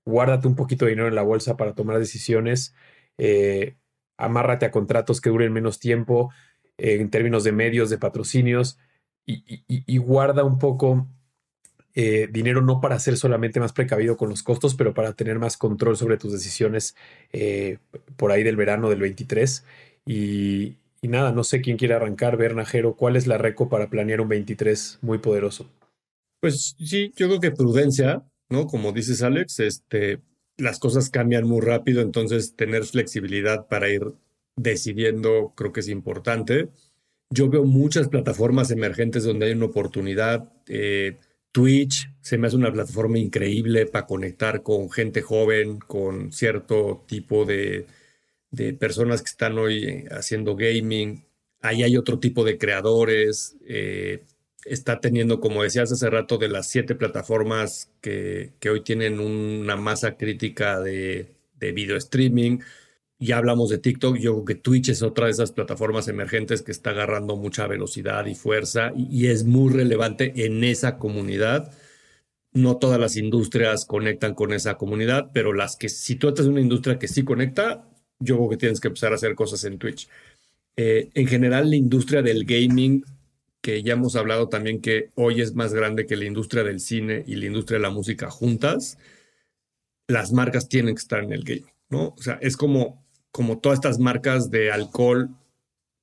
guárdate 0.05 0.47
un 0.47 0.55
poquito 0.55 0.85
de 0.85 0.91
dinero 0.91 1.07
en 1.07 1.15
la 1.15 1.21
bolsa 1.21 1.57
para 1.57 1.73
tomar 1.73 1.97
decisiones, 1.99 2.75
eh, 3.17 3.75
amárrate 4.17 4.65
a 4.65 4.71
contratos 4.71 5.21
que 5.21 5.29
duren 5.29 5.53
menos 5.53 5.79
tiempo 5.79 6.31
eh, 6.77 6.97
en 6.99 7.09
términos 7.09 7.43
de 7.43 7.51
medios, 7.51 7.89
de 7.89 7.97
patrocinios 7.97 8.79
y, 9.25 9.97
guarda 9.99 10.43
un 10.43 10.59
poco 10.59 11.07
eh, 11.95 12.27
dinero 12.31 12.61
no 12.61 12.81
para 12.81 12.99
ser 12.99 13.17
solamente 13.17 13.59
más 13.59 13.73
precavido 13.73 14.17
con 14.17 14.29
los 14.29 14.43
costos, 14.43 14.75
pero 14.75 14.93
para 14.93 15.13
tener 15.13 15.39
más 15.39 15.57
control 15.57 15.97
sobre 15.97 16.17
tus 16.17 16.31
decisiones 16.31 16.95
por 18.15 18.31
ahí 18.31 18.43
del 18.43 18.55
verano 18.55 18.89
del 18.89 19.01
23. 19.01 19.65
Y, 20.05 20.77
y 21.01 21.07
nada, 21.07 21.31
no 21.31 21.43
sé 21.43 21.61
quién 21.61 21.77
quiere 21.77 21.95
arrancar, 21.95 22.37
Bernajero, 22.37 22.95
¿cuál 22.95 23.15
es 23.15 23.25
la 23.25 23.37
reco 23.37 23.69
para 23.69 23.89
planear 23.89 24.21
un 24.21 24.29
23 24.29 24.99
muy 25.01 25.17
poderoso? 25.17 25.67
Pues 26.39 26.75
sí, 26.79 27.11
yo 27.15 27.27
creo 27.27 27.39
que 27.39 27.51
prudencia, 27.51 28.23
¿no? 28.49 28.67
Como 28.67 28.91
dices, 28.91 29.23
Alex, 29.23 29.59
este, 29.59 30.19
las 30.57 30.79
cosas 30.79 31.09
cambian 31.09 31.47
muy 31.47 31.61
rápido, 31.61 32.01
entonces 32.01 32.55
tener 32.55 32.83
flexibilidad 32.83 33.67
para 33.67 33.89
ir 33.89 34.01
decidiendo 34.55 35.53
creo 35.55 35.71
que 35.71 35.79
es 35.79 35.87
importante. 35.87 36.69
Yo 37.29 37.49
veo 37.49 37.63
muchas 37.63 38.09
plataformas 38.09 38.71
emergentes 38.71 39.23
donde 39.23 39.47
hay 39.47 39.53
una 39.53 39.65
oportunidad. 39.65 40.51
Eh, 40.67 41.17
Twitch 41.51 42.09
se 42.21 42.37
me 42.37 42.47
hace 42.47 42.55
una 42.55 42.71
plataforma 42.71 43.19
increíble 43.19 43.85
para 43.85 44.05
conectar 44.05 44.63
con 44.63 44.89
gente 44.89 45.21
joven, 45.21 45.79
con 45.79 46.31
cierto 46.31 47.03
tipo 47.07 47.45
de, 47.45 47.87
de 48.51 48.73
personas 48.73 49.21
que 49.21 49.29
están 49.29 49.57
hoy 49.57 50.05
haciendo 50.11 50.55
gaming. 50.55 51.25
Ahí 51.61 51.83
hay 51.83 51.97
otro 51.97 52.19
tipo 52.19 52.43
de 52.43 52.57
creadores. 52.57 53.57
Eh, 53.67 54.23
está 54.65 54.99
teniendo, 54.99 55.39
como 55.39 55.63
decías 55.63 55.91
hace 55.91 56.09
rato, 56.09 56.37
de 56.37 56.49
las 56.49 56.69
siete 56.69 56.95
plataformas 56.95 57.91
que, 58.01 58.53
hoy 58.69 58.81
tienen 58.81 59.19
una 59.19 59.75
masa 59.75 60.17
crítica 60.17 60.79
de, 60.79 61.33
video 61.59 61.97
streaming. 61.97 62.59
Ya 63.22 63.38
hablamos 63.38 63.69
de 63.69 63.78
TikTok, 63.78 64.17
yo 64.17 64.34
creo 64.34 64.45
que 64.45 64.55
Twitch 64.55 64.89
es 64.89 65.03
otra 65.03 65.28
de 65.28 65.32
esas 65.32 65.51
plataformas 65.51 66.07
emergentes 66.07 66.63
que 66.63 66.72
está 66.72 66.89
agarrando 66.89 67.38
mucha 67.38 67.67
velocidad 67.67 68.26
y 68.26 68.34
fuerza 68.34 68.91
y, 68.95 69.28
es 69.28 69.43
muy 69.43 69.72
relevante 69.72 70.34
en 70.45 70.63
esa 70.63 70.97
comunidad. 70.97 71.72
No 72.51 72.78
todas 72.78 72.99
las 72.99 73.17
industrias 73.17 73.86
conectan 73.86 74.34
con 74.34 74.53
esa 74.53 74.76
comunidad, 74.76 75.30
pero 75.34 75.53
las 75.53 75.76
que, 75.76 75.88
si 75.88 76.15
tú 76.15 76.30
estás 76.30 76.47
en 76.47 76.53
una 76.53 76.61
industria 76.61 76.97
que 76.97 77.07
sí 77.07 77.24
conecta, 77.24 77.88
yo 78.19 78.38
creo 78.38 78.49
que 78.49 78.57
tienes 78.57 78.80
que 78.80 78.88
empezar 78.88 79.11
a 79.11 79.15
hacer 79.15 79.36
cosas 79.36 79.63
en 79.65 79.78
Twitch. 79.78 80.09
Eh, 80.76 81.09
en 81.13 81.28
general, 81.28 81.69
la 81.69 81.76
industria 81.76 82.24
del 82.24 82.43
gaming 82.43 83.05
que 83.61 83.84
ya 83.84 83.93
hemos 83.93 84.15
hablado 84.15 84.49
también 84.49 84.82
que 84.82 85.11
hoy 85.15 85.41
es 85.41 85.53
más 85.53 85.74
grande 85.74 86.07
que 86.07 86.15
la 86.17 86.26
industria 86.26 86.63
del 86.63 86.80
cine 86.80 87.24
y 87.28 87.36
la 87.36 87.45
industria 87.45 87.78
de 87.78 87.84
la 87.84 87.91
música 87.91 88.32
juntas, 88.32 88.97
las 90.07 90.34
marcas 90.34 90.67
tienen 90.67 90.95
que 90.95 91.01
estar 91.01 91.24
en 91.24 91.32
el 91.32 91.43
game, 91.43 91.72
¿no? 91.89 92.15
O 92.17 92.22
sea, 92.22 92.39
es 92.41 92.57
como, 92.57 93.00
como 93.32 93.59
todas 93.59 93.77
estas 93.77 93.99
marcas 93.99 94.51
de 94.51 94.71
alcohol 94.71 95.29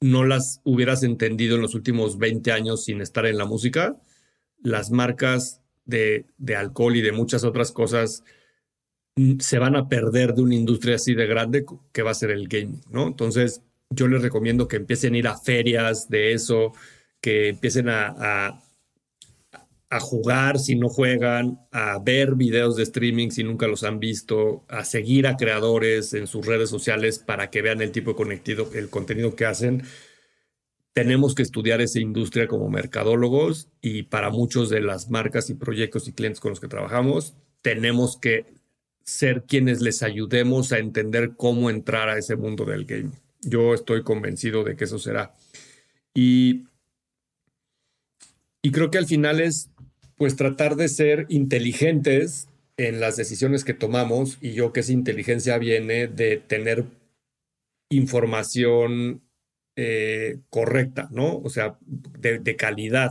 no 0.01 0.25
las 0.25 0.61
hubieras 0.65 1.03
entendido 1.03 1.57
en 1.57 1.63
los 1.63 1.75
últimos 1.75 2.19
20 2.19 2.53
años 2.53 2.85
sin 2.85 3.01
estar 3.01 3.27
en 3.27 3.39
la 3.39 3.45
música, 3.45 3.97
las 4.63 4.91
marcas 4.91 5.61
de, 5.85 6.27
de 6.39 6.57
alcohol 6.57 6.97
y 6.97 7.01
de 7.01 7.13
muchas 7.13 7.45
otras 7.45 7.73
cosas 7.73 8.23
mm, 9.17 9.39
se 9.41 9.59
van 9.59 9.77
a 9.77 9.89
perder 9.89 10.35
de 10.35 10.43
una 10.43 10.55
industria 10.55 10.97
así 10.97 11.15
de 11.15 11.27
grande 11.27 11.65
que 11.93 12.03
va 12.03 12.13
a 12.13 12.15
ser 12.15 12.31
el 12.31 12.49
gaming, 12.49 12.83
¿no? 12.91 13.07
Entonces, 13.07 13.63
yo 13.91 14.07
les 14.07 14.23
recomiendo 14.23 14.69
que 14.69 14.77
empiecen 14.77 15.15
a 15.15 15.19
ir 15.19 15.29
a 15.29 15.39
ferias 15.39 16.09
de 16.09 16.33
eso, 16.33 16.73
que 17.21 17.49
empiecen 17.49 17.89
a, 17.89 18.15
a, 18.19 18.63
jugar 20.01 20.59
si 20.59 20.77
no 20.77 20.89
juegan, 20.89 21.61
a 21.73 21.99
ver 21.99 22.35
videos 22.35 22.77
de 22.77 22.83
streaming 22.83 23.31
si 23.31 23.43
nunca 23.43 23.67
los 23.67 23.85
han 23.85 24.01
visto, 24.01 24.65
a 24.69 24.85
seguir 24.85 25.27
a 25.27 25.37
creadores 25.37 26.13
en 26.13 26.27
sus 26.27 26.45
redes 26.45 26.69
sociales 26.69 27.19
para 27.19 27.49
que 27.49 27.63
vean 27.63 27.81
el 27.81 27.91
tipo 27.91 28.11
de 28.11 28.17
conectido, 28.17 28.71
el 28.75 28.91
contenido 28.91 29.35
que 29.35 29.47
hacen. 29.47 29.83
Tenemos 30.93 31.35
que 31.35 31.43
estudiar 31.43 31.81
esa 31.81 32.01
industria 32.01 32.49
como 32.49 32.69
mercadólogos 32.69 33.69
y 33.81 34.03
para 34.03 34.31
muchos 34.31 34.69
de 34.69 34.83
las 34.83 35.09
marcas 35.09 35.49
y 35.49 35.55
proyectos 35.55 36.07
y 36.07 36.13
clientes 36.13 36.41
con 36.41 36.51
los 36.51 36.61
que 36.61 36.69
trabajamos, 36.69 37.35
tenemos 37.63 38.19
que 38.19 38.47
ser 39.05 39.45
quienes 39.45 39.81
les 39.81 40.03
ayudemos 40.03 40.73
a 40.73 40.79
entender 40.79 41.33
cómo 41.35 41.71
entrar 41.71 42.11
a 42.11 42.19
ese 42.19 42.37
mundo 42.37 42.67
del 42.67 42.85
game. 42.85 43.13
Yo 43.41 43.73
estoy 43.73 44.03
convencido 44.03 44.65
de 44.65 44.77
que 44.77 44.85
eso 44.85 44.99
será. 44.99 45.35
Y 46.13 46.65
y 48.63 48.71
creo 48.71 48.91
que 48.91 48.99
al 48.99 49.07
final 49.07 49.41
es 49.41 49.71
pues 50.19 50.37
tratar 50.37 50.77
de 50.77 50.89
ser 50.89 51.27
inteligentes 51.29 52.49
en 52.77 53.01
las 53.01 53.17
decisiones 53.17 53.65
que 53.65 53.75
tomamos 53.75 54.39
y 54.41 54.53
yo 54.53 54.73
que 54.73 54.81
esa 54.81 54.93
inteligencia 54.93 55.59
viene 55.59 56.07
de 56.09 56.37
tener 56.37 56.85
información 57.91 59.23
eh, 59.77 60.39
correcta, 60.51 61.09
¿no? 61.11 61.39
O 61.39 61.51
sea, 61.51 61.79
de, 61.87 62.57
calidad. 62.57 63.11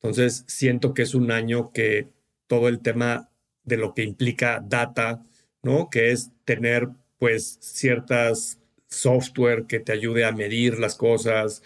Entonces, 0.00 0.44
siento 0.48 0.94
que 0.94 1.02
es 1.02 1.14
un 1.14 1.30
año 1.30 1.72
que 1.72 2.08
todo 2.48 2.68
el 2.68 2.80
tema 2.80 3.30
de 3.64 3.76
lo 3.76 3.94
que 3.94 4.02
implica 4.02 4.60
data, 4.66 5.24
¿no? 5.62 5.90
Que 5.90 6.10
es 6.10 6.32
tener 6.44 6.88
pues 7.18 7.58
ciertas 7.60 8.58
software 8.88 9.66
que 9.66 9.80
te 9.80 9.92
ayude 9.92 10.24
a 10.24 10.32
medir 10.32 10.78
las 10.78 10.96
cosas, 10.96 11.62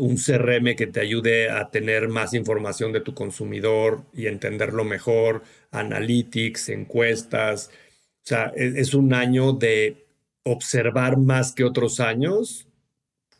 un 0.00 0.16
CRM 0.16 0.74
que 0.74 0.86
te 0.86 1.00
ayude 1.00 1.50
a 1.50 1.70
tener 1.70 2.08
más 2.08 2.34
información 2.34 2.92
de 2.92 3.00
tu 3.00 3.14
consumidor 3.14 4.04
y 4.14 4.26
entenderlo 4.26 4.84
mejor, 4.84 5.42
analytics, 5.70 6.70
encuestas. 6.70 7.68
O 7.68 8.26
sea, 8.26 8.52
e-, 8.56 8.80
es, 8.80 8.94
un 8.94 9.14
año 9.14 9.52
de 9.52 10.04
observar 10.42 11.18
más 11.18 11.52
que 11.52 11.64
otros 11.64 12.00
años 12.00 12.66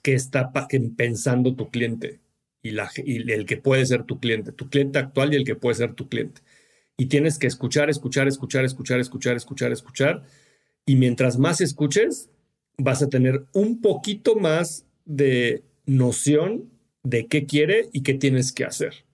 qué 0.03 0.15
está 0.15 0.53
pensando 0.97 1.55
tu 1.55 1.71
cliente 1.71 2.21
y, 2.63 2.73
la, 2.73 2.91
y 2.97 3.31
el 3.33 3.47
que 3.47 3.57
puede 3.57 3.85
ser 3.87 4.05
tu 4.05 4.21
cliente, 4.21 4.53
tu 4.53 4.69
cliente 4.69 4.99
actual 4.99 5.33
y 5.33 5.37
el 5.37 5.45
que 5.45 5.57
puede 5.57 5.77
ser 5.77 5.95
tu 5.95 6.09
cliente. 6.09 6.43
y 6.97 7.07
tienes 7.07 7.39
que 7.39 7.47
escuchar, 7.47 7.91
escuchar, 7.91 8.29
escuchar, 8.29 8.65
escuchar, 8.65 9.01
escuchar, 9.01 9.37
escuchar, 9.37 9.73
escuchar. 9.73 10.23
Y 10.87 10.97
mientras 10.97 11.39
más 11.39 11.61
escuches, 11.61 12.29
vas 12.77 13.03
a 13.03 13.09
tener 13.09 13.45
un 13.53 13.81
poquito 13.81 14.37
más 14.37 14.87
de 15.05 15.63
noción 15.91 16.71
de 17.03 17.27
qué 17.27 17.47
quiere 17.47 17.89
y 17.93 18.03
qué 18.03 18.15
tienes 18.15 18.53
que 18.53 18.65
hacer. 18.65 19.05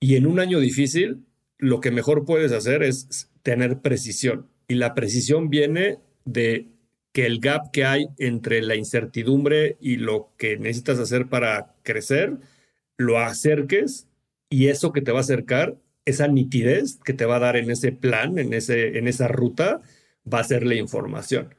Y 0.00 0.16
en 0.16 0.26
un 0.26 0.40
año 0.40 0.58
difícil, 0.58 1.24
lo 1.58 1.80
que 1.80 1.92
mejor 1.92 2.24
puedes 2.24 2.50
hacer 2.50 2.82
es 2.82 3.30
tener 3.42 3.80
precisión. 3.80 4.48
Y 4.66 4.74
la 4.74 4.94
precisión 4.94 5.48
viene 5.48 5.98
de 6.24 6.68
que 7.12 7.26
el 7.26 7.38
gap 7.38 7.70
que 7.70 7.84
hay 7.84 8.06
entre 8.18 8.62
la 8.62 8.74
incertidumbre 8.74 9.76
y 9.80 9.96
lo 9.96 10.32
que 10.38 10.56
necesitas 10.56 10.98
hacer 10.98 11.28
para 11.28 11.76
crecer, 11.84 12.38
lo 12.96 13.18
acerques 13.18 14.08
y 14.50 14.68
eso 14.68 14.92
que 14.92 15.02
te 15.02 15.12
va 15.12 15.18
a 15.18 15.22
acercar, 15.22 15.76
esa 16.04 16.26
nitidez 16.26 16.98
que 17.04 17.12
te 17.12 17.26
va 17.26 17.36
a 17.36 17.40
dar 17.40 17.56
en 17.56 17.70
ese 17.70 17.92
plan, 17.92 18.38
en, 18.38 18.54
ese, 18.54 18.98
en 18.98 19.06
esa 19.06 19.28
ruta, 19.28 19.82
va 20.30 20.40
a 20.40 20.44
ser 20.44 20.66
la 20.66 20.74
información. 20.74 21.54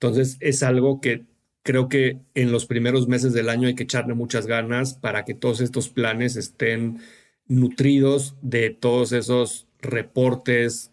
Entonces 0.00 0.36
es 0.40 0.64
algo 0.64 1.00
que 1.00 1.24
creo 1.64 1.88
que 1.88 2.20
en 2.34 2.52
los 2.52 2.66
primeros 2.66 3.08
meses 3.08 3.32
del 3.32 3.48
año 3.48 3.66
hay 3.66 3.74
que 3.74 3.84
echarle 3.84 4.14
muchas 4.14 4.46
ganas 4.46 4.94
para 4.94 5.24
que 5.24 5.34
todos 5.34 5.60
estos 5.60 5.88
planes 5.88 6.36
estén 6.36 7.00
nutridos 7.46 8.36
de 8.42 8.70
todos 8.70 9.12
esos 9.12 9.66
reportes, 9.80 10.92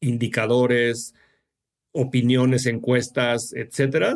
indicadores, 0.00 1.14
opiniones, 1.92 2.66
encuestas, 2.66 3.52
etcétera, 3.54 4.14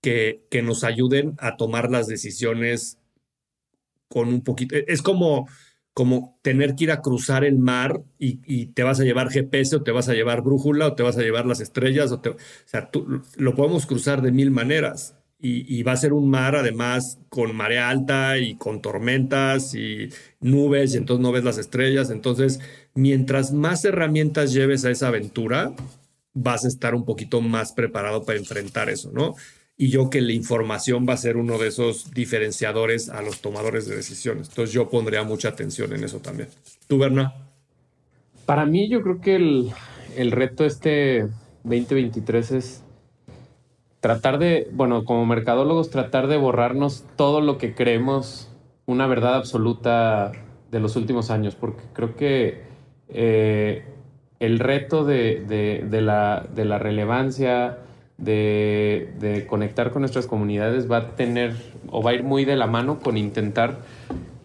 que, 0.00 0.44
que 0.50 0.62
nos 0.62 0.84
ayuden 0.84 1.34
a 1.38 1.56
tomar 1.56 1.90
las 1.90 2.06
decisiones 2.06 2.98
con 4.08 4.28
un 4.28 4.42
poquito. 4.42 4.76
Es 4.76 5.02
como, 5.02 5.48
como 5.94 6.38
tener 6.42 6.76
que 6.76 6.84
ir 6.84 6.92
a 6.92 7.02
cruzar 7.02 7.44
el 7.44 7.58
mar 7.58 8.02
y, 8.18 8.66
te 8.66 8.84
vas 8.84 9.00
a 9.00 9.04
llevar 9.04 9.30
GPS 9.30 9.76
o 9.76 9.82
te 9.82 9.90
vas 9.90 10.08
a 10.08 10.14
llevar 10.14 10.42
brújula 10.42 10.88
o 10.88 10.94
te 10.94 11.02
vas 11.02 11.18
a 11.18 11.22
llevar 11.22 11.46
las 11.46 11.60
estrellas. 11.60 12.12
O, 12.12 12.16
o 12.16 12.36
sea, 12.66 12.90
tú, 12.90 13.22
lo 13.36 13.54
podemos 13.56 13.86
cruzar 13.86 14.22
de 14.22 14.30
mil 14.30 14.52
maneras. 14.52 15.16
Y, 15.46 15.78
y, 15.78 15.82
va 15.82 15.92
a 15.92 15.96
ser 15.98 16.14
un 16.14 16.30
mar 16.30 16.56
además 16.56 17.18
con 17.28 17.54
marea 17.54 17.90
alta 17.90 18.38
y 18.38 18.54
con 18.54 18.80
tormentas 18.80 19.74
y 19.74 20.08
nubes 20.40 20.94
y 20.94 20.96
entonces 20.96 21.22
no 21.22 21.32
ves 21.32 21.44
las 21.44 21.58
estrellas. 21.58 22.08
Entonces, 22.08 22.60
mientras 22.94 23.52
más 23.52 23.84
herramientas 23.84 24.54
lleves 24.54 24.86
a 24.86 24.90
esa 24.90 25.08
aventura, 25.08 25.74
vas 26.34 26.64
a 26.64 26.68
estar 26.68 26.94
un 26.94 27.04
poquito 27.04 27.40
más 27.40 27.72
preparado 27.72 28.24
para 28.24 28.38
enfrentar 28.38 28.90
eso, 28.90 29.10
¿no? 29.12 29.34
Y 29.76 29.88
yo 29.88 30.10
que 30.10 30.20
la 30.20 30.32
información 30.32 31.06
va 31.08 31.14
a 31.14 31.16
ser 31.16 31.36
uno 31.36 31.58
de 31.58 31.68
esos 31.68 32.12
diferenciadores 32.12 33.08
a 33.08 33.22
los 33.22 33.40
tomadores 33.40 33.86
de 33.86 33.96
decisiones. 33.96 34.48
Entonces 34.48 34.72
yo 34.72 34.88
pondría 34.88 35.24
mucha 35.24 35.48
atención 35.48 35.92
en 35.92 36.04
eso 36.04 36.18
también. 36.18 36.48
¿Tú, 36.86 36.98
Berna? 36.98 37.34
Para 38.46 38.66
mí 38.66 38.88
yo 38.88 39.02
creo 39.02 39.20
que 39.20 39.36
el, 39.36 39.72
el 40.16 40.30
reto 40.30 40.64
este 40.64 41.28
2023 41.64 42.50
es 42.52 42.83
tratar 44.04 44.36
de, 44.36 44.68
bueno, 44.70 45.06
como 45.06 45.24
mercadólogos, 45.24 45.88
tratar 45.88 46.26
de 46.26 46.36
borrarnos 46.36 47.06
todo 47.16 47.40
lo 47.40 47.56
que 47.56 47.74
creemos 47.74 48.50
una 48.84 49.06
verdad 49.06 49.34
absoluta 49.36 50.30
de 50.70 50.78
los 50.78 50.96
últimos 50.96 51.30
años, 51.30 51.54
porque 51.54 51.84
creo 51.94 52.14
que 52.14 52.64
eh, 53.08 53.86
el 54.40 54.58
reto 54.58 55.06
de, 55.06 55.42
la, 56.02 56.46
de 56.54 56.64
la, 56.66 56.78
relevancia, 56.78 57.78
de, 58.18 59.46
conectar 59.48 59.90
con 59.90 60.02
nuestras 60.02 60.26
comunidades 60.26 60.92
va 60.92 60.98
a 60.98 61.16
tener 61.16 61.54
o 61.90 62.02
va 62.02 62.10
a 62.10 62.14
ir 62.14 62.24
muy 62.24 62.44
de 62.44 62.56
la 62.56 62.66
mano 62.66 62.98
con 62.98 63.16
intentar 63.16 63.78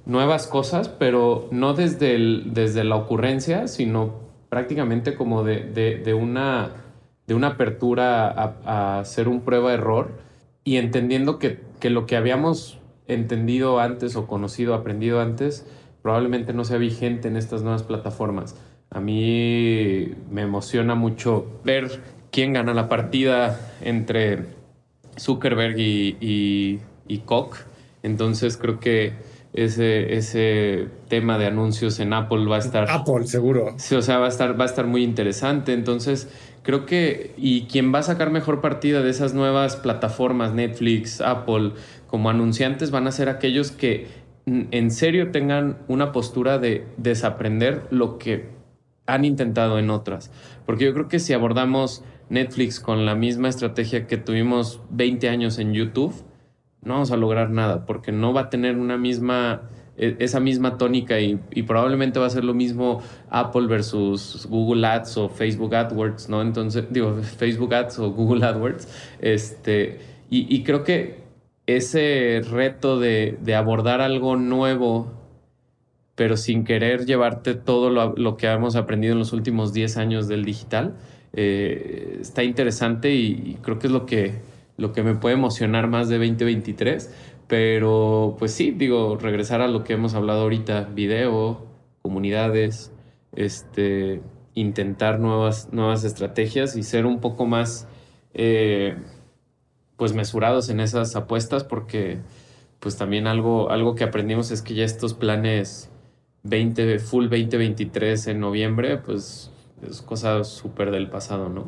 nuevas 0.06 0.48
cosas, 0.48 0.88
pero 0.88 1.50
no 1.52 1.74
desde, 1.74 2.18
desde 2.46 2.86
la 2.86 2.96
ocurrencia, 2.96 3.68
sino 3.68 4.22
prácticamente 4.48 5.16
como 5.16 5.44
de, 5.44 6.18
una, 6.18 6.89
de 7.30 7.36
una 7.36 7.50
apertura 7.50 8.28
a, 8.66 9.00
hacer 9.00 9.28
un 9.28 9.42
prueba-error 9.42 10.18
y 10.64 10.78
entendiendo 10.78 11.38
que, 11.38 11.60
que 11.80 11.92
lo 11.92 12.08
que 12.08 12.18
habíamos 12.18 12.80
entendido 13.08 13.80
antes 13.80 14.16
o 14.16 14.26
conocido, 14.26 14.74
aprendido 14.74 15.22
antes, 15.22 15.64
probablemente 16.02 16.54
no 16.54 16.64
sea 16.64 16.80
vigente 16.80 17.28
en 17.28 17.38
estas 17.38 17.62
nuevas 17.62 17.84
plataformas. 17.84 18.56
A 18.90 19.00
mí 19.00 20.12
me 20.32 20.42
emociona 20.42 20.96
mucho 20.96 21.46
ver 21.64 22.02
quién 22.32 22.54
gana 22.54 22.74
la 22.74 22.90
partida 22.90 23.60
entre 23.82 24.46
Zuckerberg 25.20 25.78
y, 25.78 26.80
y, 27.08 27.18
Koch. 27.26 27.58
Entonces 28.02 28.58
creo 28.58 28.80
que 28.80 29.14
ese, 29.54 30.16
ese 30.16 30.88
tema 31.10 31.38
de 31.38 31.46
anuncios 31.46 32.00
en 32.00 32.12
Apple 32.14 32.48
va 32.50 32.56
a 32.56 32.60
estar... 32.60 32.90
Apple, 32.90 33.28
seguro. 33.28 33.76
Sí, 33.78 33.94
o 33.94 34.02
sea, 34.02 34.18
va 34.18 34.26
a 34.26 34.30
estar, 34.30 34.60
va 34.60 34.64
a 34.64 34.68
estar 34.68 34.88
muy 34.88 35.04
interesante. 35.04 35.74
Entonces 35.74 36.28
creo 36.64 36.86
que... 36.86 37.34
Y 37.38 37.64
quien 37.68 37.94
va 37.94 38.00
a 38.00 38.04
sacar 38.04 38.32
mejor 38.32 38.62
partida 38.62 39.02
de 39.02 39.10
esas 39.10 39.34
nuevas 39.34 39.76
plataformas, 39.76 40.54
Netflix, 40.54 41.22
Apple, 41.22 41.74
como 42.08 42.30
anunciantes, 42.30 42.92
van 42.92 43.08
a 43.08 43.12
ser 43.12 43.30
aquellos 43.30 43.72
que 43.72 44.08
en 44.46 44.92
serio 44.92 45.32
tengan 45.32 45.78
una 45.88 46.12
postura 46.12 46.58
de 46.58 46.86
desaprender 46.98 47.86
lo 47.92 48.18
que 48.18 48.50
han 49.06 49.26
intentado 49.26 49.80
en 49.80 49.90
otras. 49.90 50.32
Porque 50.66 50.86
yo 50.86 50.94
creo 50.94 51.08
que 51.08 51.20
si 51.20 51.34
abordamos 51.34 52.04
Netflix 52.30 52.80
con 52.80 53.06
la 53.06 53.16
misma 53.16 53.50
estrategia 53.50 54.08
que 54.08 54.18
tuvimos 54.18 54.82
20 54.92 55.30
años 55.30 55.58
en 55.60 55.74
YouTube, 55.74 56.14
no 56.82 56.94
vamos 56.94 57.12
a 57.12 57.18
lograr 57.18 57.50
nada, 57.50 57.86
porque 57.86 58.12
no 58.12 58.34
va 58.34 58.42
a 58.42 58.50
tener 58.50 58.78
una 58.78 58.98
misma, 58.98 59.70
esa 60.00 60.40
misma 60.40 60.78
tónica 60.78 61.20
y, 61.20 61.36
probablemente 61.64 62.20
va 62.20 62.28
a 62.28 62.30
ser 62.30 62.46
lo 62.46 62.54
mismo 62.54 63.02
Apple 63.30 63.68
versus 63.68 64.48
Google 64.50 64.88
Ads 64.88 65.18
o 65.18 65.30
Facebook 65.30 65.76
AdWords, 65.76 66.30
¿no? 66.30 66.42
Entonces, 66.42 66.86
digo, 66.90 67.14
Facebook 67.38 67.74
Ads 67.74 68.00
o 68.00 68.12
Google 68.12 68.46
AdWords. 68.46 68.88
Este, 69.20 70.00
y, 70.30 70.64
creo 70.64 70.84
que 70.84 71.20
ese 71.68 72.42
reto 72.50 73.00
de, 73.00 73.38
abordar 73.56 74.02
algo 74.02 74.36
nuevo 74.36 75.14
pero 76.16 76.36
sin 76.36 76.66
querer 76.66 77.06
llevarte 77.06 77.54
todo 77.54 77.90
lo, 77.90 78.36
que 78.36 78.48
hemos 78.48 78.76
aprendido 78.76 79.14
en 79.14 79.20
los 79.20 79.32
últimos 79.32 79.72
10 79.72 79.96
años 79.96 80.28
del 80.28 80.44
digital. 80.44 80.98
Eh, 81.32 82.18
está 82.20 82.44
interesante 82.44 83.14
y, 83.16 83.58
creo 83.62 83.80
que 83.80 83.88
es 83.88 83.94
lo 83.94 84.06
que, 84.06 84.34
lo 84.76 84.92
que 84.92 85.02
me 85.02 85.16
puede 85.16 85.36
emocionar 85.36 85.88
más 85.88 86.10
de 86.10 86.18
2023. 86.18 87.10
Pero 87.50 88.36
pues 88.38 88.54
sí, 88.54 88.70
digo, 88.70 89.18
regresar 89.18 89.62
a 89.62 89.68
lo 89.68 89.84
que 89.84 89.94
hemos 89.94 90.14
hablado 90.14 90.44
ahorita, 90.44 90.84
video, 90.84 91.66
comunidades, 92.04 92.92
este, 93.36 94.22
intentar 94.54 95.20
nuevas, 95.20 95.74
nuevas 95.74 96.04
estrategias 96.04 96.76
y 96.76 96.84
ser 96.84 97.08
un 97.08 97.20
poco 97.20 97.48
más 97.48 97.88
eh, 98.36 98.98
pues 99.98 100.14
mesurados 100.14 100.70
en 100.70 100.80
esas 100.80 101.16
apuestas 101.16 101.64
porque 101.64 102.20
pues 102.80 102.98
también 102.98 103.26
algo, 103.26 103.72
algo 103.72 103.96
que 103.96 104.04
aprendimos 104.04 104.52
es 104.52 104.62
que 104.62 104.76
ya 104.76 104.86
estos 104.86 105.16
planes 105.16 105.90
20, 106.44 107.00
full 107.00 107.30
2023 107.30 108.28
en 108.28 108.40
noviembre, 108.42 109.00
pues 109.00 109.52
es 109.82 110.04
cosa 110.04 110.44
súper 110.44 110.92
del 110.92 111.10
pasado, 111.10 111.50
¿no? 111.50 111.68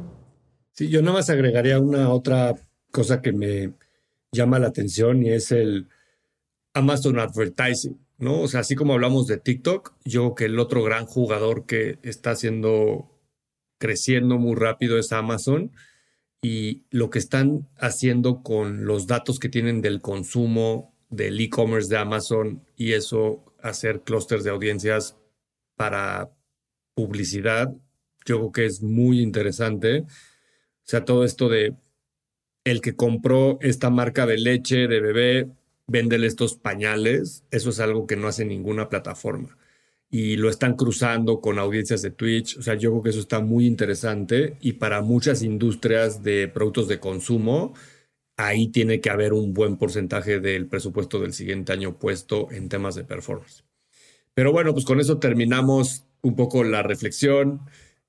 Sí, 0.73 0.89
yo 0.89 1.01
nada 1.01 1.15
más 1.15 1.29
agregaría 1.32 1.79
una 1.79 2.11
otra 2.11 2.53
cosa 2.91 3.19
que 3.23 3.34
me 3.34 3.73
llama 4.32 4.59
la 4.59 4.67
atención 4.67 5.23
y 5.23 5.29
es 5.29 5.51
el 5.51 5.89
Amazon 6.73 7.19
Advertising, 7.19 7.99
¿no? 8.17 8.41
O 8.41 8.47
sea, 8.47 8.61
así 8.61 8.75
como 8.75 8.93
hablamos 8.93 9.27
de 9.27 9.38
TikTok, 9.38 9.95
yo 10.05 10.21
creo 10.21 10.36
que 10.36 10.45
el 10.45 10.59
otro 10.59 10.84
gran 10.84 11.05
jugador 11.05 11.65
que 11.65 11.99
está 12.03 12.32
haciendo, 12.32 13.11
creciendo 13.77 14.38
muy 14.38 14.55
rápido 14.55 14.97
es 14.97 15.11
Amazon 15.11 15.71
y 16.41 16.86
lo 16.89 17.09
que 17.09 17.19
están 17.19 17.69
haciendo 17.77 18.41
con 18.41 18.86
los 18.86 19.05
datos 19.07 19.39
que 19.39 19.49
tienen 19.49 19.82
del 19.82 20.01
consumo 20.01 20.95
del 21.09 21.39
e-commerce 21.39 21.89
de 21.89 21.97
Amazon 21.97 22.65
y 22.75 22.93
eso 22.93 23.43
hacer 23.61 24.01
clústeres 24.01 24.43
de 24.43 24.49
audiencias 24.49 25.17
para 25.75 26.32
publicidad, 26.95 27.73
yo 28.25 28.38
creo 28.38 28.51
que 28.51 28.65
es 28.65 28.82
muy 28.82 29.21
interesante. 29.21 30.01
O 30.01 30.07
sea, 30.84 31.05
todo 31.05 31.25
esto 31.25 31.49
de 31.49 31.75
el 32.64 32.82
que 32.82 32.95
compró 32.95 33.57
esta 33.62 33.89
marca 33.89 34.26
de 34.26 34.38
leche 34.38 34.88
de 34.88 34.99
bebé, 34.99 35.47
véndele 35.88 36.28
estos 36.28 36.55
pañales, 36.55 37.43
eso 37.51 37.70
es 37.70 37.80
algo 37.80 38.07
que 38.07 38.16
no 38.16 38.28
hace 38.28 38.45
ninguna 38.45 38.89
plataforma. 38.89 39.57
Y 40.09 40.36
lo 40.38 40.49
están 40.49 40.76
cruzando 40.76 41.39
con 41.41 41.57
audiencias 41.57 42.01
de 42.01 42.12
Twitch. 42.12 42.57
O 42.57 42.62
sea, 42.62 42.76
yo 42.76 42.91
creo 42.91 43.03
que 43.03 43.09
eso 43.12 43.20
está 43.20 43.39
muy 43.39 43.66
interesante 43.66 44.57
y 44.62 44.74
para 44.74 45.01
muchas 45.01 45.41
industrias 45.41 46.22
de 46.22 46.47
productos 46.49 46.88
de 46.89 46.99
consumo, 46.99 47.74
ahí 48.38 48.68
tiene 48.68 48.99
que 48.99 49.09
haber 49.09 49.34
un 49.34 49.53
buen 49.53 49.78
porcentaje 49.78 50.39
del 50.39 50.68
presupuesto 50.68 51.20
del 51.20 51.34
siguiente 51.34 51.72
año 51.74 51.97
puesto 51.97 52.51
en 52.51 52.70
temas 52.70 52.95
de 52.95 53.03
performance. 53.05 53.64
Pero 54.34 54.51
bueno, 54.51 54.74
pues 54.74 54.86
con 54.86 54.99
eso 54.99 55.20
terminamos 55.20 56.05
un 56.22 56.36
poco 56.36 56.64
la 56.64 56.84
reflexión. 56.84 57.62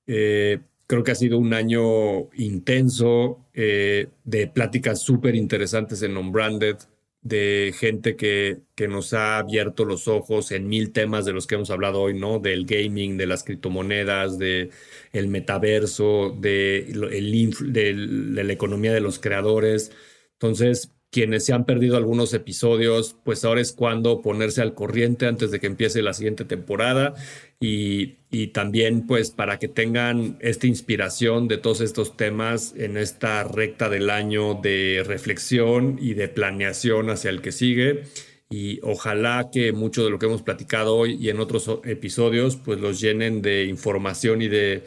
Eh, 0.07 0.59
creo 0.87 1.03
que 1.03 1.11
ha 1.11 1.15
sido 1.15 1.37
un 1.37 1.53
año 1.53 2.29
intenso 2.35 3.45
eh, 3.53 4.09
de 4.23 4.47
pláticas 4.47 5.01
súper 5.01 5.35
interesantes 5.35 6.01
en 6.03 6.17
On-Branded. 6.17 6.77
de 7.21 7.73
gente 7.77 8.17
que, 8.17 8.63
que 8.75 8.87
nos 8.89 9.13
ha 9.13 9.37
abierto 9.37 9.85
los 9.85 10.07
ojos 10.09 10.51
en 10.51 10.67
mil 10.67 10.91
temas 10.91 11.23
de 11.25 11.31
los 11.31 11.47
que 11.47 11.55
hemos 11.55 11.69
hablado 11.71 12.01
hoy, 12.01 12.19
¿no? 12.19 12.39
Del 12.39 12.65
gaming, 12.65 13.17
de 13.17 13.27
las 13.27 13.43
criptomonedas, 13.43 14.37
de 14.37 14.71
el 15.13 15.27
metaverso, 15.29 16.35
de, 16.37 16.79
el, 16.79 17.73
de 17.73 18.43
la 18.43 18.53
economía 18.53 18.93
de 18.93 18.99
los 18.99 19.19
creadores. 19.19 19.91
Entonces, 20.33 20.91
quienes 21.13 21.45
se 21.45 21.53
han 21.53 21.65
perdido 21.65 21.95
algunos 21.95 22.33
episodios, 22.33 23.15
pues 23.23 23.45
ahora 23.45 23.61
es 23.61 23.71
cuando 23.71 24.23
ponerse 24.23 24.63
al 24.63 24.73
corriente 24.73 25.27
antes 25.27 25.51
de 25.51 25.59
que 25.59 25.67
empiece 25.67 26.01
la 26.01 26.13
siguiente 26.13 26.43
temporada 26.43 27.13
y, 27.59 28.17
también 28.51 29.05
pues 29.05 29.29
para 29.29 29.59
que 29.59 29.67
tengan 29.67 30.37
esta 30.41 30.65
inspiración 30.65 31.47
de 31.47 31.59
todos 31.59 31.81
estos 31.81 32.17
temas 32.17 32.73
en 32.75 32.97
esta 32.97 33.43
recta 33.43 33.89
del 33.89 34.09
año 34.09 34.55
de 34.55 35.03
reflexión 35.05 35.99
y 36.01 36.15
de 36.15 36.29
planeación 36.29 37.11
hacia 37.11 37.29
el 37.29 37.41
que 37.41 37.51
sigue. 37.51 38.03
Y 38.49 38.79
ojalá 38.81 39.49
que 39.51 39.71
mucho 39.71 40.03
de 40.03 40.09
lo 40.09 40.17
que 40.17 40.25
hemos 40.25 40.41
platicado 40.41 40.95
hoy 40.95 41.15
y 41.21 41.29
en 41.29 41.39
otros 41.39 41.69
episodios 41.85 42.55
pues 42.55 42.79
los 42.79 42.99
llenen 42.99 43.43
de 43.43 43.65
información 43.65 44.41
y 44.41 44.47
de 44.47 44.83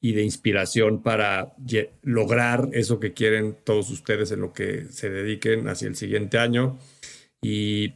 y 0.00 0.12
de 0.12 0.22
inspiración 0.22 1.02
para 1.02 1.54
lograr 2.02 2.68
eso 2.72 3.00
que 3.00 3.12
quieren 3.12 3.56
todos 3.64 3.90
ustedes 3.90 4.30
en 4.30 4.40
lo 4.40 4.52
que 4.52 4.86
se 4.90 5.10
dediquen 5.10 5.68
hacia 5.68 5.88
el 5.88 5.96
siguiente 5.96 6.38
año. 6.38 6.78
Y 7.40 7.94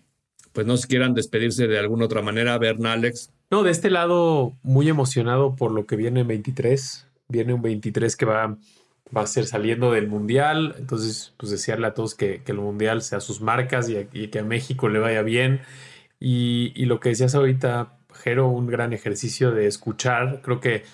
pues 0.52 0.66
no 0.66 0.76
se 0.76 0.88
quieran 0.88 1.14
despedirse 1.14 1.68
de 1.68 1.78
alguna 1.78 2.06
otra 2.06 2.22
manera, 2.22 2.58
Bern, 2.58 2.86
Alex. 2.86 3.30
No, 3.50 3.62
de 3.62 3.70
este 3.70 3.90
lado, 3.90 4.56
muy 4.62 4.88
emocionado 4.88 5.56
por 5.56 5.72
lo 5.72 5.86
que 5.86 5.96
viene 5.96 6.20
en 6.20 6.28
23. 6.28 7.06
Viene 7.28 7.54
un 7.54 7.62
23 7.62 8.16
que 8.16 8.24
va, 8.24 8.56
va 9.16 9.22
a 9.22 9.26
ser 9.26 9.46
saliendo 9.46 9.92
del 9.92 10.08
Mundial. 10.08 10.74
Entonces, 10.78 11.34
pues 11.36 11.50
desearle 11.50 11.86
a 11.86 11.94
todos 11.94 12.14
que, 12.14 12.42
el 12.46 12.56
Mundial 12.56 13.02
sea 13.02 13.20
sus 13.20 13.40
marcas 13.40 13.88
y, 13.88 14.28
que 14.28 14.38
a 14.38 14.44
México 14.44 14.88
le 14.88 14.98
vaya 14.98 15.22
bien. 15.22 15.60
Y, 16.18 16.72
y 16.74 16.86
lo 16.86 17.00
que 17.00 17.10
decías 17.10 17.34
ahorita, 17.34 17.98
Jero, 18.12 18.48
un 18.48 18.66
gran 18.66 18.92
ejercicio 18.92 19.52
de 19.52 19.66
escuchar. 19.66 20.40
Creo 20.42 20.60
que 20.60 20.84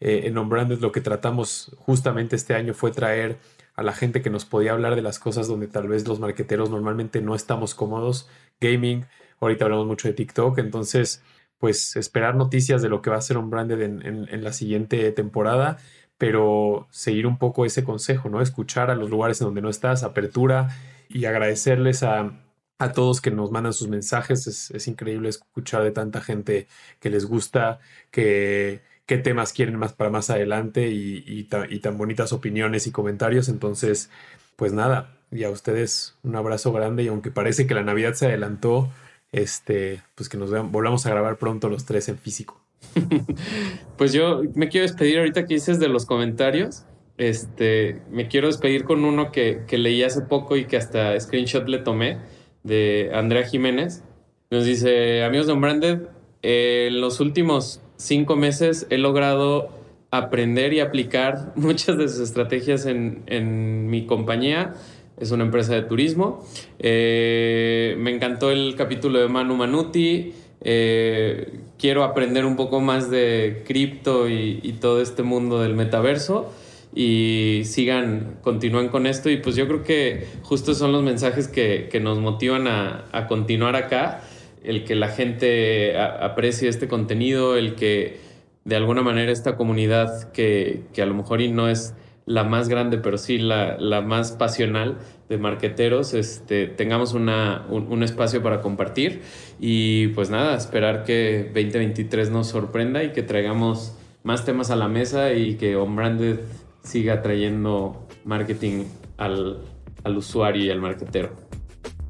eh, 0.00 0.22
en 0.24 0.38
Unbranded 0.38 0.80
lo 0.80 0.92
que 0.92 1.00
tratamos 1.00 1.74
justamente 1.78 2.36
este 2.36 2.54
año 2.54 2.74
fue 2.74 2.90
traer 2.90 3.38
a 3.74 3.82
la 3.82 3.92
gente 3.92 4.22
que 4.22 4.30
nos 4.30 4.44
podía 4.44 4.72
hablar 4.72 4.96
de 4.96 5.02
las 5.02 5.18
cosas 5.18 5.48
donde 5.48 5.68
tal 5.68 5.88
vez 5.88 6.06
los 6.08 6.20
marqueteros 6.20 6.70
normalmente 6.70 7.20
no 7.20 7.34
estamos 7.34 7.74
cómodos. 7.74 8.28
Gaming, 8.60 9.06
ahorita 9.40 9.66
hablamos 9.66 9.86
mucho 9.86 10.08
de 10.08 10.14
TikTok, 10.14 10.58
entonces 10.58 11.22
pues 11.58 11.96
esperar 11.96 12.34
noticias 12.36 12.82
de 12.82 12.88
lo 12.88 13.02
que 13.02 13.10
va 13.10 13.16
a 13.16 13.20
ser 13.22 13.38
Unbranded 13.38 13.80
en, 13.80 14.02
en, 14.04 14.44
la 14.44 14.52
siguiente 14.52 15.10
temporada, 15.12 15.78
pero 16.18 16.86
seguir 16.90 17.26
un 17.26 17.38
poco 17.38 17.64
ese 17.64 17.84
consejo, 17.84 18.28
¿no? 18.28 18.42
Escuchar 18.42 18.90
a 18.90 18.94
los 18.94 19.10
lugares 19.10 19.40
en 19.40 19.46
donde 19.46 19.62
no 19.62 19.70
estás, 19.70 20.02
apertura 20.02 20.68
y 21.08 21.24
agradecerles 21.24 22.02
a, 22.02 22.46
a 22.78 22.92
todos 22.92 23.20
que 23.20 23.30
nos 23.30 23.50
mandan 23.50 23.72
sus 23.72 23.88
mensajes. 23.88 24.46
Es, 24.46 24.70
es 24.70 24.88
increíble 24.88 25.28
escuchar 25.30 25.82
de 25.82 25.92
tanta 25.92 26.20
gente 26.20 26.68
que 27.00 27.10
les 27.10 27.24
gusta, 27.24 27.80
que 28.10 28.82
qué 29.06 29.18
temas 29.18 29.52
quieren 29.52 29.76
más 29.76 29.92
para 29.92 30.10
más 30.10 30.30
adelante 30.30 30.88
y, 30.88 31.44
tan 31.44 31.96
bonitas 31.96 32.32
opiniones 32.32 32.86
y 32.86 32.90
comentarios. 32.90 33.48
Entonces, 33.48 34.10
pues 34.56 34.72
nada, 34.72 35.16
y 35.30 35.44
a 35.44 35.50
ustedes 35.50 36.16
un 36.22 36.36
abrazo 36.36 36.72
grande 36.72 37.04
y 37.04 37.08
aunque 37.08 37.30
parece 37.30 37.66
que 37.66 37.74
la 37.74 37.82
Navidad 37.82 38.14
se 38.14 38.26
adelantó, 38.26 38.90
este, 39.32 40.02
pues 40.14 40.28
que 40.28 40.36
nos 40.36 40.50
volvamos 40.70 41.06
a 41.06 41.10
grabar 41.10 41.36
pronto 41.36 41.68
los 41.68 41.84
tres 41.84 42.08
en 42.08 42.18
físico. 42.18 42.60
pues 43.96 44.12
yo 44.12 44.42
me 44.54 44.68
quiero 44.68 44.86
despedir 44.86 45.18
ahorita 45.18 45.46
que 45.46 45.54
dices 45.54 45.78
de 45.78 45.88
los 45.88 46.04
comentarios. 46.04 46.84
Este, 47.16 48.02
me 48.10 48.28
quiero 48.28 48.48
despedir 48.48 48.84
con 48.84 49.04
uno 49.04 49.32
que, 49.32 49.62
que 49.66 49.78
leí 49.78 50.02
hace 50.02 50.22
poco 50.22 50.56
y 50.56 50.66
que 50.66 50.76
hasta 50.76 51.18
screenshot 51.18 51.66
le 51.68 51.78
tomé 51.78 52.18
de 52.62 53.10
Andrea 53.14 53.46
Jiménez. 53.46 54.02
Nos 54.50 54.64
dice, 54.64 55.22
amigos 55.24 55.46
de 55.46 55.52
Unbranded, 55.52 56.00
en 56.42 57.00
los 57.00 57.20
últimos 57.20 57.80
cinco 57.96 58.36
meses 58.36 58.86
he 58.90 58.98
logrado 58.98 59.70
aprender 60.10 60.72
y 60.72 60.80
aplicar 60.80 61.52
muchas 61.56 61.96
de 61.98 62.08
sus 62.08 62.20
estrategias 62.20 62.86
en, 62.86 63.88
mi 63.88 64.06
compañía. 64.06 64.74
Es 65.18 65.30
una 65.30 65.44
empresa 65.44 65.74
de 65.74 65.82
turismo. 65.82 66.44
Eh, 66.78 67.96
me 67.98 68.14
encantó 68.14 68.50
el 68.50 68.74
capítulo 68.76 69.18
de 69.18 69.28
Manu 69.28 69.56
Manuti. 69.56 70.34
Eh, 70.60 71.60
quiero 71.78 72.04
aprender 72.04 72.44
un 72.44 72.56
poco 72.56 72.80
más 72.80 73.10
de 73.10 73.62
cripto 73.66 74.28
y, 74.28 74.76
todo 74.80 75.00
este 75.00 75.22
mundo 75.22 75.62
del 75.62 75.74
metaverso. 75.74 76.52
Y 76.94 77.62
sigan, 77.64 78.38
continúen 78.42 78.88
con 78.88 79.06
esto. 79.06 79.30
Y 79.30 79.38
pues 79.38 79.56
yo 79.56 79.66
creo 79.66 79.84
que 79.84 80.26
justo 80.42 80.74
son 80.74 80.92
los 80.92 81.02
mensajes 81.02 81.48
que, 81.48 81.88
nos 82.02 82.18
motivan 82.18 82.68
a, 82.68 83.06
a 83.12 83.26
continuar 83.26 83.74
acá 83.74 84.22
el 84.66 84.84
que 84.84 84.94
la 84.94 85.08
gente 85.08 85.98
aprecie 85.98 86.68
este 86.68 86.88
contenido, 86.88 87.56
el 87.56 87.74
que 87.76 88.18
de 88.64 88.74
alguna 88.74 89.02
manera 89.02 89.30
esta 89.30 89.56
comunidad 89.56 90.32
que, 90.32 90.82
a 91.00 91.06
lo 91.06 91.14
mejor 91.14 91.40
no 91.50 91.68
es 91.68 91.94
la 92.26 92.42
más 92.42 92.68
grande, 92.68 92.98
pero 92.98 93.16
sí 93.16 93.38
la, 93.38 93.78
más 94.04 94.32
pasional 94.32 94.98
de 95.28 95.38
marqueteros, 95.38 96.14
este, 96.14 96.66
tengamos 96.66 97.14
una, 97.14 97.64
un, 97.70 98.02
espacio 98.02 98.42
para 98.42 98.60
compartir 98.60 99.22
y 99.60 100.08
pues 100.08 100.30
nada, 100.30 100.56
esperar 100.56 101.04
que 101.04 101.44
2023 101.54 102.30
nos 102.30 102.48
sorprenda 102.48 103.04
y 103.04 103.12
que 103.12 103.22
traigamos 103.22 103.96
más 104.24 104.44
temas 104.44 104.72
a 104.72 104.76
la 104.76 104.88
mesa 104.88 105.32
y 105.32 105.54
que 105.54 105.76
OnBranded 105.76 106.40
siga 106.82 107.22
trayendo 107.22 108.08
marketing 108.24 108.84
al, 109.16 109.60
al 110.02 110.16
usuario 110.16 110.64
y 110.64 110.70
al 110.70 110.80
marquetero. 110.80 111.30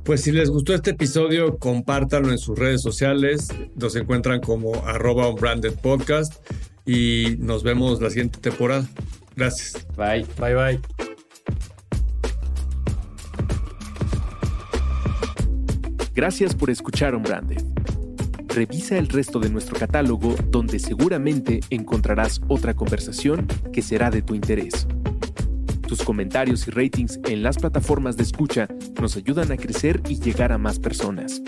Pues 0.06 0.22
si 0.22 0.30
les 0.30 0.50
gustó 0.50 0.72
este 0.72 0.92
episodio, 0.92 1.58
compártanlo 1.58 2.30
en 2.30 2.38
sus 2.38 2.56
redes 2.56 2.80
sociales. 2.80 3.48
Nos 3.74 3.96
encuentran 3.96 4.40
como 4.40 4.76
arroba 4.86 5.28
branded 5.32 5.74
podcast 5.82 6.32
y 6.86 7.34
nos 7.40 7.64
vemos 7.64 8.00
la 8.00 8.10
siguiente 8.10 8.38
temporada. 8.38 8.88
Gracias. 9.34 9.84
Bye. 9.96 10.24
Bye 10.38 10.54
bye. 10.54 10.80
Gracias 16.14 16.54
por 16.54 16.70
escuchar 16.70 17.16
Branded. 17.20 17.64
Revisa 18.46 18.96
el 18.96 19.08
resto 19.08 19.40
de 19.40 19.50
nuestro 19.50 19.76
catálogo 19.76 20.36
donde 20.50 20.78
seguramente 20.78 21.60
encontrarás 21.68 22.40
otra 22.46 22.74
conversación 22.74 23.48
que 23.72 23.82
será 23.82 24.10
de 24.10 24.22
tu 24.22 24.36
interés. 24.36 24.86
Tus 25.86 26.02
comentarios 26.02 26.66
y 26.66 26.72
ratings 26.72 27.20
en 27.28 27.44
las 27.44 27.58
plataformas 27.58 28.16
de 28.16 28.24
escucha 28.24 28.66
nos 29.00 29.16
ayudan 29.16 29.52
a 29.52 29.56
crecer 29.56 30.02
y 30.08 30.18
llegar 30.18 30.50
a 30.50 30.58
más 30.58 30.80
personas. 30.80 31.40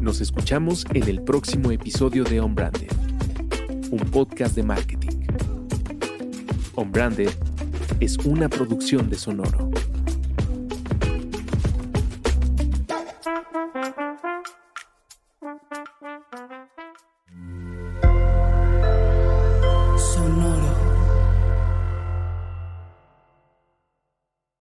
Nos 0.00 0.20
escuchamos 0.20 0.84
en 0.92 1.08
el 1.08 1.22
próximo 1.22 1.70
episodio 1.70 2.24
de 2.24 2.40
On 2.40 2.54
Branded, 2.54 2.90
un 3.92 4.00
podcast 4.10 4.56
de 4.56 4.64
marketing. 4.64 5.20
On 6.74 6.90
Branded 6.90 7.30
es 8.00 8.18
una 8.18 8.48
producción 8.48 9.08
de 9.08 9.16
Sonoro. 9.16 9.70